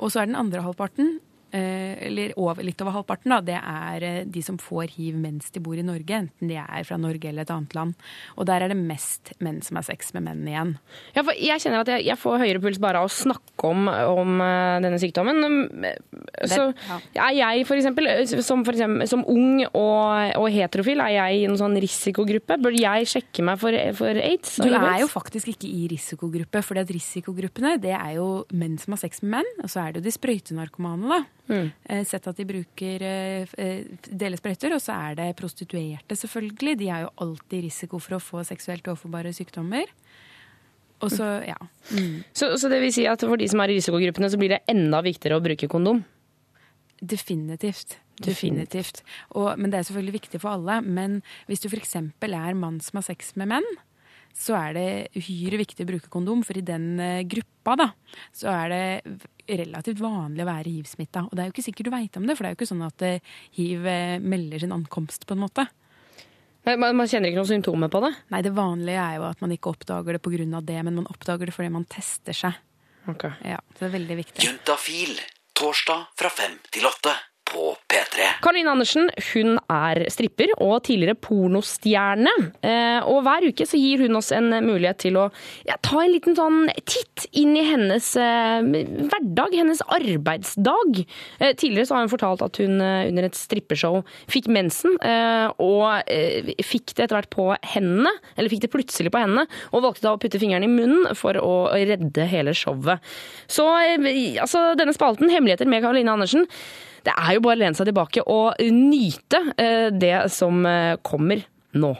Og 0.00 0.10
så 0.10 0.22
er 0.22 0.30
den 0.30 0.38
andre 0.38 0.62
halvparten, 0.64 1.18
eller 1.52 2.32
over, 2.40 2.62
litt 2.64 2.80
over 2.84 2.94
halvparten, 2.98 3.32
da, 3.32 3.40
det 3.44 3.56
er 3.58 4.06
eh, 4.06 4.18
de 4.28 4.42
som 4.44 4.58
får 4.60 4.94
hiv 4.96 5.16
mens 5.18 5.50
de 5.54 5.62
bor 5.62 5.78
i 5.78 5.84
Norge, 5.86 6.22
enten 6.22 6.50
de 6.50 6.58
er 6.60 6.86
fra 6.86 6.98
Norge 7.00 7.30
eller 7.30 7.46
et 7.46 7.52
annet 7.54 7.74
land. 7.76 7.94
Og 8.36 8.46
der 8.50 8.64
er 8.64 8.72
det 8.72 8.78
mest 8.78 9.32
menn 9.42 9.60
som 9.66 9.80
har 9.80 9.86
sex 9.88 10.12
med 10.16 10.26
menn 10.28 10.44
igjen. 10.48 10.74
Ja, 11.16 11.24
for 11.24 11.34
jeg 11.34 11.62
kjenner 11.62 11.82
at 11.82 11.92
jeg, 11.94 12.06
jeg 12.10 12.20
får 12.20 12.44
høyere 12.44 12.62
puls 12.62 12.80
bare 12.82 13.02
av 13.02 13.08
å 13.08 13.14
snakke 13.14 13.70
om, 13.70 13.88
om 13.88 14.44
eh, 14.44 14.76
denne 14.86 15.00
sykdommen. 15.02 15.42
Um, 15.44 15.58
Så 16.50 16.68
er 17.16 17.34
jeg 17.36 17.66
for 17.68 17.80
eksempel, 17.80 18.10
eh, 18.12 18.24
som, 18.46 18.64
for 18.66 18.76
eksempel, 18.76 19.08
som 19.10 19.26
ung 19.26 19.64
og, 19.66 20.36
og 20.38 20.48
heterofil, 20.54 21.02
er 21.02 21.16
jeg 21.16 21.40
i 21.40 21.48
en 21.48 21.58
sånn 21.60 21.78
risikogruppe? 21.82 22.60
Bør 22.60 22.78
jeg 22.78 23.10
sjekke 23.10 23.46
meg 23.46 23.60
for, 23.62 23.80
for 23.98 24.22
aids? 24.22 24.58
Du 24.60 24.70
er 24.70 25.02
jo 25.02 25.10
faktisk 25.10 25.52
ikke 25.54 25.70
i 25.70 25.88
risikogruppe, 25.90 26.62
for 26.66 26.78
risikogruppene 26.90 27.76
det 27.80 27.96
er 27.96 28.16
jo 28.18 28.30
menn 28.56 28.78
som 28.80 28.94
har 28.94 29.02
sex 29.02 29.22
med 29.24 29.40
menn, 29.40 29.52
og 29.64 29.70
så 29.70 29.84
er 29.84 29.92
det 29.92 30.02
jo 30.02 30.08
de 30.08 30.14
sprøytenarkomane, 30.16 31.10
da. 31.10 31.20
Eh, 31.50 32.02
Sett 32.06 32.28
at 32.30 32.38
de 32.38 32.46
bruker 32.48 33.04
eh, 33.06 33.54
eh, 33.58 33.82
deler 34.06 34.40
sprøyter, 34.40 34.74
og 34.76 34.82
så 34.82 34.96
er 35.08 35.18
det 35.18 35.28
prostituerte, 35.38 36.18
selvfølgelig. 36.18 36.76
De 36.80 36.90
er 36.90 37.04
jo 37.06 37.12
alltid 37.26 37.58
i 37.58 37.64
risiko 37.68 38.00
for 38.02 38.18
å 38.18 38.22
få 38.22 38.44
seksuelt 38.48 38.86
overforbare 38.90 39.34
sykdommer. 39.36 39.90
Og 41.00 41.12
så, 41.12 41.26
ja. 41.48 41.56
Mm. 41.96 42.22
Så, 42.36 42.52
så 42.60 42.68
det 42.68 42.82
vil 42.82 42.92
si 42.92 43.06
at 43.08 43.22
for 43.24 43.40
de 43.40 43.48
som 43.48 43.62
er 43.64 43.72
i 43.72 43.78
risikogruppene, 43.78 44.28
så 44.30 44.40
blir 44.40 44.52
det 44.52 44.64
enda 44.70 45.00
viktigere 45.04 45.40
å 45.40 45.44
bruke 45.44 45.68
kondom? 45.70 46.02
Definitivt. 47.00 47.96
Definitivt. 48.20 49.00
Og, 49.32 49.54
men 49.56 49.72
det 49.72 49.80
er 49.80 49.86
selvfølgelig 49.88 50.18
viktig 50.18 50.42
for 50.42 50.58
alle. 50.58 50.80
Men 50.84 51.20
hvis 51.48 51.64
du 51.64 51.70
f.eks. 51.70 51.96
er 51.96 52.58
mann 52.58 52.82
som 52.84 53.00
har 53.00 53.06
sex 53.08 53.32
med 53.40 53.48
menn, 53.54 53.70
så 54.36 54.56
er 54.58 54.76
det 54.76 54.86
uhyre 55.18 55.60
viktig 55.60 55.84
å 55.84 55.90
bruke 55.90 56.12
kondom, 56.12 56.44
for 56.46 56.58
i 56.58 56.64
den 56.64 56.94
eh, 57.02 57.24
gruppa 57.28 57.76
da, 57.80 57.88
så 58.36 58.50
er 58.52 58.72
det 58.72 59.58
relativt 59.60 60.00
vanlig 60.02 60.44
å 60.44 60.48
være 60.50 60.72
hiv-smitta. 60.72 61.26
Og 61.28 61.34
det 61.34 61.42
er 61.42 61.50
jo 61.50 61.54
ikke 61.56 61.66
sikkert 61.66 61.90
du 61.90 61.92
veit 61.94 62.16
om 62.20 62.26
det, 62.28 62.36
for 62.36 62.46
det 62.46 62.50
er 62.50 62.54
jo 62.54 62.60
ikke 62.60 62.70
sånn 62.70 62.86
at 62.86 63.04
eh, 63.06 63.36
hiv 63.58 63.86
eh, 63.90 64.16
melder 64.22 64.64
sin 64.64 64.74
ankomst, 64.76 65.26
på 65.26 65.36
en 65.36 65.44
måte. 65.44 65.66
Men 66.68 66.80
Man, 66.80 66.96
man 66.98 67.08
kjenner 67.08 67.30
ikke 67.30 67.40
noen 67.40 67.52
symptomer 67.54 67.92
på 67.92 68.02
det? 68.04 68.12
Nei, 68.32 68.42
det 68.44 68.52
vanlige 68.56 69.02
er 69.02 69.16
jo 69.16 69.28
at 69.30 69.40
man 69.44 69.54
ikke 69.54 69.72
oppdager 69.72 70.16
det 70.16 70.22
pga. 70.24 70.60
det, 70.60 70.82
men 70.84 71.00
man 71.00 71.08
oppdager 71.08 71.48
det 71.48 71.56
fordi 71.56 71.72
man 71.72 71.88
tester 71.88 72.36
seg. 72.36 72.58
Ja, 73.08 73.58
så 73.72 73.78
det 73.78 73.88
er 73.88 73.94
veldig 73.96 74.16
viktig. 74.20 74.44
Juntafil. 74.44 75.16
Torsdag 75.56 76.12
fra 76.16 76.30
fem 76.32 76.54
til 76.72 76.86
åtte 76.88 77.12
på 77.48 77.72
P3. 78.10 78.26
Karoline 78.42 78.70
Andersen 78.72 79.08
hun 79.30 79.58
er 79.70 80.02
stripper 80.12 80.52
og 80.58 80.82
tidligere 80.86 81.18
pornostjerne. 81.20 82.32
Eh, 82.66 83.06
og 83.08 83.22
hver 83.26 83.46
uke 83.50 83.66
så 83.68 83.78
gir 83.80 84.04
hun 84.04 84.18
oss 84.18 84.30
en 84.34 84.50
mulighet 84.64 85.00
til 85.04 85.18
å 85.20 85.26
ja, 85.68 85.76
ta 85.84 86.02
en 86.02 86.12
liten 86.12 86.36
sånn 86.38 86.64
titt 86.88 87.26
inn 87.36 87.54
i 87.58 87.64
hennes 87.66 88.12
eh, 88.18 88.60
hverdag, 89.10 89.56
hennes 89.56 89.82
arbeidsdag. 89.86 91.02
Eh, 91.38 91.54
tidligere 91.54 91.88
så 91.88 91.96
har 91.96 92.06
hun 92.06 92.12
fortalt 92.12 92.44
at 92.46 92.60
hun 92.62 92.80
eh, 92.84 93.08
under 93.10 93.28
et 93.28 93.38
strippeshow 93.38 94.00
fikk 94.30 94.50
mensen, 94.52 94.96
eh, 95.06 95.46
og 95.62 96.10
eh, 96.10 96.52
fikk 96.66 96.94
det 96.94 97.06
etter 97.06 97.18
hvert 97.18 97.32
på 97.32 97.48
hendene, 97.74 98.12
eller 98.36 98.52
fikk 98.52 98.66
det 98.66 98.74
plutselig 98.74 99.14
på 99.14 99.22
hendene, 99.22 99.46
og 99.70 99.86
valgte 99.86 100.06
da 100.06 100.14
å 100.16 100.20
putte 100.20 100.40
fingeren 100.40 100.66
i 100.66 100.72
munnen 100.72 101.18
for 101.18 101.38
å 101.40 101.70
redde 101.74 102.26
hele 102.30 102.54
showet. 102.56 103.02
Så 103.50 103.66
altså, 103.70 104.70
denne 104.78 104.94
spalten, 104.96 105.30
Hemmeligheter 105.30 105.68
med 105.70 105.84
Karoline 105.84 106.12
Andersen, 106.12 106.46
det 107.06 107.14
er 107.16 107.36
jo 107.36 107.42
bare 107.44 107.58
å 107.58 107.62
lene 107.62 107.78
seg 107.78 107.88
tilbake 107.90 108.24
og 108.28 108.60
nyte 108.74 109.42
eh, 109.56 109.88
det 109.94 110.16
som 110.34 110.64
eh, 110.68 110.96
kommer 111.06 111.44
nå. 111.76 111.94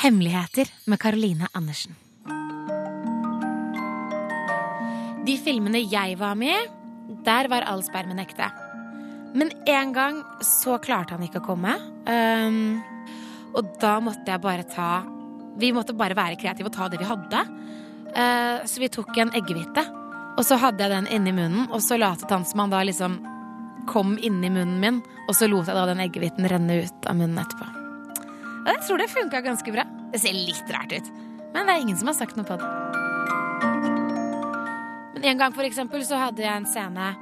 Hemmeligheter 0.00 0.70
med 0.88 0.98
Caroline 1.02 1.50
Andersen. 1.52 1.98
De 5.28 5.36
filmene 5.36 5.82
jeg 5.84 6.16
var 6.18 6.38
med 6.40 6.56
i, 6.56 6.68
der 7.26 7.50
var 7.52 7.66
all 7.68 7.82
spermen 7.84 8.18
ekte. 8.22 8.48
Men 9.36 9.52
en 9.68 9.92
gang 9.94 10.22
så 10.42 10.78
klarte 10.82 11.14
han 11.14 11.26
ikke 11.26 11.42
å 11.42 11.46
komme. 11.52 11.76
Um, 12.08 12.80
og 13.54 13.72
da 13.82 13.96
måtte 14.04 14.30
jeg 14.30 14.42
bare 14.42 14.66
ta 14.68 14.90
Vi 15.60 15.72
måtte 15.74 15.96
bare 15.98 16.16
være 16.16 16.38
kreative 16.40 16.70
og 16.70 16.76
ta 16.76 16.86
det 16.88 17.00
vi 17.00 17.08
hadde. 17.08 17.40
Uh, 18.10 18.62
så 18.64 18.80
vi 18.80 18.88
tok 18.88 19.10
en 19.18 19.32
eggehvite, 19.36 19.82
og 20.38 20.46
så 20.46 20.56
hadde 20.62 20.82
jeg 20.82 20.92
den 20.94 21.08
inni 21.10 21.34
munnen, 21.36 21.66
og 21.68 21.82
så 21.84 21.98
latet 22.00 22.30
han 22.32 22.46
som 22.48 22.62
da 22.70 22.80
liksom 22.86 23.18
kom 23.90 24.14
inni 24.18 24.50
munnen 24.50 24.78
min, 24.80 25.02
og 25.26 25.34
så 25.36 25.48
lot 25.50 25.68
jeg 25.68 25.76
da 25.76 25.84
den 25.90 26.02
eggehviten 26.06 26.48
renne 26.48 26.80
ut 26.84 27.10
av 27.10 27.18
munnen 27.18 27.42
etterpå. 27.42 27.66
Og 28.60 28.70
jeg 28.70 28.82
tror 28.86 29.00
det 29.00 29.10
funka 29.10 29.42
ganske 29.44 29.74
bra. 29.74 29.84
Det 30.12 30.20
ser 30.22 30.36
litt 30.36 30.72
rart 30.74 30.94
ut, 30.94 31.12
men 31.54 31.66
det 31.66 31.74
er 31.74 31.84
ingen 31.84 31.98
som 31.98 32.10
har 32.10 32.18
sagt 32.18 32.38
noe 32.38 32.48
på 32.48 32.58
det. 32.60 32.70
Men 35.14 35.26
en 35.32 35.42
gang 35.42 35.54
for 35.56 35.66
eksempel 35.66 36.04
så 36.06 36.18
hadde 36.20 36.44
jeg 36.44 36.62
en 36.62 36.68
scene 36.70 37.12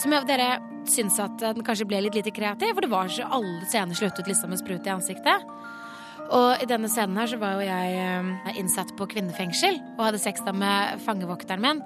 som 0.00 0.14
jeg, 0.14 0.24
dere 0.30 0.54
syns 0.90 1.18
at 1.22 1.36
den 1.40 1.64
kanskje 1.66 1.86
ble 1.88 2.00
litt 2.04 2.16
lite 2.18 2.32
kreativ, 2.34 2.74
for 2.74 2.84
det 2.84 2.92
var 2.92 3.10
så 3.12 3.28
alle 3.28 3.66
scener 3.68 3.98
sluttet 3.98 4.28
liksom 4.30 4.50
med 4.52 4.60
sprut 4.62 4.88
i 4.88 4.94
ansiktet. 4.94 5.52
Og 6.32 6.62
i 6.62 6.68
denne 6.68 6.88
scenen 6.88 7.18
her 7.20 7.28
så 7.28 7.36
var 7.40 7.58
jo 7.58 7.66
jeg 7.66 7.98
eh, 8.00 8.56
innsatt 8.60 8.94
på 8.96 9.08
kvinnefengsel 9.10 9.74
og 9.96 10.06
hadde 10.06 10.22
sex 10.22 10.40
da 10.46 10.52
med 10.56 11.02
fangevokteren 11.04 11.62
min. 11.64 11.82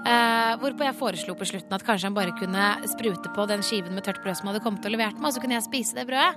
Eh, 0.00 0.52
hvorpå 0.62 0.86
jeg 0.86 0.96
foreslo 0.96 1.34
på 1.36 1.48
slutten 1.48 1.74
at 1.76 1.84
kanskje 1.84 2.06
han 2.08 2.16
bare 2.16 2.36
kunne 2.38 2.64
sprute 2.92 3.28
på 3.34 3.42
den 3.50 3.62
skiven 3.66 3.94
med 3.96 4.04
tørt 4.06 4.22
brød 4.24 4.36
som 4.38 4.48
hadde 4.48 4.62
kommet 4.64 4.86
og 4.86 4.92
levert 4.94 5.18
meg, 5.18 5.28
og 5.28 5.34
så 5.34 5.40
kunne 5.42 5.56
jeg 5.58 5.66
spise 5.66 5.96
det 5.98 6.08
brødet. 6.08 6.34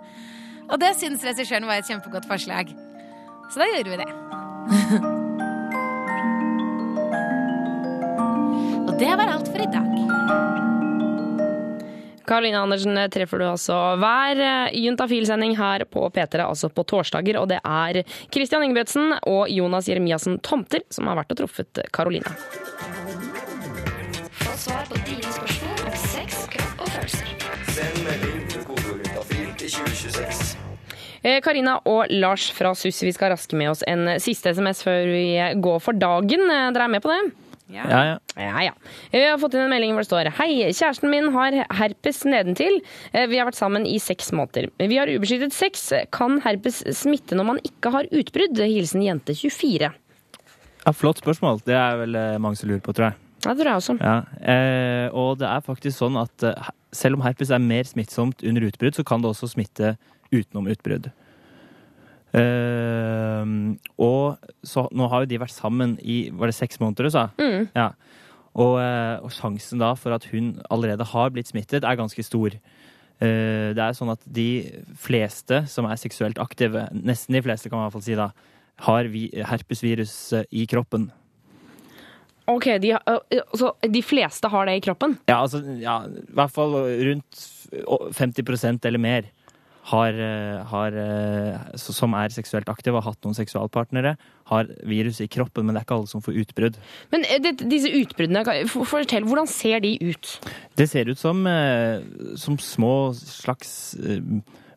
Og 0.71 0.75
det 0.79 0.91
syntes 0.97 1.27
regissøren 1.27 1.67
var 1.67 1.75
et 1.79 1.89
kjempegodt 1.89 2.27
forslag. 2.27 2.65
Så 3.51 3.55
da 3.59 3.65
gjorde 3.69 3.91
vi 3.91 3.97
det. 4.01 4.11
og 8.87 8.93
det 8.99 9.13
var 9.19 9.27
alt 9.27 9.47
for 9.51 9.59
i 9.61 9.71
dag. 9.77 10.62
Karoline 12.27 12.59
Andersen 12.63 12.97
treffer 13.11 13.41
du 13.41 13.45
altså 13.49 13.75
hver 14.01 14.39
eh, 14.39 14.75
Juntafil-sending 14.83 15.57
her 15.59 15.83
på 15.91 16.05
P3, 16.15 16.43
altså 16.45 16.69
på 16.73 16.85
torsdager. 16.87 17.39
Og 17.41 17.49
det 17.51 17.59
er 17.63 18.03
Christian 18.33 18.63
Ingebretsen 18.65 19.15
og 19.27 19.49
Jonas 19.51 19.89
Jeremiassen 19.91 20.39
Tomter 20.45 20.85
som 20.93 21.09
har 21.11 21.19
vært 21.19 21.35
og 21.35 21.43
truffet 21.43 21.83
Karoline. 21.93 22.33
Få 24.43 24.57
svar 24.57 24.87
på 24.89 24.99
dine 25.07 25.35
spørsmål 25.35 25.85
om 25.89 25.95
sex, 26.07 26.43
kropp 26.53 26.83
og 26.85 26.91
følelser. 26.95 27.31
Send 27.73 28.03
melding 28.07 28.43
til 28.51 28.67
kodeordet 28.67 29.13
til 29.61 29.73
2026. 29.77 30.57
Eh, 31.23 31.39
Karina 31.43 31.77
og 31.87 32.11
Lars 32.11 32.49
fra 32.51 32.73
SUS, 32.75 32.99
vi 33.07 33.13
skal 33.15 33.31
raske 33.31 33.55
med 33.55 33.71
oss 33.71 33.83
en 33.87 34.17
siste 34.19 34.51
SMS 34.51 34.83
før 34.83 35.07
vi 35.07 35.25
går 35.63 35.79
for 35.83 35.95
dagen. 35.95 36.43
Eh, 36.51 36.69
Dere 36.75 36.89
er 36.89 36.95
med 36.97 37.03
på 37.03 37.11
det? 37.13 37.21
Ja, 37.73 38.01
ja. 38.05 38.17
Ja, 38.37 38.61
ja. 38.67 38.73
Vi 39.11 39.21
har 39.25 39.39
fått 39.41 39.55
inn 39.57 39.63
en 39.65 39.71
melding 39.73 39.93
hvor 39.95 40.03
det 40.05 40.09
står 40.09 40.29
Hei, 40.37 40.49
kjæresten 40.69 41.09
min 41.11 41.31
har 41.33 41.57
herpes 41.79 42.23
nedentil. 42.29 42.79
Eh, 43.11 43.25
Vi 43.31 43.39
har 43.41 43.47
vært 43.49 43.57
sammen 43.59 43.87
i 43.89 43.97
seks 44.01 44.31
måneder. 44.35 44.69
Vi 44.79 44.97
har 44.99 45.09
ubeskyttet 45.09 45.53
sex. 45.55 45.89
Kan 46.13 46.39
herpes 46.45 46.83
smitte 46.97 47.35
når 47.39 47.49
man 47.53 47.59
ikke 47.65 47.91
har 47.95 48.09
utbrudd? 48.11 48.61
Hilsen 48.61 49.03
jente 49.05 49.33
24. 49.35 49.91
Ja, 50.85 50.91
Flott 50.93 51.21
spørsmål. 51.23 51.61
Det 51.65 51.75
er 51.79 51.99
vel 52.03 52.15
eh, 52.19 52.37
mange 52.43 52.59
som 52.59 52.69
lurer 52.69 52.83
på, 52.85 52.93
tror 52.93 53.09
jeg. 53.11 53.19
Det 53.43 53.57
tror 53.59 53.67
jeg 53.67 53.81
også. 53.81 53.97
Ja, 53.99 54.15
eh, 54.53 55.07
og 55.11 55.37
det 55.41 55.49
er 55.49 55.65
faktisk 55.65 55.97
sånn 55.99 56.15
at 56.21 56.45
eh, 56.47 56.69
selv 56.95 57.17
om 57.17 57.25
herpes 57.25 57.51
er 57.51 57.59
mer 57.63 57.83
smittsomt 57.89 58.43
under 58.47 58.69
utbrudd, 58.69 58.95
så 58.95 59.03
kan 59.07 59.23
det 59.23 59.31
også 59.33 59.49
smitte 59.51 59.95
utenom 60.31 60.69
utbrudd. 60.71 61.09
Eh, 62.33 63.49
og 64.01 64.45
så, 64.65 64.87
nå 64.89 65.07
har 65.11 65.23
jo 65.23 65.29
de 65.29 65.41
vært 65.43 65.53
sammen 65.53 65.97
i 66.01 66.25
var 66.33 66.49
det 66.49 66.57
seks 66.57 66.81
måneder, 66.81 67.07
du 67.07 67.13
sa? 67.13 67.27
Mm. 67.37 67.69
Ja. 67.77 67.91
Og, 68.53 68.77
eh, 68.81 69.17
og 69.21 69.33
sjansen 69.33 69.81
da 69.81 69.93
for 69.97 70.15
at 70.15 70.25
hun 70.31 70.55
allerede 70.73 71.05
har 71.13 71.33
blitt 71.33 71.51
smittet, 71.51 71.85
er 71.85 71.99
ganske 71.99 72.25
stor. 72.25 72.57
Uh, 73.23 73.71
det 73.77 73.79
er 73.79 73.93
sånn 73.95 74.09
at 74.11 74.23
de 74.25 74.65
fleste 74.99 75.61
som 75.71 75.85
er 75.87 75.99
seksuelt 76.01 76.39
aktive, 76.41 76.89
nesten 76.91 77.37
de 77.37 77.43
fleste 77.45 77.69
kan 77.69 77.77
man 77.77 77.85
i 77.85 77.87
hvert 77.87 77.95
fall 77.95 78.03
si 78.03 78.17
da, 78.17 78.25
har 78.83 79.07
vi, 79.13 79.27
herpesvirus 79.47 80.15
i 80.51 80.65
kroppen. 80.67 81.05
Ok, 82.49 82.65
de, 82.83 82.91
så 83.55 83.69
de 83.87 84.01
fleste 84.03 84.49
har 84.51 84.67
det 84.67 84.75
i 84.75 84.83
kroppen? 84.83 85.13
Ja, 85.29 85.37
altså, 85.37 85.61
ja, 85.79 86.01
i 86.09 86.35
hvert 86.35 86.51
fall 86.51 86.75
rundt 86.81 87.45
50% 88.17 88.89
eller 88.89 88.99
mer 88.99 89.29
har, 89.91 90.15
eh, 90.15 90.63
har, 90.63 90.95
eh, 90.95 91.57
som 91.75 92.13
er 92.15 92.31
seksuelt 92.31 92.69
aktive 92.71 92.95
og 92.95 93.03
har 93.03 93.11
hatt 93.11 93.25
noen 93.27 93.35
seksualpartnere, 93.35 94.15
har 94.47 94.69
virus 94.87 95.19
i 95.23 95.27
kroppen, 95.27 95.65
men 95.65 95.75
det 95.75 95.81
er 95.81 95.87
ikke 95.87 95.97
alle 95.97 96.11
som 96.11 96.23
får 96.23 96.39
utbrudd. 96.43 96.79
Men 97.11 97.25
eh, 97.27 97.41
det, 97.43 97.57
disse 97.67 97.91
utbruddene, 97.91 98.45
fortell, 98.71 99.27
hvordan 99.27 99.49
ser 99.51 99.83
de 99.83 99.97
ut? 99.99 100.33
Det 100.79 100.87
ser 100.91 101.11
ut 101.11 101.19
som, 101.19 101.43
som 102.39 102.57
små 102.57 102.95
slags 103.17 103.97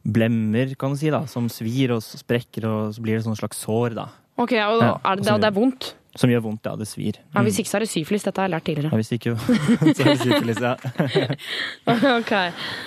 blemmer, 0.07 0.75
kan 0.79 0.95
du 0.95 0.99
si, 0.99 1.11
da, 1.15 1.25
som 1.31 1.47
svir 1.51 1.95
og 1.95 2.03
sprekker, 2.03 2.67
og 2.67 2.97
så 2.97 3.05
blir 3.05 3.19
det 3.19 3.27
sånn 3.27 3.39
slags 3.39 3.63
sår, 3.63 3.97
da. 3.99 4.09
Ok, 4.37 4.53
og 4.59 4.83
Ja, 4.83 4.97
er 5.07 5.23
det, 5.23 5.39
det 5.41 5.49
er 5.49 5.55
vondt? 5.57 5.95
Som 6.17 6.31
gjør 6.33 6.43
vondt, 6.47 6.65
ja. 6.65 6.75
Det 6.81 6.87
svir. 6.89 7.19
Ja, 7.35 7.43
hvis 7.45 7.59
ikke 7.61 7.69
så 7.71 7.79
er 7.79 7.85
det 7.85 7.91
syfilis. 7.93 8.25
Dette 8.25 8.41
har 8.41 8.49
jeg 8.49 8.55
lært 8.57 8.69
Ja, 8.69 8.75
tidligere. 8.75 9.01
hvis 9.01 9.13
ikke, 9.13 9.35
så 9.97 10.05
er 10.05 10.13
det 10.13 10.19
syfilis, 10.23 10.61
ja. 10.65 10.75
ok. 12.21 12.33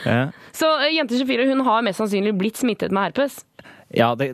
ja. 0.05 0.21
Så 0.55 0.69
eh, 0.83 0.93
jente 0.97 1.19
24 1.19 1.49
hun 1.51 1.65
har 1.67 1.83
mest 1.85 2.01
sannsynlig 2.01 2.33
blitt 2.39 2.57
smittet 2.59 2.91
med 2.95 3.09
herpes? 3.09 3.41
Ja, 3.95 4.11
det, 4.17 4.31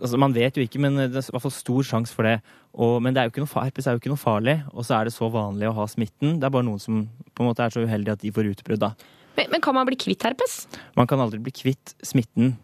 altså 0.00 0.18
man 0.20 0.34
vet 0.36 0.56
jo 0.58 0.64
ikke, 0.66 0.80
men 0.82 0.96
det 0.98 1.08
er 1.10 1.26
i 1.26 1.34
hvert 1.34 1.44
fall 1.46 1.54
stor 1.54 1.86
sjanse 1.90 2.14
for 2.14 2.28
det. 2.28 2.38
Og, 2.76 2.98
men 3.02 3.16
det 3.16 3.22
er 3.24 3.32
noe, 3.40 3.48
herpes 3.64 3.86
er 3.88 3.96
jo 3.96 4.02
ikke 4.02 4.12
noe 4.12 4.20
farlig, 4.20 4.58
og 4.72 4.84
så 4.84 4.98
er 5.00 5.08
det 5.08 5.14
så 5.16 5.28
vanlig 5.32 5.68
å 5.70 5.74
ha 5.78 5.86
smitten. 5.88 6.36
Det 6.40 6.48
er 6.48 6.52
bare 6.54 6.66
noen 6.68 6.80
som 6.82 7.04
på 7.32 7.44
en 7.44 7.50
måte 7.50 7.64
er 7.64 7.72
så 7.74 7.84
uheldige 7.84 8.16
at 8.18 8.24
de 8.24 8.32
får 8.36 8.50
utbrudd. 8.52 8.82
da. 8.84 8.92
Men, 9.36 9.50
men 9.52 9.60
kan 9.64 9.76
man 9.76 9.88
bli 9.88 9.96
kvitt 10.00 10.24
herpes? 10.24 10.62
Man 10.96 11.08
kan 11.08 11.20
aldri 11.20 11.40
bli 11.44 11.52
kvitt 11.56 11.94
smitten, 12.04 12.54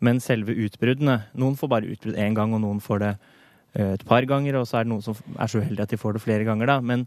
men 0.00 0.22
selve 0.24 0.54
utbruddene 0.56 1.18
Noen 1.36 1.56
får 1.60 1.68
bare 1.68 1.90
utbrudd 1.92 2.16
én 2.16 2.32
gang, 2.38 2.54
og 2.56 2.62
noen 2.64 2.78
får 2.82 3.02
det 3.02 3.10
eh, 3.12 3.32
et 3.76 4.04
par 4.08 4.24
ganger, 4.28 4.56
og 4.60 4.68
så 4.68 4.80
er 4.80 4.86
det 4.86 4.92
noen 4.94 5.04
som 5.04 5.18
er 5.36 5.50
så 5.50 5.60
uheldige 5.60 5.84
at 5.84 5.92
de 5.92 6.00
får 6.00 6.16
det 6.16 6.24
flere 6.24 6.46
ganger. 6.48 6.66
da. 6.66 6.80
Men, 6.80 7.06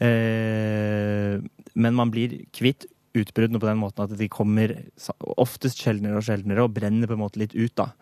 eh, 0.00 1.38
men 1.74 1.94
man 1.94 2.10
blir 2.14 2.40
kvitt 2.54 2.88
utbruddene 3.18 3.60
på 3.60 3.68
den 3.68 3.80
måten 3.80 4.04
at 4.04 4.18
de 4.18 4.28
kommer 4.28 4.74
oftest 5.36 5.80
sjeldnere 5.82 6.20
og 6.20 6.26
sjeldnere 6.26 6.66
og 6.66 6.74
brenner 6.76 7.08
på 7.08 7.16
en 7.16 7.24
måte 7.24 7.40
litt 7.40 7.56
ut. 7.56 7.74
da. 7.76 7.92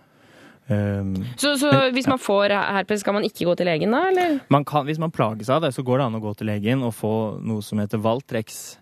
Um, 0.66 1.12
Så, 1.38 1.52
så 1.60 1.70
hvis 1.94 2.08
man 2.10 2.18
får 2.18 2.50
herpes, 2.50 3.04
skal 3.04 3.14
man 3.14 3.26
ikke 3.26 3.46
gå 3.46 3.54
til 3.54 3.68
legen 3.70 3.92
da, 3.94 4.08
eller? 4.10 4.40
man 4.50 4.64
kan, 4.66 4.82
hvis 4.88 4.98
man 4.98 5.12
plages 5.14 5.50
av 5.52 5.62
det, 5.62 5.70
så 5.76 5.84
går 5.86 6.00
det 6.00 6.06
an 6.08 6.18
å 6.18 6.22
gå 6.24 6.32
til 6.34 6.50
legen 6.50 6.82
og 6.82 6.94
få 6.96 7.12
noe 7.38 7.62
som 7.62 7.78
heter 7.78 8.02
Valtrex. 8.02 8.78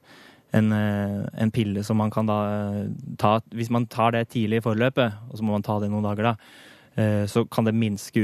En, 0.55 0.73
eh, 0.73 1.27
en 1.43 1.51
pille 1.53 1.83
som 1.85 1.99
man 1.99 2.13
kan 2.15 2.29
da 2.31 2.39
eh, 2.47 2.85
ta 3.19 3.41
Hvis 3.51 3.73
man 3.75 3.89
tar 3.91 4.13
det 4.15 4.29
tidlig 4.31 4.61
i 4.61 4.65
forløpet, 4.65 5.17
og 5.29 5.35
så 5.35 5.43
må 5.43 5.51
man 5.57 5.67
ta 5.67 5.81
det 5.83 5.91
noen 5.91 6.07
dager, 6.07 6.31
da, 6.31 6.37
eh, 6.37 6.74
så 7.31 7.45
kan 7.51 7.67
det 7.67 7.75
minske 7.75 8.23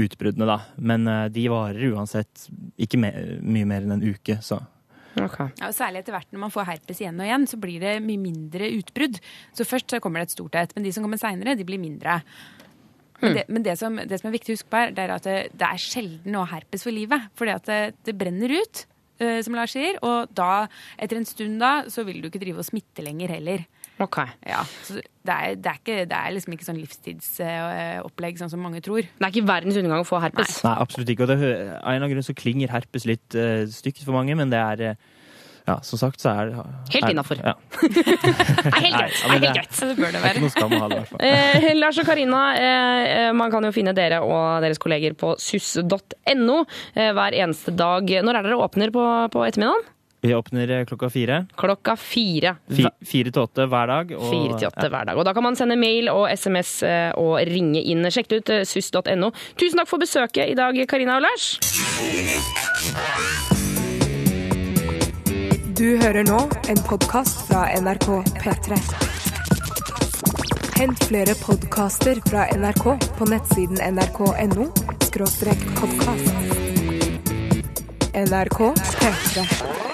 utbruddene, 0.00 0.46
da. 0.48 0.58
Men 0.80 1.08
eh, 1.10 1.26
de 1.32 1.46
varer 1.52 1.92
uansett 1.92 2.46
ikke 2.80 3.00
mer, 3.00 3.18
mye 3.42 3.68
mer 3.68 3.84
enn 3.84 3.98
en 3.98 4.06
uke, 4.06 4.38
så. 4.44 4.60
Ja, 5.18 5.26
og 5.66 5.74
særlig 5.74 6.00
etter 6.00 6.14
hvert 6.14 6.30
når 6.30 6.42
man 6.44 6.52
får 6.54 6.68
herpes 6.68 7.00
igjen 7.02 7.18
og 7.18 7.26
igjen, 7.26 7.44
så 7.50 7.58
blir 7.60 7.82
det 7.82 7.96
mye 8.04 8.20
mindre 8.22 8.70
utbrudd. 8.78 9.18
Så 9.56 9.66
først 9.66 9.90
så 9.90 10.00
kommer 10.02 10.22
det 10.22 10.30
et 10.30 10.36
stort 10.36 10.56
et, 10.56 10.72
men 10.76 10.86
de 10.86 10.92
som 10.94 11.04
kommer 11.04 11.20
seinere, 11.20 11.56
de 11.58 11.66
blir 11.66 11.82
mindre. 11.82 12.20
Men, 13.20 13.34
det, 13.36 13.44
men 13.52 13.64
det, 13.66 13.74
som, 13.76 13.98
det 13.98 14.20
som 14.20 14.30
er 14.30 14.36
viktig 14.38 14.54
å 14.54 14.56
huske 14.56 14.70
på 14.72 14.80
her, 14.80 14.94
det 14.96 15.02
er 15.04 15.12
at 15.12 15.26
det, 15.28 15.36
det 15.60 15.66
er 15.66 15.82
sjelden 15.82 16.38
å 16.38 16.46
ha 16.46 16.54
herpes 16.54 16.86
for 16.86 16.94
livet. 16.94 17.26
Fordi 17.36 17.52
at 17.52 17.68
det, 17.68 17.80
det 18.06 18.16
brenner 18.16 18.54
ut, 18.54 18.84
eh, 19.20 19.40
som 19.44 19.58
Lars 19.58 19.74
sier, 19.76 19.98
og 20.06 20.32
da, 20.36 20.64
etter 20.96 21.20
en 21.20 21.28
stund 21.28 21.60
da, 21.60 21.74
så 21.92 22.06
vil 22.08 22.22
du 22.22 22.30
ikke 22.30 22.40
drive 22.40 22.62
og 22.62 22.70
smitte 22.70 23.04
lenger 23.04 23.34
heller. 23.36 23.66
Ok. 24.00 24.18
Ja, 24.48 24.62
så 24.86 24.96
det 25.00 25.34
er, 25.34 25.54
det 25.60 25.68
er, 25.70 25.78
ikke, 25.82 25.96
det 26.08 26.16
er 26.16 26.32
liksom 26.32 26.54
ikke 26.56 26.66
sånn 26.66 26.78
livstidsopplegg, 26.80 28.38
sånn 28.40 28.52
som 28.52 28.62
mange 28.64 28.80
tror. 28.84 29.04
Det 29.04 29.26
er 29.26 29.32
ikke 29.34 29.46
verdens 29.50 29.76
undergang 29.76 30.04
å 30.04 30.08
få 30.08 30.20
herpes. 30.24 30.60
Nei, 30.64 30.74
absolutt 30.80 31.12
ikke. 31.12 31.26
Og 31.26 31.32
det, 31.34 31.38
av 31.40 31.50
en 31.52 31.74
eller 31.76 31.96
annen 32.00 32.14
grunn 32.14 32.26
så 32.30 32.36
klinger 32.38 32.72
herpes 32.72 33.04
litt 33.10 33.36
uh, 33.36 33.64
stygt 33.70 34.00
for 34.06 34.16
mange, 34.16 34.36
men 34.40 34.52
det 34.52 34.60
er 34.60 34.84
uh, 34.94 35.10
ja, 35.68 35.76
som 35.86 36.00
sagt 36.00 36.22
så 36.22 36.32
er 36.32 36.50
det 36.50 36.64
Helt 36.96 37.12
innafor. 37.12 37.40
Ja. 37.44 37.52
er 37.84 38.80
helt 38.80 38.96
Nei, 38.96 39.04
greit. 39.04 39.20
men 39.20 39.30
er 39.30 39.36
helt 39.36 39.44
det- 39.44 39.52
greit. 39.60 39.76
Det 39.76 39.96
bør 40.00 40.10
det 40.10 40.16
Det 40.16 40.24
er 40.30 40.34
ikke 40.40 40.46
noe 40.46 40.54
skam 40.56 40.72
å 40.74 40.80
ha 40.80 40.88
det, 40.88 40.96
i 40.96 41.02
hvert 41.04 41.12
fall. 41.12 41.22
Eh, 41.28 41.68
Lars 41.78 42.00
og 42.02 42.08
Karina, 42.08 42.40
eh, 42.56 43.04
eh, 43.28 43.30
man 43.36 43.52
kan 43.52 43.68
jo 43.68 43.72
finne 43.76 43.94
dere 43.96 44.22
og 44.24 44.64
deres 44.64 44.80
kolleger 44.82 45.14
på 45.20 45.34
suss.no 45.40 46.58
eh, 46.96 47.12
hver 47.16 47.36
eneste 47.44 47.76
dag. 47.76 48.10
Når 48.24 48.40
er 48.40 48.48
dere 48.48 48.60
åpner 48.64 48.94
på, 48.94 49.06
på 49.36 49.44
ettermiddagen? 49.46 49.86
Vi 50.22 50.34
åpner 50.34 50.70
eh, 50.70 50.84
klokka 50.84 51.08
fire. 51.10 51.46
Klokka 51.56 51.94
fire. 51.96 52.56
Fi, 52.68 52.84
fire 53.06 53.30
til 53.32 53.42
åtte 53.42 53.64
hver 53.72 53.86
dag. 53.88 54.10
og- 54.12 54.26
Fire 54.30 54.58
til 54.58 54.68
åtte 54.68 54.84
ja. 54.84 54.88
hver 54.92 55.04
dag. 55.08 55.16
Og 55.16 55.24
da 55.24 55.32
kan 55.32 55.42
man 55.42 55.56
sende 55.56 55.76
mail 55.80 56.08
og 56.12 56.28
SMS 56.36 56.82
eh, 56.82 57.12
og 57.16 57.38
ringe 57.48 57.80
inn. 57.82 58.04
Sjekk 58.12 58.28
det 58.28 58.36
ut 58.42 58.50
eh, 58.50 58.64
suss.no. 58.68 59.30
Tusen 59.56 59.80
takk 59.80 59.88
for 59.88 59.98
besøket 60.02 60.50
i 60.52 60.54
dag, 60.58 60.76
Karina 60.88 61.16
og 61.16 61.22
Lars. 61.24 61.56
Du 65.80 65.96
hører 65.96 66.24
nå 66.28 66.36
en 66.68 66.80
podkast 66.84 67.46
fra 67.48 67.64
NRK 67.80 68.10
P3. 68.42 68.76
Hent 70.80 71.04
flere 71.08 71.34
podkaster 71.40 72.20
fra 72.28 72.44
NRK 72.56 72.84
på 73.16 73.28
nettsiden 73.28 73.80
nrk.no 73.96 74.68
podkast. 75.80 76.32
NRK 78.20 78.58
P3. 79.00 79.89